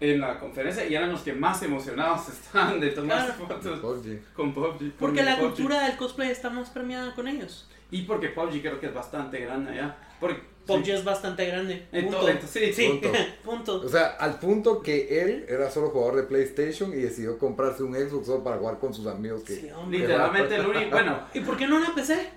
en 0.00 0.20
la 0.20 0.38
conferencia 0.38 0.84
y 0.86 0.94
eran 0.94 1.10
los 1.12 1.22
que 1.22 1.32
más 1.32 1.62
emocionados 1.62 2.28
estaban 2.30 2.80
de 2.80 2.90
tomar 2.90 3.26
Claro. 3.26 3.34
fotos 3.46 3.78
PUBG. 3.80 4.32
con 4.34 4.52
PUBG. 4.54 4.78
con 4.78 4.92
Porque 4.98 5.22
la 5.22 5.36
PUBG. 5.38 5.46
cultura 5.54 5.80
del 5.86 5.96
cosplay 5.96 6.30
está 6.30 6.50
más 6.50 6.70
premiada 6.70 7.14
con 7.14 7.28
ellos. 7.28 7.68
Y 7.90 8.02
porque 8.02 8.28
PUBG 8.28 8.60
creo 8.60 8.80
que 8.80 8.86
es 8.86 8.94
bastante 8.94 9.38
grande 9.40 9.72
allá. 9.72 9.96
Porque, 10.20 10.42
PUBG 10.66 10.84
sí. 10.86 10.90
es 10.92 11.04
bastante 11.04 11.46
grande. 11.46 11.86
En 11.92 12.04
Punto. 12.06 12.18
todo- 12.20 12.28
en- 12.30 12.48
sí, 12.48 12.72
sí, 12.72 12.88
punto. 12.88 13.12
punto. 13.44 13.74
O 13.84 13.88
sea, 13.88 14.06
al 14.18 14.38
punto 14.40 14.80
que 14.82 15.20
él 15.22 15.44
era 15.48 15.70
solo 15.70 15.90
jugador 15.90 16.16
de 16.16 16.22
PlayStation 16.24 16.90
y 16.92 16.96
decidió 16.96 17.38
comprarse 17.38 17.82
un 17.82 17.94
Xbox 17.94 18.26
solo 18.26 18.42
para 18.42 18.56
jugar 18.56 18.78
con 18.78 18.92
sus 18.94 19.06
amigos. 19.06 19.42
Que, 19.44 19.54
Sí, 19.56 19.70
hombre. 19.70 19.98
Literalmente 20.00 20.56
el 20.56 20.66
único, 20.66 20.90
bueno, 20.90 21.20
¿Y 21.34 21.40
por 21.40 21.56
qué 21.56 21.66
no 21.68 21.76
una 21.76 21.94
PC? 21.94 22.30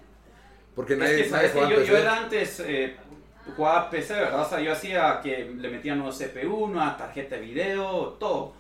Porque 0.76 0.94
es 0.94 1.00
nadie, 1.00 1.24
que 1.24 1.30
nadie 1.32 1.50
sabes 1.50 1.68
que 1.70 1.76
yo, 1.76 1.84
yo 1.84 1.98
era 1.98 2.18
antes, 2.18 2.60
eh, 2.60 2.96
jugaba 3.56 3.90
PC, 3.90 4.14
¿verdad? 4.14 4.42
O 4.42 4.50
sea, 4.50 4.60
yo 4.60 4.72
hacía 4.72 5.20
que 5.22 5.54
le 5.56 5.70
metía 5.70 5.96
nuevo 5.96 6.12
CPU, 6.12 6.66
una 6.66 6.98
tarjeta 6.98 7.36
de 7.36 7.42
video, 7.42 8.16
todo. 8.20 8.54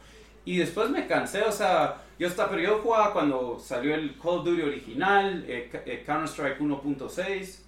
Y 0.46 0.58
después 0.58 0.90
me 0.90 1.08
cansé, 1.08 1.42
o 1.42 1.52
sea, 1.52 1.98
yo 2.18 2.28
estaba, 2.28 2.50
pero 2.50 2.62
yo 2.62 2.80
jugaba 2.80 3.14
cuando 3.14 3.60
salió 3.60 3.94
el 3.94 4.18
Call 4.18 4.40
of 4.40 4.46
Duty 4.46 4.62
original, 4.62 5.44
eh, 5.48 5.70
eh, 5.86 6.04
Counter-Strike 6.06 6.60
1.6, 6.60 7.60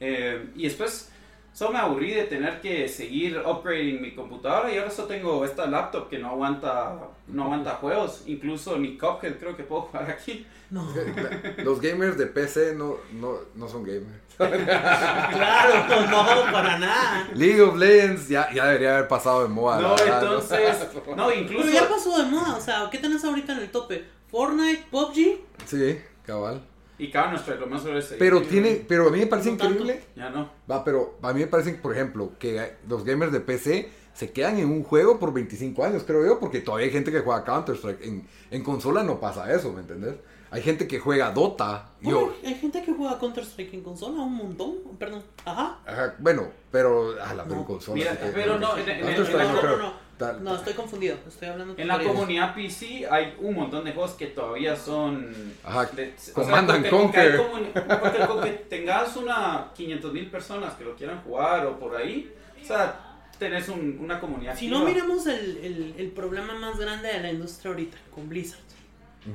eh, 0.00 0.48
y 0.54 0.62
después 0.62 1.10
solo 1.52 1.72
me 1.72 1.78
aburrí 1.80 2.14
de 2.14 2.24
tener 2.24 2.60
que 2.60 2.88
seguir 2.88 3.42
upgrading 3.44 4.00
mi 4.00 4.14
computadora 4.14 4.72
y 4.72 4.78
ahora 4.78 4.90
solo 4.90 5.08
tengo 5.08 5.44
esta 5.44 5.66
laptop 5.66 6.08
que 6.08 6.18
no 6.18 6.28
aguanta, 6.28 7.08
no 7.26 7.44
aguanta 7.44 7.74
juegos, 7.74 8.22
incluso 8.26 8.78
ni 8.78 8.96
Cuphead 8.96 9.38
creo 9.38 9.56
que 9.56 9.64
puedo 9.64 9.82
jugar 9.82 10.08
aquí. 10.08 10.46
No. 10.70 10.88
Los 11.64 11.80
gamers 11.80 12.16
de 12.16 12.26
PC 12.26 12.76
no, 12.76 12.98
no, 13.12 13.38
no 13.56 13.68
son 13.68 13.82
gamers. 13.82 14.27
Claro, 14.38 16.06
no, 16.10 16.52
para 16.52 16.78
nada. 16.78 17.28
League 17.34 17.60
of 17.60 17.76
Legends 17.76 18.28
ya, 18.28 18.52
ya 18.52 18.66
debería 18.66 18.96
haber 18.96 19.08
pasado 19.08 19.42
de 19.42 19.48
moda. 19.48 19.80
No, 19.80 19.96
verdad, 19.96 20.22
entonces, 20.22 20.76
no, 21.16 21.32
incluso... 21.34 21.64
Pero 21.66 21.72
ya 21.74 21.88
pasó 21.88 22.18
de 22.18 22.24
moda, 22.30 22.56
o 22.56 22.60
sea, 22.60 22.88
¿qué 22.90 22.98
tenés 22.98 23.24
ahorita 23.24 23.52
en 23.52 23.58
el 23.60 23.70
tope? 23.70 24.04
Fortnite, 24.30 24.86
PUBG, 24.90 25.40
Sí, 25.66 25.98
cabal. 26.24 26.62
Y 26.98 27.10
Counter-Strike, 27.10 27.60
lo 27.60 27.66
más 27.68 27.82
sobre 27.82 27.98
ese. 28.00 28.16
Pero 28.16 28.42
tiene, 28.42 28.84
pero 28.88 29.06
a 29.08 29.10
mí 29.10 29.20
me 29.20 29.26
parece 29.26 29.52
No 29.52 29.56
tanto. 29.56 29.74
increíble. 29.82 30.04
Ya 30.16 30.30
no. 30.30 30.50
Va, 30.70 30.82
pero 30.84 31.16
a 31.22 31.32
mí 31.32 31.40
me 31.40 31.46
parece, 31.46 31.72
por 31.74 31.92
ejemplo, 31.94 32.32
que 32.38 32.74
los 32.88 33.04
gamers 33.04 33.30
de 33.32 33.40
PC 33.40 33.88
se 34.14 34.32
quedan 34.32 34.58
en 34.58 34.68
un 34.68 34.82
juego 34.82 35.20
por 35.20 35.32
25 35.32 35.84
años, 35.84 36.02
creo 36.04 36.26
yo, 36.26 36.40
porque 36.40 36.58
todavía 36.60 36.86
hay 36.86 36.92
gente 36.92 37.12
que 37.12 37.20
juega 37.20 37.44
Counter-Strike. 37.44 38.02
En, 38.04 38.26
en 38.50 38.64
consola 38.64 39.04
no 39.04 39.20
pasa 39.20 39.52
eso, 39.52 39.72
¿me 39.72 39.80
entendés? 39.80 40.16
Hay 40.50 40.62
gente 40.62 40.88
que 40.88 40.98
juega 40.98 41.30
Dota. 41.30 41.90
Yo, 42.00 42.34
hay 42.44 42.54
gente 42.54 42.82
que 42.82 42.92
juega 42.94 43.18
Counter-Strike 43.18 43.74
en 43.74 43.82
consola, 43.82 44.22
un 44.22 44.34
montón, 44.34 44.76
perdón. 44.98 45.22
Ajá. 45.44 45.78
ajá, 45.86 46.14
bueno, 46.18 46.48
pero 46.72 47.16
a 47.22 47.34
la 47.34 47.44
No. 47.44 47.64
consola. 47.66 47.94
Mira, 47.96 48.12
sí 48.12 48.30
pero 48.34 48.58
no, 48.58 48.76
en- 48.78 48.88
en- 48.88 49.00
Counter-Strike 49.02 49.48
en- 49.48 49.54
no 49.54 49.62
no, 49.62 49.76
no. 49.76 50.08
Tal- 50.18 50.42
No, 50.42 50.56
estoy 50.56 50.72
confundido, 50.74 51.16
estoy 51.28 51.46
hablando 51.48 51.74
En 51.76 51.86
la 51.86 52.02
comunidad 52.02 52.52
PC 52.52 53.06
hay 53.08 53.36
un 53.40 53.54
montón 53.54 53.84
de 53.84 53.92
juegos 53.92 54.12
que 54.14 54.26
todavía 54.26 54.74
son. 54.74 55.32
Ajá, 55.62 55.84
de- 55.86 56.14
Command 56.32 56.70
and 56.72 56.88
con 56.90 57.12
que- 57.12 57.36
Conquer. 57.36 58.26
porque 58.26 58.50
tengas 58.68 59.14
una 59.16 59.70
500 59.76 60.12
mil 60.12 60.28
personas 60.30 60.74
que 60.74 60.82
lo 60.84 60.96
quieran 60.96 61.20
jugar 61.22 61.66
o 61.66 61.78
por 61.78 61.94
ahí, 61.94 62.32
o 62.60 62.66
sea, 62.66 62.98
tenés 63.38 63.68
un- 63.68 63.98
una 64.00 64.18
comunidad. 64.18 64.56
Si 64.56 64.66
activa. 64.66 64.80
no 64.80 64.84
miramos 64.86 65.26
el, 65.28 65.56
el, 65.58 65.94
el 65.96 66.10
problema 66.10 66.54
más 66.54 66.76
grande 66.78 67.08
de 67.08 67.20
la 67.20 67.30
industria 67.30 67.70
ahorita, 67.70 67.96
con 68.12 68.28
Blizzard. 68.28 68.58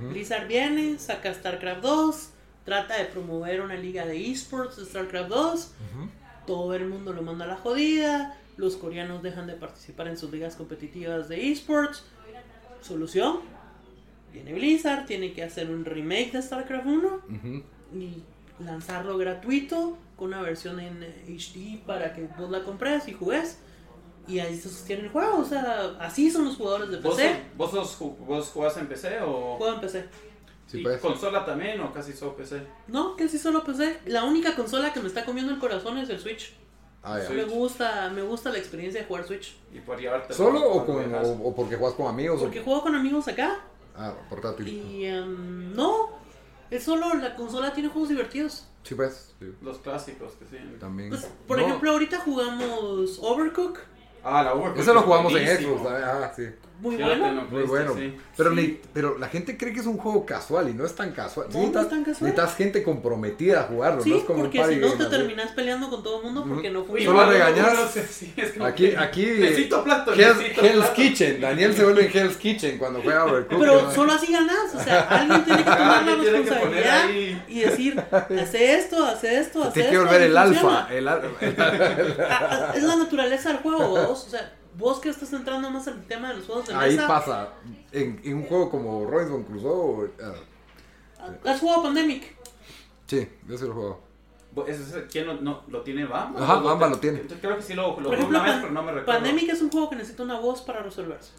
Blizzard 0.10 0.48
viene, 0.48 0.98
saca 1.00 1.34
StarCraft 1.34 1.82
2, 1.82 2.30
trata 2.66 2.98
de 2.98 3.06
promover 3.06 3.62
una 3.62 3.76
liga 3.76 4.06
de 4.06 4.32
esports 4.32 4.78
de 4.78 4.86
StarCraft 4.86 5.30
2, 5.30 5.72
todo 6.48 6.74
el 6.74 6.86
mundo 6.88 7.14
lo 7.14 7.22
manda 7.22 7.46
a 7.46 7.48
la 7.48 7.56
jodida, 7.58 8.38
los 8.58 8.76
coreanos 8.76 9.24
dejan 9.24 9.48
de 9.48 9.54
participar 9.54 10.08
en 10.08 10.18
sus 10.18 10.32
ligas 10.32 10.56
competitivas 10.56 11.28
de 11.30 11.52
esports. 11.52 12.06
Solución, 12.82 13.39
viene 14.32 14.54
Blizzard, 14.54 15.06
tiene 15.06 15.34
que 15.34 15.44
hacer 15.44 15.70
un 15.70 15.86
remake 15.86 16.32
de 16.34 16.41
StarCraft 16.41 16.86
1 16.86 17.08
Ujú. 17.08 17.64
y 17.98 18.24
lanzarlo 18.64 19.18
gratuito 19.18 19.98
con 20.18 20.28
una 20.28 20.41
versión 20.41 20.80
en 20.80 21.02
HD 21.28 21.80
para 21.86 22.14
que 22.14 22.28
vos 22.38 22.50
la 22.52 22.64
compres 22.64 23.08
y 23.08 23.14
jugues. 23.14 23.58
Y 24.28 24.39
ahí 24.39 24.55
se 24.57 24.69
sostiene 24.69 25.03
el 25.03 25.09
juego, 25.09 25.38
o 25.39 25.45
sea, 25.45 25.95
así 25.99 26.32
son 26.32 26.45
los 26.45 26.55
jugadores 26.55 26.89
de 26.89 26.97
¿Vos, 27.01 27.15
PC. 27.15 27.43
vos, 27.57 27.71
sos 27.71 27.99
ju- 27.99 28.17
vos 28.19 28.49
jugás 28.49 28.78
en 28.78 28.88
PC 28.88 29.19
o 29.21 29.57
Juego 29.57 29.74
en 29.76 29.82
PC. 29.82 30.05
Sí, 30.67 30.80
y 30.80 30.84
pues. 30.84 30.99
consola 31.01 31.45
también 31.45 31.80
o 31.82 31.91
casi 31.91 32.13
solo 32.13 32.36
PC? 32.36 32.65
No, 32.88 33.15
sí 33.17 33.38
solo 33.38 33.63
PC. 33.63 33.99
La 34.05 34.24
única 34.24 34.55
consola 34.55 34.93
que 34.93 35.01
me 35.01 35.07
está 35.07 35.26
comiendo 35.26 35.51
el 35.51 35.59
corazón 35.59 35.97
es 35.97 36.09
el 36.09 36.19
Switch. 36.19 36.53
Ah, 37.03 37.19
ya. 37.21 37.30
Me 37.32 37.43
gusta, 37.43 38.09
me 38.11 38.21
gusta 38.21 38.49
la 38.49 38.57
experiencia 38.59 39.01
de 39.01 39.07
jugar 39.07 39.26
Switch. 39.26 39.57
Y 39.74 39.80
por 39.82 39.99
llevarte 39.99 40.34
¿Solo 40.34 40.61
o, 40.71 40.86
con, 40.86 41.13
o, 41.13 41.32
o 41.49 41.53
porque 41.55 41.76
juegas 41.76 41.95
con 41.97 42.07
amigos? 42.07 42.39
o- 42.39 42.43
Porque 42.45 42.61
juego 42.61 42.82
con 42.82 42.95
amigos 42.95 43.28
acá 43.28 43.59
Ah, 43.95 44.13
portátil. 44.30 44.67
y 44.69 45.05
em, 45.05 45.74
no, 45.74 46.09
es 46.71 46.82
solo 46.84 47.13
la 47.15 47.36
consola 47.36 47.74
tiene 47.74 47.89
juegos 47.89 48.07
divertidos. 48.09 48.65
Sí, 48.84 48.95
pues. 48.95 49.34
sí, 49.39 49.45
Los 49.61 49.80
clásicos 49.80 50.32
que 50.34 50.45
sí. 50.45 50.57
también. 50.80 51.09
Pues, 51.09 51.28
por 51.47 51.57
No, 51.59 51.65
ejemplo, 51.65 51.91
ahorita 51.91 52.19
jugamos 52.19 53.19
Overcook, 53.21 53.80
Ah, 54.24 54.43
la 54.43 54.53
Overcooked 54.53 54.82
Eso 54.82 54.93
lo 54.93 55.01
jugamos 55.01 55.34
en. 55.36 55.47
Xbox, 55.47 55.82
ah, 55.91 56.32
sí. 56.36 56.49
Muy 56.84 56.95
bueno. 56.97 57.25
en 57.27 57.36
Muy 57.36 57.45
PlayStation, 57.45 57.69
bueno. 57.69 57.93
sí. 57.95 58.17
Pero, 58.36 58.49
Sí. 58.49 58.55
ni- 58.55 58.79
pero 58.93 59.17
la 59.17 59.27
gente 59.29 59.57
cree 59.57 59.73
que 59.73 59.79
es 59.79 59.86
un 59.86 59.97
juego 59.97 60.25
casual 60.25 60.69
y 60.69 60.73
no 60.73 60.86
es 60.86 60.93
tan 60.95 61.11
casual. 61.13 61.47
No, 61.53 61.59
no 61.69 61.79
es 61.81 61.89
tan 61.89 62.03
casual. 62.03 62.29
Necesitas 62.29 62.55
gente 62.55 62.84
comprometida 62.84 63.61
a 63.61 63.63
jugarlo, 63.63 63.97
no 63.99 64.03
Sí, 64.03 64.13
es 64.13 64.23
como 64.23 64.39
un 64.43 64.51
porque 64.51 64.65
si 64.73 64.75
no 64.79 64.91
te 64.93 65.05
terminas 65.05 65.51
peleando 65.51 65.89
con 65.89 66.03
todo 66.03 66.17
el 66.19 66.23
mundo 66.25 66.45
porque 66.47 66.69
no 66.69 66.84
funciona. 66.84 67.05
Solo 67.05 67.17
mano, 67.19 67.31
regañas. 67.31 67.73
no 67.73 67.88
sé, 67.88 68.05
sí, 68.07 68.34
es 68.36 68.51
como 68.53 68.65
Aquí, 68.65 68.93
aquí. 68.95 69.25
Necesito 69.25 69.84
plato, 69.84 70.13
Hell's, 70.13 70.38
necesito 70.38 70.61
Hell's 70.61 70.75
plato. 70.79 70.93
Kitchen. 70.93 71.41
Daniel 71.41 71.73
se 71.73 71.84
vuelve 71.84 72.05
en 72.11 72.17
Hell's 72.17 72.38
Kitchen 72.38 72.77
cuando 72.77 73.01
juega 73.01 73.25
Overcooked. 73.25 73.59
Pero 73.59 73.81
¿no? 73.84 73.91
solo 73.91 74.11
así 74.13 74.31
ganas, 74.31 74.75
o 74.75 74.79
sea, 74.84 75.01
alguien 75.09 75.43
tiene 75.45 75.59
que 75.63 75.69
tomar 75.71 76.03
la 76.05 76.15
responsabilidad 76.15 77.09
y 77.47 77.59
decir, 77.61 78.03
hace 78.11 78.75
esto, 78.75 79.05
hace 79.05 79.39
esto, 79.39 79.63
hace 79.63 79.73
tiene 79.73 79.89
que 79.89 79.95
esto. 79.95 80.05
volver 80.05 80.21
el 80.23 80.38
alfa. 80.38 80.88
Es 82.75 82.84
la 82.84 82.95
naturaleza 82.95 83.49
del 83.49 83.57
juego, 83.59 83.88
vos, 83.89 84.25
o 84.27 84.29
sea, 84.29 84.51
vos 84.78 84.99
que 84.99 85.09
estás 85.09 85.32
entrando 85.34 85.69
más 85.69 85.88
al 85.88 86.03
tema 86.05 86.30
de 86.30 86.36
los 86.38 86.45
juegos 86.45 86.67
de 86.67 86.74
ahí 86.76 86.95
mesa, 86.95 87.07
pasa. 87.07 87.49
En, 87.91 88.19
en 88.24 88.34
un 88.38 88.43
juego 88.45 88.69
como 88.69 89.05
Robinson 89.05 89.43
Crusoe. 89.43 90.11
ah, 90.21 91.30
¿has 91.45 91.59
jugado 91.59 91.84
Pandemic? 91.84 92.36
sí, 93.07 93.28
yo 93.47 93.57
sí 93.57 93.65
lo 93.67 93.74
juego. 93.74 94.03
¿Ese 94.67 94.84
es 94.84 94.93
el- 94.93 95.07
¿Quién 95.07 95.26
lo, 95.28 95.34
no, 95.41 95.63
lo 95.67 95.82
tiene 95.82 96.05
Bamba? 96.05 96.43
Ajá, 96.43 96.59
¿O 96.59 96.63
Bamba 96.63 96.88
lo 96.88 96.99
tiene. 96.99 97.24
Yo 97.28 97.36
Creo 97.39 97.55
que 97.57 97.63
sí 97.63 97.74
lo, 97.74 97.99
lo 97.99 98.03
Por 98.09 98.13
ejemplo, 98.13 98.38
una 98.38 98.43
vez, 98.43 98.51
Pan- 98.53 98.61
pero 98.61 98.74
no 98.74 98.84
me 98.84 98.91
recuerdo. 98.91 99.19
Pandemic 99.19 99.49
es 99.49 99.61
un 99.61 99.71
juego 99.71 99.89
que 99.89 99.95
necesita 99.95 100.21
una 100.24 100.39
voz 100.39 100.61
para 100.61 100.84
resolverse. 100.84 101.32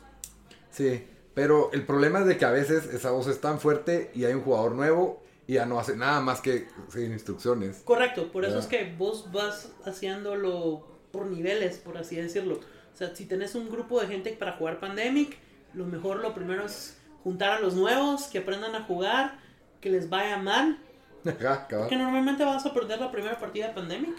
Sí, 0.71 1.07
pero 1.33 1.71
el 1.73 1.87
problema 1.87 2.21
es 2.21 2.27
de 2.27 2.37
que 2.37 2.45
a 2.45 2.51
veces 2.51 2.87
esa 2.87 3.13
voz 3.13 3.29
es 3.29 3.41
tan 3.41 3.61
fuerte 3.61 4.11
y 4.15 4.25
hay 4.25 4.33
un 4.35 4.43
jugador 4.43 4.73
nuevo 4.73 5.23
y 5.47 5.55
ya 5.55 5.67
no 5.67 5.79
hace 5.79 5.97
nada 5.97 6.21
más 6.21 6.41
que 6.41 6.67
seguir 6.89 7.11
instrucciones. 7.13 7.83
Correcto, 7.85 8.33
por 8.33 8.45
eso 8.45 8.59
es 8.59 8.67
que 8.67 8.95
vos 8.99 9.31
vas 9.31 9.71
haciéndolo 9.85 10.85
por 11.13 11.27
niveles, 11.27 11.79
por 11.79 11.97
así 11.97 12.17
decirlo. 12.17 12.59
O 12.95 12.97
sea, 12.97 13.15
si 13.15 13.27
tenés 13.27 13.57
un 13.57 13.69
grupo 13.69 14.01
de 14.01 14.07
gente 14.07 14.31
para 14.33 14.53
jugar 14.53 14.79
Pandemic, 14.79 15.37
lo 15.75 15.85
mejor, 15.85 16.21
lo 16.21 16.33
primero 16.33 16.65
es 16.65 16.97
juntar 17.25 17.51
a 17.51 17.61
los 17.61 17.75
nuevos, 17.75 18.25
que 18.29 18.39
aprendan 18.39 18.77
a 18.77 18.85
jugar, 18.85 19.39
que 19.81 19.91
les 19.91 20.09
vaya 20.09 20.39
mal. 20.39 20.79
Ajá, 21.25 21.67
cabal. 21.67 21.89
Que 21.89 21.97
normalmente 21.97 22.45
vas 22.45 22.65
a 22.65 22.73
perder 22.73 23.01
la 23.01 23.11
primera 23.11 23.39
partida 23.39 23.69
de 23.69 23.75
Pandemic 23.75 24.15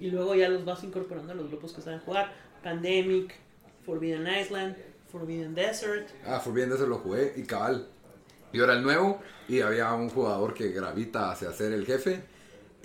y 0.00 0.10
luego 0.10 0.34
ya 0.34 0.48
los 0.48 0.64
vas 0.64 0.82
incorporando 0.82 1.32
a 1.32 1.36
los 1.36 1.48
grupos 1.48 1.74
que 1.74 1.82
saben 1.82 2.00
jugar. 2.00 2.32
Pandemic, 2.62 3.34
Forbidden 3.84 4.26
Island, 4.26 4.76
Forbidden 5.10 5.54
Desert. 5.54 6.08
Ah, 6.24 6.40
Forbidden 6.40 6.70
Desert 6.70 6.88
lo 6.88 6.98
jugué 6.98 7.34
y 7.36 7.42
cabal. 7.42 7.86
Yo 8.52 8.64
era 8.64 8.72
el 8.72 8.82
nuevo 8.82 9.20
y 9.48 9.60
había 9.60 9.92
un 9.92 10.08
jugador 10.08 10.54
que 10.54 10.70
gravita 10.70 11.30
hacia 11.32 11.52
ser 11.52 11.72
el 11.72 11.84
jefe 11.84 12.22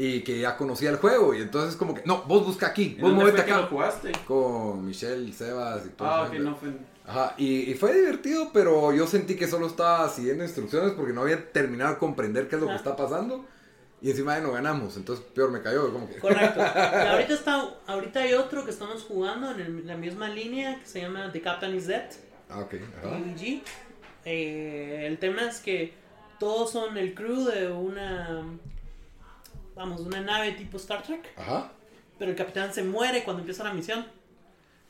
y 0.04 0.22
que 0.22 0.40
ya 0.40 0.58
conocía 0.58 0.90
el 0.90 0.96
juego 0.98 1.34
y 1.36 1.42
entonces 1.42 1.76
como 1.76 1.94
que, 1.94 2.02
no, 2.06 2.24
vos 2.24 2.46
busca 2.46 2.68
aquí, 2.68 2.96
¿En 2.98 3.02
vos 3.02 3.14
movete 3.14 3.38
fue 3.38 3.46
que 3.46 3.52
lo 3.52 3.58
acá. 3.58 3.68
jugaste? 3.68 4.12
Con 4.26 4.86
Michelle, 4.86 5.32
Sebas 5.34 5.86
y 5.86 5.90
todo. 5.90 6.08
Ah, 6.08 6.24
ok, 6.24 6.34
no 6.40 6.56
fue 6.56 6.70
Ajá, 7.06 7.36
y, 7.38 7.70
y 7.70 7.74
fue 7.74 7.94
divertido, 7.94 8.50
pero 8.54 8.94
yo 8.94 9.06
sentí 9.06 9.36
que 9.36 9.48
solo 9.48 9.68
estaba 9.68 10.08
siguiendo 10.10 10.44
instrucciones 10.44 10.94
porque 10.94 11.14
no 11.14 11.22
había 11.22 11.52
terminado 11.52 11.94
de 11.94 11.98
comprender 12.00 12.48
qué 12.48 12.56
es 12.56 12.62
lo 12.62 12.68
que 12.70 12.76
está 12.76 12.96
pasando. 12.96 13.46
Y 14.04 14.10
encima 14.10 14.36
de 14.36 14.42
no 14.42 14.52
ganamos, 14.52 14.98
entonces 14.98 15.24
peor 15.36 15.52
me 15.52 15.62
cayó. 15.62 15.92
Como 15.94 16.08
que... 16.10 16.16
Correcto. 16.18 16.60
Y 17.04 17.08
ahorita, 17.08 17.34
está, 17.36 17.70
ahorita 17.86 18.22
hay 18.22 18.34
otro 18.34 18.66
que 18.66 18.72
estamos 18.72 19.04
jugando 19.04 19.52
en 19.52 19.60
el- 19.60 19.86
la 19.88 19.96
misma 19.98 20.28
línea 20.30 20.80
que 20.80 20.86
se 20.88 21.02
llama 21.02 21.32
The 21.32 21.42
Captain 21.42 21.76
is 21.76 21.86
Dead, 21.86 22.10
Ah, 22.50 22.60
ok. 22.62 22.74
Ajá. 23.04 23.18
Eh, 24.26 25.06
el 25.08 25.18
tema 25.20 25.44
es 25.48 25.60
que 25.60 25.94
todos 26.40 26.72
son 26.72 26.98
el 26.98 27.14
crew 27.14 27.44
de 27.46 27.72
una, 27.72 28.44
vamos, 29.82 30.02
una 30.02 30.22
nave 30.22 30.52
tipo 30.52 30.78
Star 30.78 31.02
Trek, 31.04 31.28
Ajá. 31.36 31.72
pero 32.20 32.32
el 32.32 32.38
capitán 32.38 32.74
se 32.74 32.84
muere 32.84 33.24
cuando 33.24 33.42
empieza 33.42 33.64
la 33.64 33.74
misión. 33.74 34.06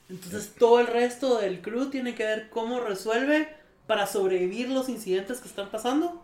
Entonces 0.10 0.54
todo 0.60 0.80
el 0.82 0.88
resto 0.88 1.40
del 1.40 1.62
crew 1.62 1.90
tiene 1.90 2.14
que 2.14 2.26
ver 2.26 2.50
cómo 2.50 2.82
resuelve 2.82 3.48
para 3.88 4.06
sobrevivir 4.06 4.70
los 4.70 4.90
incidentes 4.90 5.40
que 5.40 5.48
están 5.48 5.70
pasando 5.70 6.22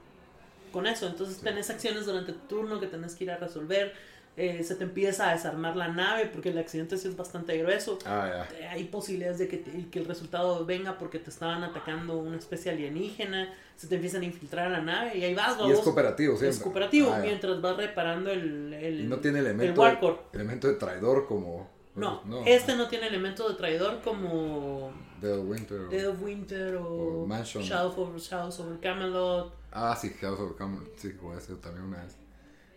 con 0.74 0.86
eso. 0.86 1.08
Entonces 1.08 1.40
tenés 1.40 1.70
acciones 1.70 2.06
durante 2.06 2.34
tu 2.34 2.40
turno 2.48 2.80
que 2.82 2.88
tenés 2.88 3.16
que 3.16 3.24
ir 3.24 3.32
a 3.32 3.38
resolver. 3.38 3.94
Eh, 4.40 4.64
se 4.64 4.76
te 4.76 4.84
empieza 4.84 5.30
a 5.30 5.34
desarmar 5.34 5.76
la 5.76 5.88
nave 5.88 6.28
porque 6.28 6.50
el 6.50 6.58
accidente 6.60 6.96
sí 6.98 7.08
es 7.08 7.18
bastante 7.18 7.58
grueso. 7.58 7.98
Ah, 8.06 8.46
ya. 8.52 8.58
Eh, 8.60 8.68
Hay 8.68 8.84
posibilidades 8.84 9.40
de 9.40 9.48
que, 9.48 9.58
te- 9.58 9.90
que 9.90 9.98
el 9.98 10.06
resultado 10.06 10.64
venga 10.64 11.00
porque 11.00 11.18
te 11.18 11.32
estaban 11.32 11.64
atacando 11.64 12.18
una 12.20 12.38
especie 12.38 12.72
alienígena. 12.72 13.52
Se 13.76 13.88
te 13.88 13.96
empiezan 13.96 14.22
a 14.22 14.26
infiltrar 14.26 14.68
a 14.68 14.70
la 14.70 14.82
nave 14.82 15.18
y 15.18 15.24
ahí 15.24 15.34
vas, 15.34 15.58
Y 15.68 15.72
es 15.72 15.80
cooperativo 15.80 16.34
siempre. 16.38 16.50
Es 16.56 16.60
cooperativo 16.60 17.12
Ah, 17.14 17.20
mientras 17.20 17.60
vas 17.62 17.78
reparando 17.78 18.30
el, 18.32 18.74
el, 18.74 19.10
no 19.10 19.18
tiene 19.18 19.40
el 19.40 19.48
elemento, 19.48 19.82
Warcore. 19.82 20.18
de, 20.32 20.38
elemento 20.40 20.68
de 20.68 20.76
traidor 20.76 21.26
como... 21.28 21.76
No, 21.96 22.22
este 22.46 22.76
no 22.76 22.88
tiene 22.88 23.08
elemento 23.08 23.50
de 23.50 23.56
traidor 23.56 24.02
como 24.04 24.92
Dead 25.20 25.36
of 25.36 25.50
Winter. 25.50 25.90
Dead 25.90 26.08
of 26.08 26.22
Winter 26.22 26.76
o, 26.76 27.24
O 27.24 27.26
Mansion. 27.26 27.64
Shadow 27.64 27.92
over, 28.00 28.20
Shadows 28.20 28.60
over 28.60 28.80
Camelot, 28.80 29.52
Ah, 29.72 29.98
sí, 30.00 30.12
House 30.22 30.40
of 30.40 30.56
Cards. 30.56 30.76
Sí, 30.98 31.14
jugué 31.20 31.40
ese 31.40 31.56
también 31.56 31.86
una 31.88 32.04
vez. 32.04 32.16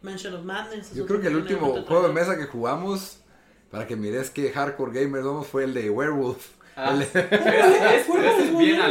Mansion 0.03 0.35
of 0.35 0.45
Madness. 0.45 0.91
es 0.91 0.95
Yo 0.95 1.07
creo 1.07 1.21
que 1.21 1.27
el 1.29 1.37
último 1.37 1.83
juego 1.87 2.09
de 2.09 2.15
mesa 2.15 2.37
que 2.37 2.45
jugamos, 2.47 3.19
para 3.71 3.87
que 3.87 3.97
mires 3.97 4.31
que 4.31 4.51
hardcore 4.51 5.01
gamers 5.05 5.25
somos, 5.25 5.47
fue 5.47 5.65
el 5.65 5.75
de 5.75 5.91
Werewolf. 5.91 6.47
Ah, 6.77 6.95
El 6.99 7.07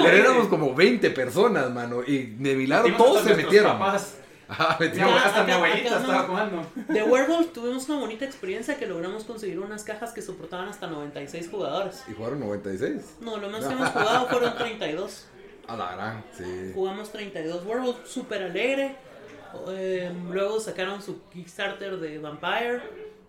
Pero 0.04 0.08
éramos 0.18 0.48
como 0.48 0.76
20 0.76 1.10
personas, 1.12 1.72
mano. 1.72 2.02
Y 2.06 2.24
de 2.38 2.56
milagro 2.56 2.90
Metimos 2.90 3.08
todos 3.08 3.24
se 3.24 3.36
metieron. 3.36 3.72
papás. 3.80 4.16
Metimos. 4.80 5.10
abuela- 5.10 5.26
hasta 5.26 5.44
mi 5.44 5.52
abuelita 5.52 5.90
acá 5.90 6.00
estaba 6.02 6.24
jugando. 6.24 6.66
De 6.88 7.04
Werewolf 7.04 7.54
tuvimos 7.54 7.88
una 7.90 8.00
bonita 8.00 8.26
experiencia 8.26 8.78
que 8.78 8.88
logramos 8.88 9.24
conseguir 9.24 9.60
unas 9.60 9.84
cajas 9.84 10.12
que 10.12 10.22
soportaban 10.22 10.68
hasta 10.70 10.88
96 10.88 11.50
jugadores. 11.50 12.04
Y 12.10 12.14
jugaron 12.14 12.40
96. 12.40 13.18
No, 13.22 13.38
lo 13.38 13.50
más 13.50 13.66
que 13.66 13.74
hemos 13.74 13.90
jugado 13.90 14.28
fueron 14.28 14.56
32. 14.58 15.26
A 15.68 15.78
la 15.78 15.96
gran, 15.96 16.24
sí. 16.36 16.72
Jugamos 16.74 17.12
32 17.12 17.64
Werewolf, 17.66 18.08
súper 18.08 18.42
alegre. 18.44 18.96
Eh, 19.70 20.12
luego 20.30 20.60
sacaron 20.60 21.02
su 21.02 21.22
Kickstarter 21.30 21.98
de 21.98 22.20
Vampire. 22.20 22.82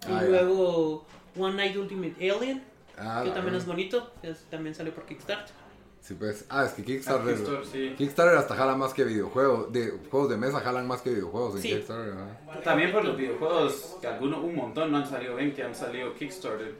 Y 0.08 0.12
Ah, 0.12 0.22
luego 0.22 1.06
One 1.38 1.56
Night 1.56 1.76
Ultimate 1.76 2.30
Alien, 2.30 2.62
Ah, 2.98 3.22
que 3.24 3.30
también 3.30 3.54
es 3.54 3.66
bonito. 3.66 4.10
que 4.22 4.30
es- 4.30 4.44
también 4.50 4.74
salió 4.74 4.94
por 4.94 5.04
Kickstarter. 5.06 5.54
Sí, 6.00 6.14
pues. 6.14 6.46
Ah, 6.48 6.64
es 6.64 6.72
que 6.72 6.82
Kickstarter. 6.82 7.34
Kickstarter, 7.36 7.66
sí. 7.66 7.94
Kickstarter 7.98 8.38
hasta 8.38 8.54
jala 8.56 8.74
más 8.74 8.94
que 8.94 9.04
videojuegos. 9.04 9.70
De 9.72 9.90
juegos 10.10 10.30
de 10.30 10.38
mesa 10.38 10.60
jalan 10.60 10.86
más 10.88 11.02
que 11.02 11.10
videojuegos 11.10 11.56
en 11.56 11.62
Sí. 11.62 11.68
Kickstarter. 11.74 12.14
También 12.64 12.90
por 12.92 13.04
los 13.04 13.16
videojuegos, 13.16 13.96
que 14.00 14.06
algunos, 14.06 14.42
un 14.42 14.54
montón 14.56 14.90
no 14.90 14.96
han 14.98 15.06
salido 15.06 15.36
bien, 15.36 15.54
que 15.54 15.62
han 15.62 15.74
salido 15.74 16.14
Kickstarter. 16.14 16.74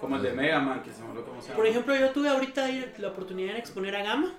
Como 0.00 0.16
el 0.16 0.22
de 0.22 0.32
Mega 0.32 0.60
Man, 0.60 0.82
que 0.82 0.90
se 0.90 1.02
me 1.02 1.08
olvidó 1.10 1.26
cómo 1.26 1.40
se 1.42 1.48
llama. 1.48 1.56
Por 1.56 1.66
ejemplo, 1.66 1.94
yo 1.94 2.10
tuve 2.10 2.28
ahorita 2.30 2.66
la 2.98 3.08
oportunidad 3.08 3.52
de 3.52 3.58
exponer 3.58 3.94
a 3.96 4.02
Gama. 4.02 4.32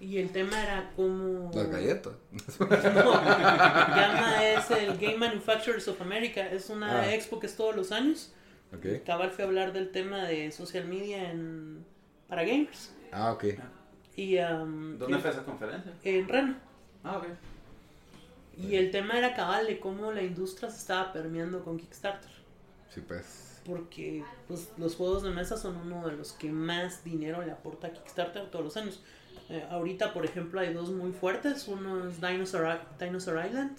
Y 0.00 0.16
el 0.16 0.30
tema 0.30 0.62
era 0.62 0.92
cómo... 0.96 1.50
Las 1.54 1.68
galletas. 1.70 2.14
No, 2.58 3.12
Gamma 3.12 4.44
es 4.44 4.70
el 4.70 4.96
Game 4.98 5.18
Manufacturers 5.18 5.86
of 5.88 6.00
America. 6.00 6.40
Es 6.40 6.70
una 6.70 7.02
Ah. 7.02 7.14
expo 7.14 7.38
que 7.38 7.46
es 7.46 7.54
todos 7.54 7.76
los 7.76 7.92
años. 7.92 8.32
Ok. 8.74 9.04
Cabal 9.04 9.30
fue 9.30 9.44
a 9.44 9.48
hablar 9.48 9.72
del 9.74 9.90
tema 9.90 10.24
de 10.24 10.50
social 10.52 10.86
media 10.86 11.30
en, 11.30 11.84
para 12.28 12.44
gamers. 12.44 12.92
Ah, 13.12 13.32
ok. 13.32 13.44
Y, 14.16 14.38
um, 14.38 14.96
¿Dónde 14.98 15.18
fue 15.18 15.30
esa 15.30 15.44
conferencia? 15.44 15.92
En 16.02 16.28
Reno. 16.28 16.54
Ah, 17.04 17.18
ok. 17.18 17.26
Y 18.56 18.76
el 18.76 18.90
tema 18.90 19.18
era 19.18 19.34
cabal 19.34 19.66
de 19.66 19.80
cómo 19.80 20.12
la 20.12 20.22
industria 20.22 20.70
se 20.70 20.78
estaba 20.78 21.12
permeando 21.12 21.62
con 21.64 21.78
Kickstarter. 21.78 22.30
Sí, 22.94 23.00
pues. 23.06 23.60
Porque 23.64 24.24
pues, 24.48 24.68
los 24.78 24.96
juegos 24.96 25.22
de 25.22 25.30
mesa 25.30 25.56
son 25.56 25.76
uno 25.76 26.06
de 26.06 26.16
los 26.16 26.32
que 26.32 26.50
más 26.50 27.04
dinero 27.04 27.42
le 27.42 27.52
aporta 27.52 27.88
a 27.88 27.92
Kickstarter 27.92 28.50
todos 28.50 28.64
los 28.64 28.76
años. 28.76 29.02
Eh, 29.50 29.64
ahorita, 29.70 30.12
por 30.14 30.24
ejemplo, 30.24 30.60
hay 30.60 30.72
dos 30.72 30.90
muy 30.90 31.12
fuertes. 31.12 31.66
Uno 31.68 32.08
es 32.08 32.20
Dinosaur, 32.20 32.78
Dinosaur 32.98 33.44
Island 33.46 33.76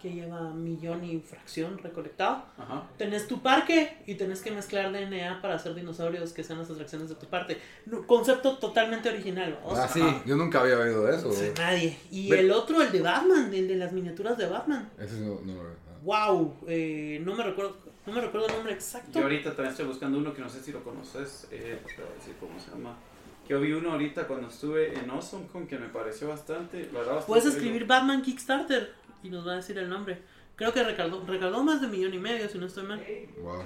que 0.00 0.10
lleva 0.14 0.48
millón 0.54 1.04
y 1.04 1.18
fracción 1.20 1.76
recolectado. 1.76 2.44
Ajá. 2.56 2.84
Tenés 2.96 3.28
tu 3.28 3.42
parque 3.42 3.98
y 4.06 4.14
tenés 4.14 4.40
que 4.40 4.50
mezclar 4.50 4.90
DNA 4.92 5.42
para 5.42 5.56
hacer 5.56 5.74
dinosaurios 5.74 6.32
que 6.32 6.42
sean 6.42 6.58
las 6.58 6.70
atracciones 6.70 7.10
de 7.10 7.16
tu 7.16 7.26
parque. 7.26 7.58
No, 7.84 8.06
concepto 8.06 8.56
totalmente 8.56 9.10
original. 9.10 9.60
o 9.62 9.74
Ah, 9.76 9.86
sí, 9.86 10.00
yo 10.24 10.36
nunca 10.36 10.62
había 10.62 10.78
oído 10.78 11.06
eso. 11.10 11.30
nadie. 11.58 11.98
Y 12.10 12.30
Ve- 12.30 12.40
el 12.40 12.50
otro, 12.50 12.80
el 12.80 12.90
de 12.90 13.02
Batman, 13.02 13.52
el 13.52 13.68
de 13.68 13.76
las 13.76 13.92
miniaturas 13.92 14.38
de 14.38 14.46
Batman. 14.46 14.88
Ese 14.98 15.20
no, 15.20 15.38
no, 15.44 15.52
ah. 15.60 15.98
Wow, 16.02 16.56
eh, 16.66 17.20
no 17.22 17.34
me 17.34 17.42
recuerdo, 17.44 17.76
no 18.06 18.12
me 18.14 18.22
recuerdo 18.22 18.46
el 18.46 18.54
nombre 18.54 18.72
exacto. 18.72 19.18
Yo 19.18 19.22
ahorita 19.24 19.50
también 19.50 19.72
estoy 19.72 19.84
buscando 19.84 20.16
uno 20.16 20.32
que 20.32 20.40
no 20.40 20.48
sé 20.48 20.62
si 20.62 20.72
lo 20.72 20.82
conoces, 20.82 21.46
eh, 21.50 21.78
te 21.94 22.02
voy 22.02 22.10
a 22.10 22.14
decir 22.14 22.34
cómo 22.40 22.58
se 22.58 22.70
llama. 22.70 22.96
Que 23.50 23.54
yo 23.54 23.60
vi 23.62 23.72
uno 23.72 23.90
ahorita 23.90 24.28
cuando 24.28 24.46
estuve 24.46 24.96
en 24.96 25.10
Awesome 25.10 25.48
Con 25.48 25.66
que 25.66 25.76
me 25.76 25.88
pareció 25.88 26.28
bastante, 26.28 26.88
la 26.92 27.00
verdad, 27.00 27.14
bastante 27.16 27.26
Puedes 27.26 27.44
bello. 27.46 27.56
escribir 27.56 27.84
Batman 27.84 28.22
Kickstarter 28.22 28.94
y 29.24 29.28
nos 29.28 29.44
va 29.44 29.54
a 29.54 29.56
decir 29.56 29.76
el 29.76 29.88
nombre. 29.88 30.22
Creo 30.54 30.72
que 30.72 30.84
recaudó, 30.84 31.26
recaudó 31.26 31.64
más 31.64 31.80
de 31.80 31.86
un 31.86 31.92
millón 31.92 32.14
y 32.14 32.20
medio, 32.20 32.48
si 32.48 32.58
no 32.58 32.66
estoy 32.66 32.84
mal. 32.84 33.04
Wow. 33.42 33.64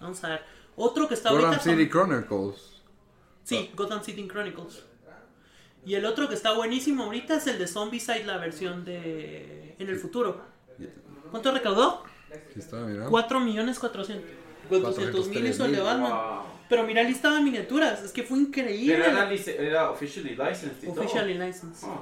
Vamos 0.00 0.22
a 0.22 0.28
ver. 0.28 0.42
Otro 0.76 1.08
que 1.08 1.14
está 1.14 1.30
Gotham 1.30 1.46
ahorita. 1.46 1.64
son- 1.64 1.72
City 1.76 1.90
Chronicles. 1.90 2.82
Sí, 3.42 3.72
Gotham 3.74 4.04
City 4.04 4.28
Chronicles. 4.28 4.84
Y 5.84 5.94
el 5.96 6.04
otro 6.06 6.28
que 6.28 6.36
está 6.36 6.52
buenísimo 6.52 7.02
ahorita 7.02 7.38
es 7.38 7.46
el 7.48 7.58
de 7.58 7.66
Zombicide, 7.66 8.22
la 8.22 8.36
versión 8.36 8.84
de. 8.84 9.74
en 9.80 9.88
el 9.88 9.96
futuro. 9.98 10.40
¿Cuánto 11.32 11.50
recaudó? 11.50 12.04
Aquí 12.32 12.60
está, 12.60 12.76
mira. 12.82 13.06
4 13.06 13.40
millones 13.40 13.80
400. 13.80 14.30
400 14.68 15.26
mil 15.26 15.44
hizo 15.44 15.64
el 15.64 15.72
de 15.72 15.80
Batman. 15.80 16.12
Wow. 16.12 16.52
Pero 16.72 16.86
mira, 16.86 17.02
listaba 17.02 17.38
miniaturas. 17.42 18.02
Es 18.02 18.12
que 18.12 18.22
fue 18.22 18.38
increíble. 18.38 18.94
Pero 18.96 19.04
era, 19.04 19.30
era 19.68 19.90
officially 19.90 20.30
licensed 20.30 20.82
y 20.82 20.86
todo. 20.86 21.00
Officially 21.02 21.34
licensed. 21.34 21.86
Ah, 21.86 22.00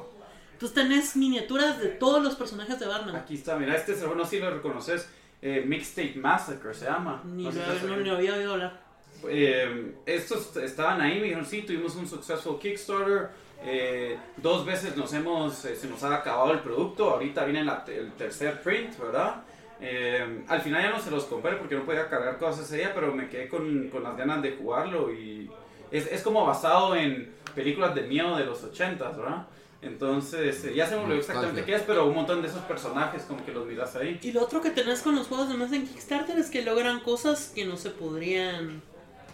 Entonces 0.52 0.74
tenés 0.74 1.16
miniaturas 1.16 1.80
de 1.80 1.88
todos 1.88 2.22
los 2.22 2.36
personajes 2.36 2.78
de 2.78 2.86
Batman. 2.86 3.16
aquí 3.16 3.34
está, 3.34 3.56
mira, 3.56 3.74
este 3.74 3.92
es 3.92 4.06
bueno, 4.06 4.24
sí 4.24 4.38
lo 4.38 4.48
reconoces. 4.48 5.08
Eh, 5.42 5.64
Mixtape 5.66 6.14
Massacre 6.14 6.72
se 6.72 6.84
llama. 6.84 7.20
Ni 7.24 7.42
No 7.44 7.50
sé 7.50 7.58
lo, 7.66 7.80
si 7.80 7.86
no, 8.04 8.14
había 8.14 8.34
oído 8.36 8.52
hablar. 8.52 8.80
Eh, 9.28 9.96
estos 10.06 10.56
estaban 10.58 11.00
ahí, 11.00 11.16
me 11.16 11.24
dijeron, 11.24 11.44
sí, 11.46 11.62
tuvimos 11.62 11.96
un 11.96 12.06
successful 12.08 12.58
Kickstarter. 12.60 13.28
eh, 13.62 14.16
dos 14.36 14.64
veces 14.64 14.96
nos 14.96 15.12
hemos, 15.12 15.64
eh, 15.66 15.74
se 15.76 15.86
nos 15.88 16.02
ha 16.04 16.14
acabado 16.14 16.52
el 16.52 16.60
producto. 16.60 17.10
Ahorita 17.10 17.44
viene 17.44 17.64
la- 17.64 17.84
el 17.88 18.12
tercer 18.12 18.62
print, 18.62 18.96
¿verdad? 18.98 19.42
Eh, 19.80 20.44
al 20.48 20.60
final 20.60 20.82
ya 20.82 20.90
no 20.90 21.00
se 21.00 21.10
los 21.10 21.24
compré 21.24 21.56
porque 21.56 21.74
no 21.74 21.84
podía 21.84 22.08
cargar 22.08 22.38
cosas 22.38 22.66
ese 22.66 22.76
día, 22.78 22.92
pero 22.94 23.14
me 23.14 23.28
quedé 23.28 23.48
con, 23.48 23.88
con 23.88 24.02
las 24.02 24.16
ganas 24.16 24.42
de 24.42 24.52
jugarlo. 24.52 25.12
Y 25.12 25.50
es, 25.90 26.06
es 26.12 26.22
como 26.22 26.44
basado 26.46 26.94
en 26.96 27.32
películas 27.54 27.94
de 27.94 28.02
miedo 28.02 28.36
de 28.36 28.44
los 28.44 28.62
80s, 28.62 29.16
¿verdad? 29.16 29.46
Entonces, 29.82 30.62
eh, 30.66 30.74
ya 30.74 30.86
se 30.86 30.94
me 30.96 31.04
olvidó 31.04 31.18
exactamente 31.20 31.60
Nostalgia. 31.60 31.76
qué 31.76 31.80
es, 31.80 31.86
pero 31.86 32.06
un 32.06 32.14
montón 32.14 32.42
de 32.42 32.48
esos 32.48 32.60
personajes 32.64 33.22
como 33.22 33.44
que 33.46 33.52
los 33.52 33.66
miras 33.66 33.96
ahí. 33.96 34.18
Y 34.22 34.32
lo 34.32 34.42
otro 34.42 34.60
que 34.60 34.70
tenés 34.70 35.00
con 35.00 35.14
los 35.16 35.26
juegos 35.26 35.48
de 35.48 35.54
más 35.56 35.72
en 35.72 35.86
Kickstarter 35.86 36.38
es 36.38 36.50
que 36.50 36.62
logran 36.62 37.00
cosas 37.00 37.50
que 37.54 37.64
no 37.64 37.78
se 37.78 37.88
podrían 37.88 38.82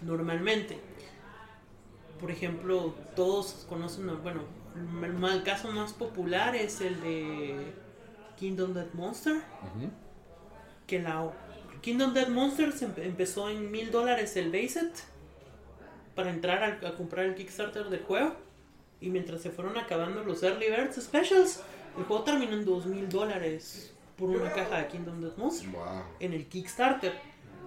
normalmente. 0.03 0.79
Por 2.21 2.31
ejemplo, 2.31 2.95
todos 3.17 3.67
conocen, 3.69 4.07
bueno, 4.23 4.43
el, 5.03 5.25
el 5.25 5.43
caso 5.43 5.73
más 5.73 5.93
popular 5.93 6.55
es 6.55 6.81
el 6.81 7.01
de 7.01 7.73
Kingdom 8.39 8.73
Dead 8.73 8.87
Monster. 8.95 9.35
Ujú. 9.35 9.91
Que 10.87 11.01
la 11.01 11.31
Kingdom 11.81 12.15
Dead 12.15 12.29
Monster 12.29 12.73
se 12.73 12.87
empe- 12.89 13.05
empezó 13.05 13.49
en 13.49 13.71
mil 13.71 13.91
dólares 13.91 14.37
el 14.37 14.51
base 14.51 14.69
set 14.69 14.95
para 16.15 16.31
entrar 16.31 16.63
a, 16.85 16.89
a 16.89 16.95
comprar 16.95 17.27
el 17.27 17.35
Kickstarter 17.35 17.87
del 17.91 18.03
juego. 18.03 18.35
Y 19.01 19.11
mientras 19.11 19.43
se 19.43 19.51
fueron 19.51 19.77
acabando 19.77 20.23
los 20.25 20.43
Early 20.43 20.67
Birds 20.71 20.97
Specials, 21.03 21.61
el 21.99 22.05
juego 22.05 22.25
terminó 22.25 22.55
en 22.55 22.65
dos 22.65 22.87
mil 22.87 23.09
dólares 23.09 23.93
por 24.17 24.31
una 24.31 24.51
caja 24.53 24.79
de 24.79 24.87
Kingdom 24.89 25.21
Dead 25.21 25.37
Monster 25.37 25.69
Wow. 25.71 26.03
en 26.21 26.33
el 26.33 26.47
Kickstarter. 26.47 27.13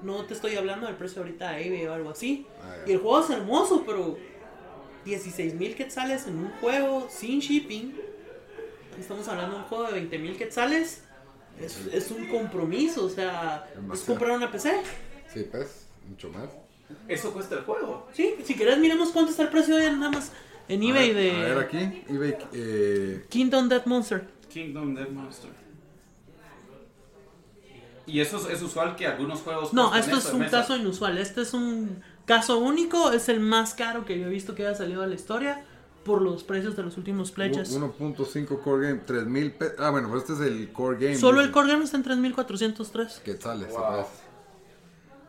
No 0.01 0.23
te 0.25 0.33
estoy 0.33 0.55
hablando 0.55 0.87
del 0.87 0.95
precio 0.95 1.21
ahorita 1.21 1.51
de 1.51 1.67
eBay 1.67 1.85
o 1.87 1.93
algo 1.93 2.09
así. 2.09 2.47
Ah, 2.63 2.77
Y 2.87 2.93
el 2.93 2.99
juego 2.99 3.19
es 3.23 3.29
hermoso, 3.29 3.83
pero 3.85 4.17
16 5.05 5.53
mil 5.55 5.75
quetzales 5.75 6.25
en 6.25 6.37
un 6.39 6.49
juego 6.61 7.07
sin 7.09 7.39
shipping. 7.41 7.93
Estamos 8.99 9.27
hablando 9.27 9.57
de 9.57 9.61
un 9.63 9.67
juego 9.67 9.83
de 9.85 9.93
20 9.93 10.17
mil 10.19 10.37
quetzales. 10.37 11.03
Es, 11.59 11.77
es 11.91 12.11
un 12.11 12.27
compromiso, 12.27 13.05
o 13.05 13.09
sea, 13.09 13.69
es 13.93 14.01
comprar 14.01 14.31
una 14.31 14.51
PC. 14.51 14.81
Sí, 15.33 15.45
pues, 15.51 15.87
mucho 16.07 16.29
más. 16.29 16.49
Eso 17.07 17.33
cuesta 17.33 17.55
el 17.55 17.61
juego. 17.61 18.07
Sí, 18.13 18.35
si 18.43 18.55
querés 18.55 18.77
miremos 18.77 19.09
cuánto 19.09 19.31
está 19.31 19.43
el 19.43 19.49
precio 19.49 19.75
de 19.75 19.91
nada 19.91 20.09
más 20.09 20.31
en 20.67 20.83
eBay 20.83 21.11
a 21.11 21.13
ver, 21.13 21.35
A 21.35 21.39
ver 21.39 21.55
de 21.55 21.63
aquí, 21.63 22.03
eBay, 22.07 22.37
eh, 22.53 23.25
Kingdom 23.29 23.67
Dead 23.67 23.85
Monster. 23.85 24.27
Kingdom 24.49 24.95
Dead 24.95 25.09
Monster. 25.09 25.51
Y 28.05 28.21
eso 28.21 28.37
es, 28.37 28.55
es 28.55 28.61
usual 28.61 28.95
que 28.95 29.05
algunos 29.05 29.41
juegos. 29.41 29.73
No, 29.73 29.95
esto 29.95 30.17
es 30.17 30.25
un 30.33 30.45
caso 30.45 30.75
inusual. 30.75 31.17
Este 31.17 31.41
es 31.41 31.53
un 31.53 32.01
caso 32.25 32.57
único. 32.57 33.11
Es 33.11 33.29
el 33.29 33.39
más 33.39 33.75
caro 33.75 34.05
que 34.05 34.19
yo 34.19 34.27
he 34.27 34.29
visto 34.29 34.55
que 34.55 34.65
haya 34.65 34.75
salido 34.75 35.01
de 35.01 35.07
la 35.09 35.15
historia 35.15 35.63
por 36.03 36.21
los 36.21 36.43
precios 36.43 36.75
de 36.75 36.83
los 36.83 36.97
últimos 36.97 37.31
pledges. 37.31 37.71
1.5 37.77 38.61
core 38.61 38.87
game, 38.89 38.99
3000 39.05 39.51
pe- 39.53 39.71
Ah, 39.77 39.89
bueno, 39.91 40.09
pues 40.09 40.23
este 40.23 40.33
es 40.33 40.39
el 40.41 40.71
core 40.71 40.97
game. 40.97 41.15
Solo 41.17 41.41
el 41.41 41.51
core 41.51 41.69
game 41.69 41.83
está 41.83 41.97
en 41.97 42.03
3403. 42.03 43.21
Que 43.23 43.37
sale, 43.37 43.65
Wow. 43.65 44.05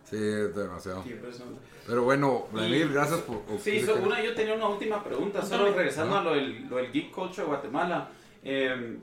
Sí, 0.04 0.16
es 0.16 0.54
demasiado. 0.56 1.04
Qué 1.04 1.10
impresionante. 1.10 1.60
Pero 1.86 2.02
bueno, 2.02 2.46
Y- 2.50 2.54
Vladimir, 2.54 2.92
gracias 2.92 3.20
por. 3.20 3.42
Sí, 3.60 3.80
so- 3.80 3.94
una, 3.96 4.22
yo 4.22 4.34
tenía 4.34 4.54
una 4.54 4.68
última 4.68 5.02
pregunta, 5.04 5.40
solo 5.42 5.62
Cuéntame. 5.64 5.76
regresando 5.76 6.18
a 6.18 6.22
lo 6.24 6.34
del, 6.34 6.68
lo 6.68 6.76
del 6.76 6.90
Geek 6.92 7.10
Culture 7.12 7.42
de 7.42 7.48
Guatemala. 7.48 8.08
Eh, 8.42 8.98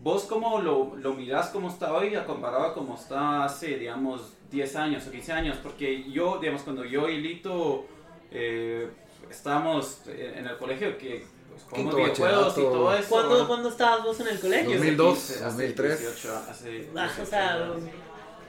¿Vos 0.00 0.24
cómo 0.24 0.60
lo, 0.60 0.94
lo 0.96 1.14
mirás 1.14 1.48
cómo 1.48 1.68
está 1.68 1.92
hoy 1.92 2.14
a 2.14 2.24
comparado 2.24 2.66
a 2.66 2.74
cómo 2.74 2.94
está 2.94 3.44
hace, 3.44 3.76
digamos, 3.78 4.32
10 4.50 4.76
años 4.76 5.06
o 5.06 5.10
15 5.10 5.32
años? 5.32 5.56
Porque 5.62 6.08
yo, 6.10 6.38
digamos, 6.40 6.62
cuando 6.62 6.84
yo 6.84 7.08
y 7.08 7.20
Lito 7.20 7.84
eh, 8.30 8.88
estábamos 9.30 10.00
en 10.06 10.46
el 10.46 10.56
colegio, 10.56 10.96
que 10.98 11.24
pues, 11.48 11.62
jugamos 11.62 11.94
Quinto 11.94 11.96
videojuegos 11.96 12.52
y 12.58 12.60
todo 12.62 12.94
eso. 12.94 13.08
¿Cuándo, 13.08 13.30
¿verdad? 13.30 13.46
¿Cuándo 13.46 13.68
estabas 13.68 14.04
vos 14.04 14.20
en 14.20 14.28
el 14.28 14.40
colegio? 14.40 14.70
2002, 14.70 15.18
Hace 15.18 15.44
2003. 15.44 16.00
18, 16.00 16.36
hace 16.50 16.90
Ah, 16.96 17.04
o 17.04 17.24
18 17.24 17.26
sea, 17.26 17.58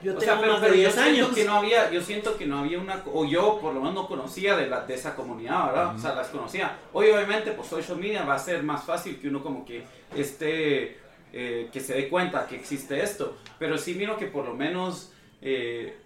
yo 0.02 0.12
O 0.14 0.18
tengo 0.18 0.32
sea, 0.32 0.40
pero, 0.40 0.52
más 0.54 0.62
de 0.62 0.68
pero 0.68 0.76
yo 0.80 0.88
10 0.88 0.94
siento 0.94 1.10
años. 1.24 1.34
que 1.34 1.44
no 1.44 1.52
había, 1.56 1.90
yo 1.90 2.00
siento 2.00 2.36
que 2.38 2.46
no 2.46 2.58
había 2.60 2.78
una, 2.78 3.02
o 3.12 3.24
yo 3.26 3.58
por 3.60 3.74
lo 3.74 3.80
menos 3.80 3.94
no 3.94 4.08
conocía 4.08 4.56
de, 4.56 4.66
la, 4.66 4.80
de 4.86 4.94
esa 4.94 5.14
comunidad, 5.14 5.66
¿verdad? 5.66 5.94
O 5.94 5.98
sea, 5.98 6.14
las 6.14 6.28
conocía. 6.28 6.78
Hoy 6.94 7.10
obviamente 7.10 7.50
por 7.52 7.66
social 7.66 7.98
media 7.98 8.24
va 8.24 8.34
a 8.34 8.38
ser 8.38 8.62
más 8.62 8.82
fácil 8.84 9.20
que 9.20 9.28
uno 9.28 9.42
como 9.42 9.64
que 9.64 9.84
esté, 10.16 10.98
eh, 11.32 11.68
que 11.70 11.80
se 11.80 11.94
dé 11.94 12.08
cuenta 12.08 12.46
que 12.46 12.56
existe 12.56 13.02
esto. 13.02 13.36
Pero 13.58 13.76
sí 13.76 13.94
miro 13.94 14.16
que 14.16 14.26
por 14.26 14.46
lo 14.46 14.54
menos 14.54 15.12
eh, 15.42 15.98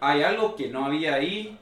hay 0.00 0.22
algo 0.22 0.56
que 0.56 0.68
no 0.68 0.86
había 0.86 1.14
ahí 1.14 1.58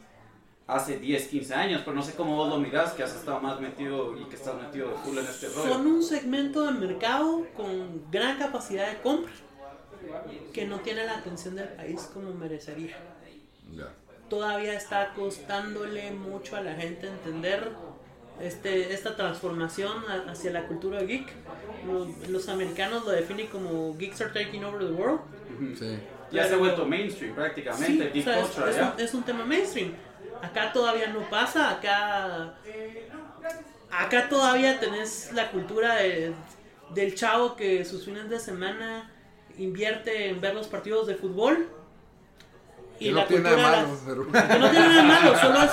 hace 0.70 0.98
10, 0.98 1.28
15 1.28 1.54
años, 1.54 1.82
pero 1.84 1.96
no 1.96 2.02
sé 2.02 2.14
cómo 2.14 2.36
vos 2.36 2.48
lo 2.48 2.58
mirás, 2.58 2.92
que 2.92 3.02
has 3.02 3.14
estado 3.14 3.40
más 3.40 3.60
metido 3.60 4.16
y 4.18 4.24
que 4.24 4.36
estás 4.36 4.54
metido 4.54 4.88
de 4.88 4.94
full 4.96 5.18
en 5.18 5.26
este 5.26 5.48
rollo. 5.48 5.74
Son 5.74 5.86
un 5.86 6.02
segmento 6.02 6.64
de 6.64 6.72
mercado 6.72 7.46
con 7.56 8.10
gran 8.10 8.38
capacidad 8.38 8.88
de 8.88 9.00
compra 9.00 9.32
que 10.52 10.66
no 10.66 10.80
tiene 10.80 11.04
la 11.04 11.18
atención 11.18 11.56
del 11.56 11.68
país 11.68 12.10
como 12.12 12.32
merecería. 12.32 12.96
Ya. 13.76 13.88
Todavía 14.28 14.74
está 14.74 15.12
costándole 15.14 16.12
mucho 16.12 16.56
a 16.56 16.60
la 16.60 16.74
gente 16.74 17.08
entender 17.08 17.70
este, 18.40 18.92
esta 18.92 19.16
transformación 19.16 20.04
hacia 20.28 20.52
la 20.52 20.66
cultura 20.66 21.02
geek. 21.02 21.28
Los, 21.86 22.28
los 22.28 22.48
americanos 22.48 23.04
lo 23.04 23.10
definen 23.10 23.48
como 23.48 23.96
geeks 23.98 24.20
are 24.20 24.32
taking 24.32 24.64
over 24.64 24.80
the 24.80 24.92
world. 24.92 25.20
Sí. 25.78 25.98
Ya 26.32 26.46
se 26.46 26.54
ha 26.54 26.56
vuelto 26.58 26.84
mainstream 26.86 27.34
prácticamente, 27.34 27.86
Sí, 27.86 28.00
el 28.00 28.12
geek 28.12 28.26
o 28.26 28.30
sea, 28.30 28.40
es, 28.40 28.46
culture 28.46 28.70
es 28.70 28.76
allá. 28.76 28.92
un, 28.96 29.00
es 29.00 29.14
un 29.14 29.22
tema 29.24 29.44
mainstream. 29.44 29.92
Acá 30.42 30.72
todavía 30.72 31.08
no 31.08 31.28
pasa, 31.28 31.70
acá 31.70 32.54
acá 33.90 34.28
todavía 34.28 34.78
tenés 34.78 35.32
la 35.32 35.50
cultura 35.50 35.96
de- 35.96 36.32
del 36.94 37.14
chavo 37.14 37.56
que 37.56 37.84
sus 37.84 38.04
fines 38.04 38.28
de 38.30 38.38
semana 38.38 39.10
invierte 39.58 40.28
en 40.28 40.40
ver 40.40 40.54
los 40.54 40.66
partidos 40.68 41.06
de 41.06 41.14
fútbol. 41.16 41.68
Y 42.98 43.06
Que 43.06 43.12
la 43.12 43.20
no 43.22 43.26
tiene 43.28 43.42
cultura 43.48 43.62
nada 43.70 43.82
de 43.82 43.86
malo, 43.88 43.98
pero. 44.06 44.48
que 44.48 44.58
no 44.58 44.70
tiene 44.70 44.88
nada 44.88 45.02
malo, 45.02 45.38
solo 45.38 45.62
es 45.62 45.70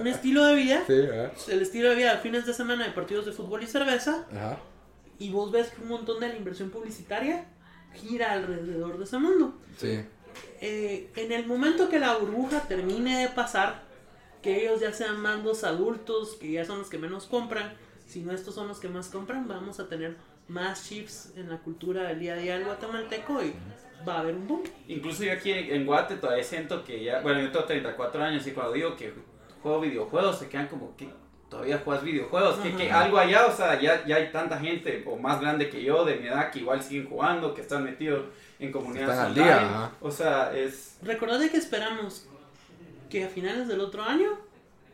un 0.00 0.06
estilo 0.06 0.44
de 0.46 0.54
vida. 0.54 0.82
Sí, 0.86 0.94
¿eh? 0.96 1.30
El 1.48 1.62
estilo 1.62 1.90
de 1.90 1.96
vida 1.96 2.12
de 2.14 2.18
fines 2.20 2.46
de 2.46 2.54
semana 2.54 2.84
de 2.84 2.92
partidos 2.92 3.26
de 3.26 3.32
fútbol 3.32 3.62
y 3.62 3.66
cerveza. 3.66 4.24
Ajá. 4.34 4.58
Y 5.18 5.30
vos 5.30 5.52
ves 5.52 5.68
que 5.68 5.82
un 5.82 5.88
montón 5.88 6.18
de 6.20 6.28
la 6.28 6.34
inversión 6.36 6.70
publicitaria 6.70 7.44
gira 7.94 8.32
alrededor 8.32 8.98
de 8.98 9.04
ese 9.04 9.18
mundo. 9.18 9.54
Sí. 9.76 10.04
Eh, 10.60 11.10
en 11.16 11.32
el 11.32 11.46
momento 11.46 11.88
que 11.88 11.98
la 11.98 12.16
burbuja 12.16 12.62
termine 12.62 13.22
de 13.22 13.28
pasar, 13.28 13.82
que 14.42 14.62
ellos 14.62 14.80
ya 14.80 14.92
sean 14.92 15.20
más 15.20 15.42
los 15.42 15.64
adultos, 15.64 16.36
que 16.40 16.52
ya 16.52 16.64
son 16.64 16.78
los 16.78 16.88
que 16.88 16.98
menos 16.98 17.26
compran, 17.26 17.74
si 18.06 18.20
no 18.20 18.32
estos 18.32 18.54
son 18.54 18.68
los 18.68 18.78
que 18.78 18.88
más 18.88 19.08
compran, 19.08 19.48
vamos 19.48 19.80
a 19.80 19.88
tener 19.88 20.16
más 20.48 20.88
chips 20.88 21.32
en 21.36 21.48
la 21.48 21.58
cultura 21.58 22.04
del 22.04 22.20
día 22.20 22.34
a 22.34 22.36
día 22.36 22.54
del 22.54 22.64
guatemalteco 22.64 23.42
y 23.42 23.54
va 24.06 24.16
a 24.16 24.20
haber 24.20 24.34
un 24.34 24.46
boom. 24.46 24.62
Incluso 24.88 25.24
yo 25.24 25.32
aquí 25.32 25.52
en 25.52 25.86
Guate 25.86 26.16
todavía 26.16 26.44
siento 26.44 26.84
que 26.84 27.02
ya, 27.02 27.20
bueno, 27.20 27.40
yo 27.40 27.50
tengo 27.50 27.64
34 27.64 28.22
años 28.22 28.46
y 28.46 28.50
cuando 28.50 28.72
digo 28.72 28.96
que 28.96 29.12
juego 29.62 29.80
videojuegos 29.80 30.38
se 30.38 30.48
quedan 30.48 30.68
como, 30.68 30.94
¿qué 30.96 31.08
todavía 31.52 31.82
juegas 31.84 32.02
videojuegos, 32.02 32.58
que, 32.60 32.74
que 32.74 32.90
algo 32.90 33.18
allá, 33.18 33.44
o 33.44 33.54
sea, 33.54 33.78
ya, 33.78 34.06
ya 34.06 34.16
hay 34.16 34.32
tanta 34.32 34.58
gente, 34.58 35.04
o 35.06 35.18
más 35.18 35.38
grande 35.38 35.68
que 35.68 35.84
yo, 35.84 36.02
de 36.02 36.16
mi 36.16 36.26
edad, 36.26 36.50
que 36.50 36.60
igual 36.60 36.82
siguen 36.82 37.06
jugando, 37.10 37.52
que 37.52 37.60
están 37.60 37.84
metidos 37.84 38.24
en 38.58 38.72
comunidades 38.72 39.10
Están 39.10 39.26
al 39.26 39.34
día, 39.34 39.56
ajá. 39.56 39.92
O 40.00 40.10
sea, 40.10 40.56
es... 40.56 40.96
Recordad 41.02 41.38
que 41.50 41.58
esperamos 41.58 42.26
que 43.10 43.24
a 43.24 43.28
finales 43.28 43.68
del 43.68 43.80
otro 43.80 44.02
año 44.02 44.30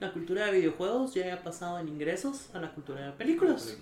la 0.01 0.13
cultura 0.13 0.47
de 0.47 0.53
videojuegos 0.59 1.15
ya 1.15 1.27
haya 1.27 1.43
pasado 1.45 1.79
en 1.79 1.89
ingresos 1.89 2.49
a 2.53 2.59
la 2.59 2.73
cultura 2.73 3.07
de 3.07 3.13
películas. 3.13 3.77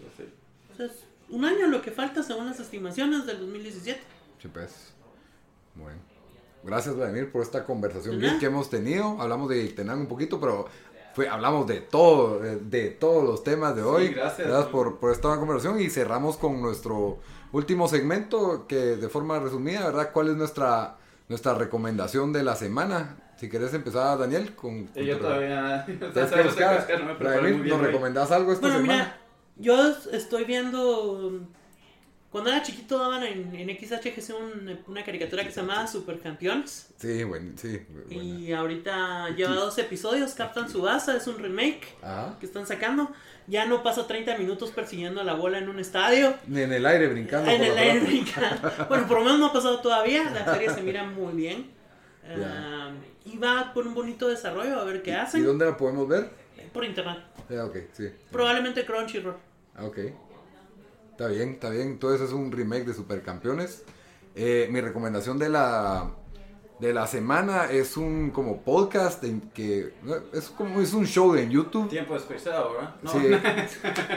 O 0.70 0.76
sea, 0.76 0.84
es 0.86 0.92
un 1.30 1.46
año 1.46 1.68
lo 1.68 1.80
que 1.80 1.90
falta 1.90 2.22
según 2.22 2.44
las 2.44 2.60
estimaciones 2.60 3.24
del 3.24 3.38
2017. 3.38 4.00
Sí, 4.42 4.48
pues. 4.48 4.92
Bueno. 5.74 5.98
Gracias, 6.66 6.96
Vladimir, 6.96 7.30
por 7.30 7.42
esta 7.42 7.64
conversación 7.64 8.20
que 8.40 8.46
hemos 8.46 8.68
tenido. 8.68 9.20
Hablamos 9.20 9.48
de 9.48 9.62
Ictenang 9.62 10.00
un 10.00 10.08
poquito, 10.08 10.40
pero 10.40 10.66
fue, 11.16 11.30
hablamos 11.30 11.66
de 11.66 11.80
todo, 11.80 12.38
de, 12.40 12.56
de 12.56 12.90
todos 12.90 13.24
los 13.24 13.42
temas 13.42 13.74
de 13.74 13.82
hoy. 13.82 14.08
gracias. 14.08 14.66
por, 14.66 14.98
por 14.98 15.10
esta 15.12 15.34
conversación 15.38 15.80
y 15.80 15.88
cerramos 15.88 16.36
con 16.36 16.60
nuestro 16.60 17.18
último 17.52 17.88
segmento, 17.88 18.66
que 18.68 18.76
de 18.76 19.08
forma 19.08 19.38
resumida, 19.38 19.86
¿verdad? 19.86 20.10
¿Cuál 20.12 20.28
es 20.28 20.36
nuestra, 20.36 20.98
nuestra 21.30 21.54
recomendación 21.54 22.34
de 22.34 22.42
la 22.42 22.54
semana? 22.54 23.16
Si 23.38 23.48
querés 23.48 23.72
empezar, 23.72 24.18
Daniel, 24.18 24.54
con... 24.54 24.88
con 24.88 25.02
Eh, 25.02 25.06
yo 25.06 25.18
todavía... 25.18 25.84
¿Tienes 25.86 26.12
todavía 26.12 26.28
que 26.30 26.36
no 26.36 26.42
sé 26.42 26.44
buscar? 26.48 26.86
qué 26.86 26.96
no 26.98 27.04
me 27.06 27.14
preparé 27.14 27.38
Vladimir, 27.40 27.54
muy 27.56 27.64
bien 27.64 27.76
¿nos 27.78 27.86
recomendás 27.86 28.30
algo 28.30 28.52
esta 28.52 28.66
Bueno, 28.68 28.82
semana? 28.82 29.02
mira, 29.04 29.20
yo 29.56 29.94
estoy 30.12 30.44
viendo. 30.44 31.40
Cuando 32.36 32.50
era 32.50 32.62
chiquito 32.62 32.98
daban 32.98 33.22
en, 33.22 33.54
en 33.56 33.70
XHGC 33.78 34.34
un- 34.38 34.78
una 34.88 35.02
caricatura 35.02 35.42
que 35.42 35.50
se 35.50 35.62
llamaba 35.62 35.86
Supercampeones. 35.86 36.90
Sí, 36.98 37.24
bueno, 37.24 37.52
sí. 37.56 37.80
buena. 37.88 38.12
Y 38.14 38.52
ahorita 38.52 39.30
lleva 39.30 39.54
dos 39.54 39.78
episodios. 39.78 40.34
Captain 40.34 40.68
Subasa 40.68 41.16
es 41.16 41.26
un 41.28 41.38
remake 41.38 41.86
Ajá. 42.02 42.36
que 42.38 42.44
están 42.44 42.66
sacando. 42.66 43.10
Ya 43.46 43.64
no 43.64 43.82
pasa 43.82 44.06
30 44.06 44.36
minutos 44.36 44.70
persiguiendo 44.70 45.22
a 45.22 45.24
la 45.24 45.32
bola 45.32 45.56
en 45.56 45.70
un 45.70 45.78
estadio. 45.78 46.34
Ni 46.46 46.60
en 46.60 46.74
el 46.74 46.84
aire 46.84 47.08
brincando. 47.08 47.50
En 47.50 47.56
por 47.56 47.66
el 47.68 47.78
aire 47.78 48.00
brincando. 48.00 48.70
Bueno, 48.86 49.06
por 49.08 49.16
lo 49.20 49.24
menos 49.24 49.38
no 49.38 49.46
ha 49.46 49.52
pasado 49.54 49.80
todavía. 49.80 50.30
La 50.30 50.44
serie 50.52 50.68
se 50.68 50.82
mira 50.82 51.04
muy 51.04 51.32
bien. 51.32 51.70
Ah, 52.28 52.90
y 53.24 53.38
va 53.38 53.72
con 53.72 53.86
un 53.88 53.94
bonito 53.94 54.28
desarrollo 54.28 54.78
a 54.78 54.84
ver 54.84 55.00
qué 55.02 55.12
¿Y 55.12 55.14
hacen. 55.14 55.42
dónde 55.42 55.64
la 55.64 55.74
podemos 55.78 56.06
ver? 56.06 56.28
Por 56.74 56.84
internet. 56.84 57.16
Ya, 57.48 57.64
ok, 57.64 57.76
sí. 57.92 58.10
Probablemente 58.30 58.84
Crunchyroll. 58.84 59.36
Ah, 59.74 59.86
ok. 59.86 59.98
Está 61.16 61.28
bien, 61.28 61.50
está 61.52 61.70
bien. 61.70 61.88
Entonces 61.88 62.28
es 62.28 62.34
un 62.34 62.52
remake 62.52 62.84
de 62.84 62.92
Supercampeones. 62.94 63.84
Eh, 64.34 64.68
mi 64.70 64.82
recomendación 64.82 65.38
de 65.38 65.48
la 65.48 66.10
de 66.78 66.92
la 66.92 67.06
semana 67.06 67.70
es 67.70 67.96
un 67.96 68.30
como 68.32 68.60
podcast 68.60 69.24
en 69.24 69.40
que 69.54 69.94
es 70.34 70.48
como 70.50 70.78
es 70.82 70.92
un 70.92 71.06
show 71.06 71.34
en 71.34 71.48
YouTube. 71.48 71.88
Tiempo 71.88 72.12
desperdiciado, 72.12 72.74
¿verdad? 72.74 72.94
No. 73.02 73.12
Sí. 73.12 73.18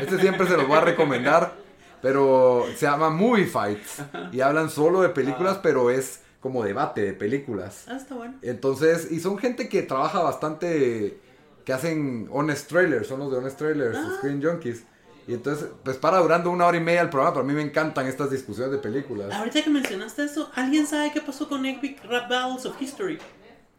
Este 0.01 0.19
siempre 0.19 0.45
se 0.45 0.57
los 0.57 0.67
voy 0.67 0.75
a 0.77 0.81
recomendar, 0.81 1.53
pero 2.01 2.65
se 2.75 2.85
llama 2.85 3.09
Movie 3.09 3.45
Fights 3.45 4.01
y 4.33 4.41
hablan 4.41 4.69
solo 4.69 4.99
de 4.99 5.07
películas, 5.09 5.55
Ah. 5.55 5.59
pero 5.63 5.89
es 5.89 6.19
como 6.41 6.65
debate 6.65 7.01
de 7.01 7.13
películas. 7.13 7.85
Ah, 7.87 7.95
está 7.95 8.15
bueno. 8.15 8.35
Entonces, 8.41 9.09
y 9.09 9.21
son 9.21 9.37
gente 9.37 9.69
que 9.69 9.83
trabaja 9.83 10.21
bastante, 10.21 11.17
que 11.63 11.71
hacen 11.71 12.27
honest 12.29 12.67
trailers, 12.67 13.07
son 13.07 13.19
los 13.19 13.31
de 13.31 13.37
honest 13.37 13.57
trailers, 13.57 13.97
Ah. 13.97 14.15
Screen 14.17 14.43
Junkies. 14.43 14.83
Y 15.29 15.35
entonces, 15.35 15.67
pues 15.83 15.95
para 15.97 16.17
durando 16.17 16.49
una 16.49 16.65
hora 16.65 16.75
y 16.77 16.79
media 16.79 17.01
el 17.01 17.09
programa, 17.11 17.35
pero 17.35 17.45
a 17.45 17.47
mí 17.47 17.53
me 17.53 17.61
encantan 17.61 18.07
estas 18.07 18.31
discusiones 18.31 18.71
de 18.71 18.79
películas. 18.79 19.31
Ahorita 19.31 19.61
que 19.61 19.69
mencionaste 19.69 20.23
eso, 20.23 20.49
¿alguien 20.55 20.87
sabe 20.87 21.11
qué 21.13 21.21
pasó 21.21 21.47
con 21.47 21.63
Epic 21.67 22.03
Rap 22.05 22.27
Battles 22.31 22.65
of 22.65 22.81
History? 22.81 23.19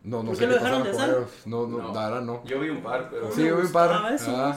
No, 0.04 0.22
no 0.22 0.26
¿Por 0.26 0.36
sé 0.36 0.42
qué 0.42 0.46
qué 0.46 0.52
lo 0.52 0.62
dejaron 0.62 0.84
de 0.84 0.90
hacer? 0.90 1.16
No, 1.46 1.66
no, 1.66 1.78
No. 1.78 1.92
la 1.92 2.04
verdad 2.08 2.22
no. 2.22 2.44
Yo 2.44 2.60
vi 2.60 2.68
un 2.68 2.80
par, 2.84 3.08
pero... 3.10 3.32
Sí, 3.34 3.44
yo 3.44 3.56
vi 3.56 3.66
un 3.66 3.72
par. 3.72 3.88
gustaba 3.88 4.14
eso. 4.14 4.32
Ah. 4.36 4.56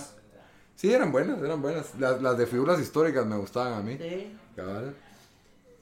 Sí, 0.76 0.94
eran 0.94 1.12
buenas, 1.12 1.42
eran 1.42 1.64
buenas. 1.64 1.96
Las, 1.98 2.22
las 2.22 2.38
de 2.38 2.46
figuras 2.46 2.80
históricas 2.80 3.26
me 3.26 3.38
gustaban 3.38 3.74
a 3.74 3.82
mí. 3.82 3.98
Sí. 3.98 4.38
Cabal. 4.56 4.96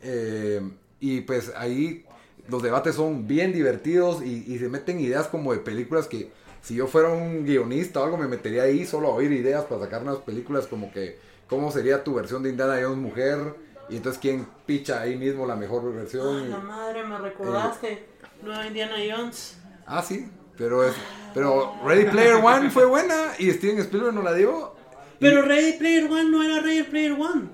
Eh, 0.02 0.62
y 1.02 1.20
pues 1.22 1.52
ahí 1.58 2.06
los 2.48 2.64
debates 2.64 2.96
son 2.96 3.28
bien 3.28 3.52
divertidos 3.52 4.24
y, 4.24 4.46
y 4.48 4.60
se 4.60 4.70
meten 4.70 5.02
ideas 5.02 5.28
como 5.28 5.52
de 5.52 5.60
películas 5.60 6.08
que 6.08 6.32
si 6.62 6.76
yo 6.76 6.88
fuera 6.88 7.10
un 7.10 7.46
guionista 7.46 8.00
o 8.02 8.04
algo 8.04 8.18
me 8.18 8.28
metería 8.28 8.64
ahí 8.64 8.86
solo 8.86 9.10
a 9.10 9.16
oír 9.16 9.32
ideas 9.32 9.66
para 9.66 9.82
sacar 9.82 10.04
unas 10.04 10.18
películas 10.18 10.68
como 10.68 10.92
que 10.92 11.20
cómo 11.48 11.72
sería 11.72 12.04
tu 12.04 12.14
versión 12.14 12.44
de 12.44 12.50
Indiana 12.50 12.80
Jones 12.82 12.98
mujer 12.98 13.56
y 13.90 13.98
entonces 13.98 14.22
quién 14.22 14.48
picha 14.66 15.02
ahí 15.02 15.18
mismo 15.18 15.46
la 15.46 15.56
mejor 15.56 15.94
versión. 15.94 16.38
Ah, 16.44 16.46
y- 16.46 16.50
la 16.50 16.58
madre, 16.60 17.04
me 17.04 17.18
recordaste. 17.18 18.06
Nueva 18.44 18.66
Indiana 18.68 18.96
Jones. 18.98 19.58
Ah, 19.86 20.02
sí, 20.02 20.28
pero 20.58 20.84
es 20.86 20.94
pero 21.34 21.76
Ready 21.86 22.06
Player 22.06 22.36
One 22.36 22.70
fue 22.70 22.86
buena 22.86 23.34
y 23.40 23.52
Steven 23.52 23.80
Spielberg 23.80 24.14
no 24.14 24.22
la 24.22 24.34
dio. 24.34 24.76
y- 25.14 25.18
Pero 25.20 25.42
Ready 25.42 25.74
Player 25.74 26.06
One 26.12 26.26
no 26.30 26.42
era 26.44 26.60
Ready 26.62 26.84
Player 26.84 27.14
One. 27.14 27.50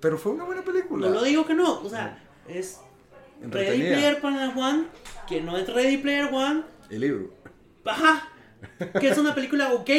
pero 0.00 0.18
fue 0.18 0.32
una 0.32 0.44
buena 0.44 0.62
película. 0.62 1.06
No 1.08 1.14
lo 1.14 1.22
digo 1.22 1.46
que 1.46 1.54
no. 1.54 1.80
O 1.80 1.88
sea, 1.88 2.20
es 2.48 2.80
Ready 3.40 3.78
Player 3.82 4.18
One, 4.22 4.84
que 5.28 5.40
no 5.40 5.56
es 5.56 5.72
Ready 5.72 5.98
Player 5.98 6.28
One. 6.32 6.64
El 6.90 7.00
libro. 7.00 7.30
Ajá. 7.84 8.28
Que 9.00 9.08
es 9.08 9.18
una 9.18 9.34
película 9.34 9.72
ok. 9.72 9.90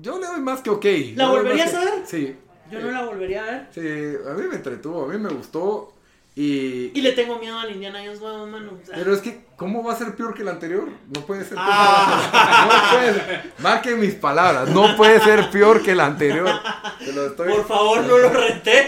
Yo 0.00 0.18
le 0.18 0.26
doy 0.26 0.40
más 0.40 0.60
que 0.60 0.70
ok. 0.70 0.84
¿La 1.16 1.28
volverías 1.28 1.70
que- 1.70 1.76
a 1.76 1.80
ver? 1.80 1.94
Sí. 2.06 2.36
Yo 2.70 2.80
no 2.80 2.90
la 2.90 3.04
volvería 3.04 3.42
a 3.42 3.46
ver. 3.46 3.66
Sí, 3.72 3.80
a 4.28 4.34
mí 4.34 4.42
me 4.48 4.56
entretuvo, 4.56 5.04
a 5.04 5.08
mí 5.08 5.18
me 5.18 5.30
gustó. 5.30 5.94
Y. 6.36 6.92
Y 6.96 7.00
le 7.00 7.12
tengo 7.12 7.38
miedo 7.38 7.58
al 7.58 7.70
Indiana 7.72 7.98
Jones 8.04 8.20
nuevo, 8.20 8.46
mano. 8.46 8.72
O 8.80 8.86
sea, 8.86 8.94
Pero 8.96 9.12
es 9.12 9.20
que, 9.20 9.44
¿cómo 9.56 9.82
va 9.82 9.94
a 9.94 9.96
ser 9.96 10.14
peor 10.14 10.34
que 10.34 10.42
el 10.42 10.48
anterior? 10.48 10.88
No 11.12 11.22
puede 11.26 11.40
ser 11.40 11.54
peor. 11.54 11.66
Ah. 11.66 12.90
No 12.92 12.98
puede. 12.98 13.42
Marquen 13.58 13.98
mis 13.98 14.14
palabras, 14.14 14.68
no 14.68 14.96
puede 14.96 15.18
ser 15.20 15.50
peor 15.50 15.82
que 15.82 15.92
el 15.92 16.00
anterior. 16.00 16.48
Te 17.00 17.12
lo 17.12 17.26
estoy- 17.26 17.48
por 17.50 17.66
favor, 17.66 18.04
no 18.04 18.18
lo 18.18 18.28
renté. 18.30 18.86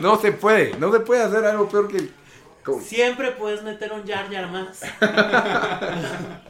No 0.00 0.18
se 0.20 0.32
puede, 0.32 0.74
no 0.78 0.90
se 0.92 1.00
puede 1.00 1.22
hacer 1.22 1.44
algo 1.44 1.68
peor 1.68 1.86
que. 1.88 2.08
Siempre 2.80 3.32
puedes 3.32 3.62
meter 3.62 3.92
un 3.92 4.06
Jar 4.06 4.30
Jar 4.32 4.48
más. 4.50 4.82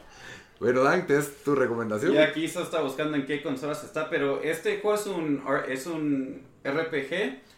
Bueno, 0.59 0.83
Dante, 0.85 1.19
es 1.19 1.43
tu 1.45 1.55
recomendación. 1.55 2.15
Y 2.15 2.19
aquí 2.19 2.49
se 2.49 2.63
está 2.63 2.81
buscando 2.81 3.15
en 3.17 3.27
qué 3.27 3.43
consolas 3.43 3.85
está, 3.85 4.09
pero 4.09 4.43
este 4.43 4.81
juego 4.81 4.95
es 4.97 5.07
un, 5.07 5.45
R- 5.47 5.71
es 5.71 5.87
un 5.87 6.43
RPG 6.65 7.11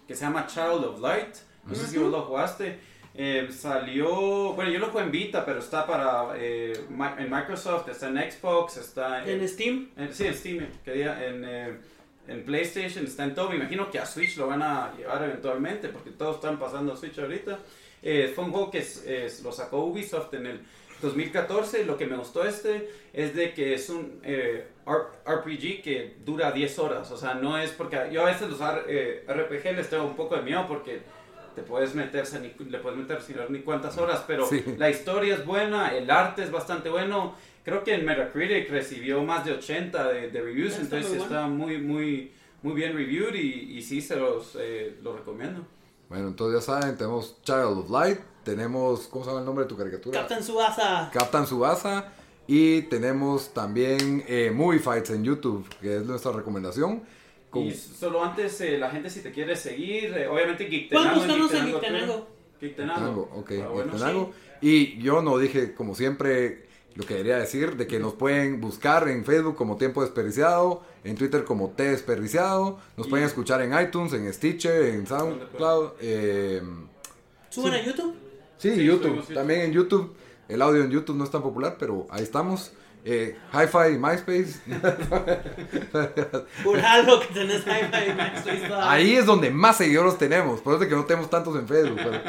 que 0.09 0.15
se 0.17 0.23
llama 0.23 0.49
Child 0.49 0.85
of 0.85 1.01
Light. 1.01 1.37
No 1.65 1.77
sé 1.77 1.87
si 1.87 1.97
vos 1.99 2.11
lo 2.11 2.23
jugaste. 2.23 2.81
Eh, 3.15 3.49
salió, 3.53 4.53
bueno, 4.55 4.71
yo 4.73 4.81
lo 4.81 4.89
jugué 4.89 5.05
en 5.05 5.11
Vita, 5.13 5.45
pero 5.45 5.61
está 5.61 5.87
para 5.87 6.31
eh, 6.37 6.73
en 7.19 7.31
Microsoft, 7.31 7.89
está 7.89 8.09
en 8.09 8.33
Xbox, 8.33 8.79
está 8.79 9.25
En 9.25 9.49
Steam. 9.49 9.91
en- 9.97 10.13
sí, 10.13 10.27
en 10.27 10.35
Steam, 10.35 10.67
quería, 10.85 11.25
en, 11.25 11.45
eh, 11.45 11.79
en 12.27 12.45
PlayStation, 12.45 13.05
está 13.05 13.23
en 13.25 13.35
todo. 13.37 13.51
Me 13.51 13.57
imagino 13.57 13.91
que 13.93 14.01
a 14.01 14.07
Switch 14.07 14.37
lo 14.37 14.49
van 14.49 14.63
a 14.63 14.93
llevar 14.97 15.23
eventualmente, 15.23 15.89
porque 15.89 16.11
todos 16.11 16.37
están 16.37 16.59
pasando 16.59 16.93
a 16.95 16.97
Switch 16.97 17.17
ahorita. 17.19 17.61
Eh, 18.03 18.33
fue 18.35 18.45
un 18.45 18.53
juego 18.53 18.71
que 18.71 18.79
es- 18.79 19.05
es- 19.07 19.43
lo 19.43 19.53
sacó 19.53 19.85
Ubisoft 19.85 20.33
en 20.35 20.47
el 20.47 20.61
2014. 21.03 21.85
Lo 21.85 21.97
que 21.97 22.07
me 22.07 22.17
gustó 22.17 22.45
este 22.45 22.91
es 23.13 23.35
de 23.35 23.53
que 23.55 23.75
es 23.75 23.89
un 23.91 24.21
eh, 24.25 24.67
RPG 25.27 25.83
que 25.83 26.17
dura 26.25 26.53
10 26.53 26.79
horas. 26.79 27.11
O 27.11 27.17
sea, 27.17 27.35
no 27.35 27.59
es 27.59 27.71
porque 27.71 27.99
yo 28.13 28.23
a 28.23 28.27
veces 28.27 28.49
los 28.49 28.61
R- 28.61 28.83
eh, 28.89 29.25
RPG 29.27 29.77
les 29.77 29.89
tengo 29.91 30.05
un 30.05 30.17
poco 30.17 30.37
de 30.37 30.43
miedo 30.43 30.67
porque 30.69 31.01
te 31.55 31.63
puedes 31.63 31.95
meterse 31.95 32.39
ni, 32.41 32.53
le 32.71 32.79
puedes 32.79 32.99
meter 32.99 33.21
sin 33.21 33.37
ver 33.37 33.51
ni 33.51 33.61
cuántas 33.61 33.99
horas, 33.99 34.23
pero 34.27 34.47
Sí. 34.47 34.63
la 34.77 34.91
historia 34.91 35.35
es 35.35 35.45
buena, 35.45 35.97
el 35.97 36.09
arte 36.11 36.43
es 36.45 36.51
bastante 36.53 36.89
bueno. 36.89 37.35
Creo 37.65 37.83
que 37.85 37.95
en 37.95 38.05
Metacritic 38.05 38.71
recibió 38.71 39.23
más 39.25 39.45
de 39.45 39.53
80 39.53 40.09
de, 40.09 40.31
de 40.31 40.41
reviews, 40.41 40.73
Está 40.79 40.83
entonces 40.97 41.11
muy 41.11 41.23
está 41.23 41.47
muy, 41.49 41.79
muy, 41.79 42.33
muy 42.63 42.75
bien 42.75 42.95
reviewed 42.95 43.35
y, 43.35 43.77
y 43.77 43.83
sí 43.83 44.01
se 44.01 44.17
los, 44.17 44.57
eh, 44.59 44.95
los 45.03 45.17
recomiendo. 45.17 45.67
Bueno, 46.09 46.29
entonces 46.29 46.61
ya 46.61 46.65
saben, 46.75 46.97
tenemos 46.97 47.37
Child 47.43 47.79
of 47.79 47.91
Light, 47.91 48.19
tenemos, 48.45 49.09
¿cómo 49.09 49.25
se 49.25 49.31
llama 49.31 49.41
el 49.41 49.47
nombre 49.47 49.65
de 49.65 49.69
tu 49.69 49.77
caricatura? 49.77 50.21
Captain 50.21 50.43
Subasa. 50.43 51.11
Captain 51.13 51.47
Subasa. 51.47 52.13
Y 52.47 52.83
tenemos 52.83 53.53
también 53.53 54.25
eh, 54.27 54.51
Movie 54.55 54.79
Fights 54.79 55.11
en 55.11 55.23
YouTube, 55.23 55.69
que 55.83 55.99
es 55.99 56.05
nuestra 56.07 56.33
recomendación. 56.33 57.03
Con- 57.51 57.65
Y 57.65 57.73
solo 57.75 58.25
antes, 58.25 58.59
eh, 58.63 58.79
la 58.79 58.91
gente 58.91 59.11
si 59.11 59.21
te 59.21 59.33
quiere 59.33 59.55
seguir, 59.55 60.15
eh, 60.17 60.27
obviamente 60.29 60.65
Pueden 60.65 60.71
Geektenango. 60.89 61.15
buscarnos 61.15 61.53
en 61.55 61.67
Geektenango, 61.67 62.29
Geektenango. 62.59 63.31
Ok, 63.35 63.53
Ah, 63.63 63.69
bueno. 63.69 64.31
Y 64.63 64.99
yo 65.03 65.21
no 65.21 65.37
dije, 65.39 65.75
como 65.75 65.95
siempre, 65.95 66.68
lo 66.99 67.07
que 67.07 67.15
debería 67.15 67.39
decir, 67.39 67.77
de 67.77 67.87
que 67.87 67.99
nos 68.01 68.13
pueden 68.15 68.61
buscar 68.61 69.09
en 69.09 69.25
Facebook 69.25 69.55
como 69.55 69.77
Tiempo 69.77 70.03
Desperdiciado, 70.03 70.83
en 71.05 71.17
Twitter 71.17 71.45
como 71.45 71.71
T 71.71 71.85
Desperdiciado, 71.85 72.79
nos 72.97 73.07
Y- 73.07 73.11
pueden 73.11 73.25
escuchar 73.25 73.63
en 73.63 73.73
iTunes, 73.81 74.13
en 74.13 74.31
Stitcher, 74.33 74.83
en 74.87 75.07
SoundCloud, 75.07 75.91
eh, 76.01 76.61
Suben 77.51 77.73
a 77.75 77.83
YouTube. 77.85 78.15
sí, 78.59 78.75
Sí, 78.75 78.85
YouTube. 78.85 79.33
también 79.33 79.61
en 79.61 79.73
YouTube. 79.73 80.13
El 80.49 80.61
audio 80.61 80.83
en 80.83 80.91
YouTube 80.91 81.17
no 81.17 81.25
es 81.25 81.31
tan 81.31 81.43
popular, 81.43 81.77
pero 81.79 82.07
ahí 82.11 82.23
estamos. 82.25 82.73
Eh, 83.05 83.37
Hi-Fi, 83.53 83.97
MySpace. 83.99 84.61
Por 86.65 86.79
algo 86.81 87.21
que 87.21 87.27
tenés 87.33 87.63
hi-fi 87.67 88.43
Twist 88.43 88.67
todavía. 88.67 88.91
Ahí 88.91 89.15
es 89.17 89.25
donde 89.25 89.51
más 89.51 89.77
seguidores 89.79 90.19
tenemos. 90.19 90.61
Por 90.61 90.75
eso 90.75 90.83
es 90.83 90.89
que 90.89 90.95
no 90.95 91.05
tenemos 91.05 91.31
tantos 91.31 91.57
en 91.57 91.67
Facebook. 91.67 91.99
Pero, 92.03 92.21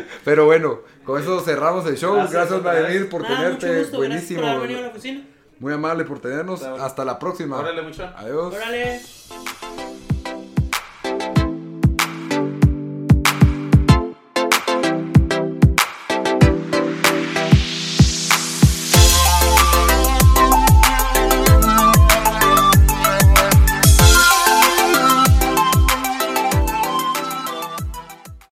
Pero 0.24 0.44
bueno, 0.46 0.80
con 1.04 1.20
eso 1.20 1.40
cerramos 1.40 1.86
el 1.86 1.96
show. 1.98 2.14
Gracias 2.14 2.32
Gracias, 2.32 2.62
Vladimir, 2.62 3.08
por 3.10 3.22
Nada, 3.22 3.48
mucho 3.50 3.58
tenerte. 3.58 3.80
gusto, 3.82 3.96
Buenísimo. 3.98 4.40
por 4.40 4.48
haber 4.48 4.62
venido 4.62 4.78
a 4.80 4.82
la 4.82 4.88
oficina. 4.88 5.24
Muy 5.58 5.72
amable 5.74 6.04
por 6.04 6.20
tenernos. 6.20 6.62
Hasta 6.62 7.04
la 7.04 7.18
próxima. 7.18 7.58
Órale, 7.58 7.82
mucho. 7.82 8.04
Adiós. 8.16 8.54
Órale. 8.54 10.09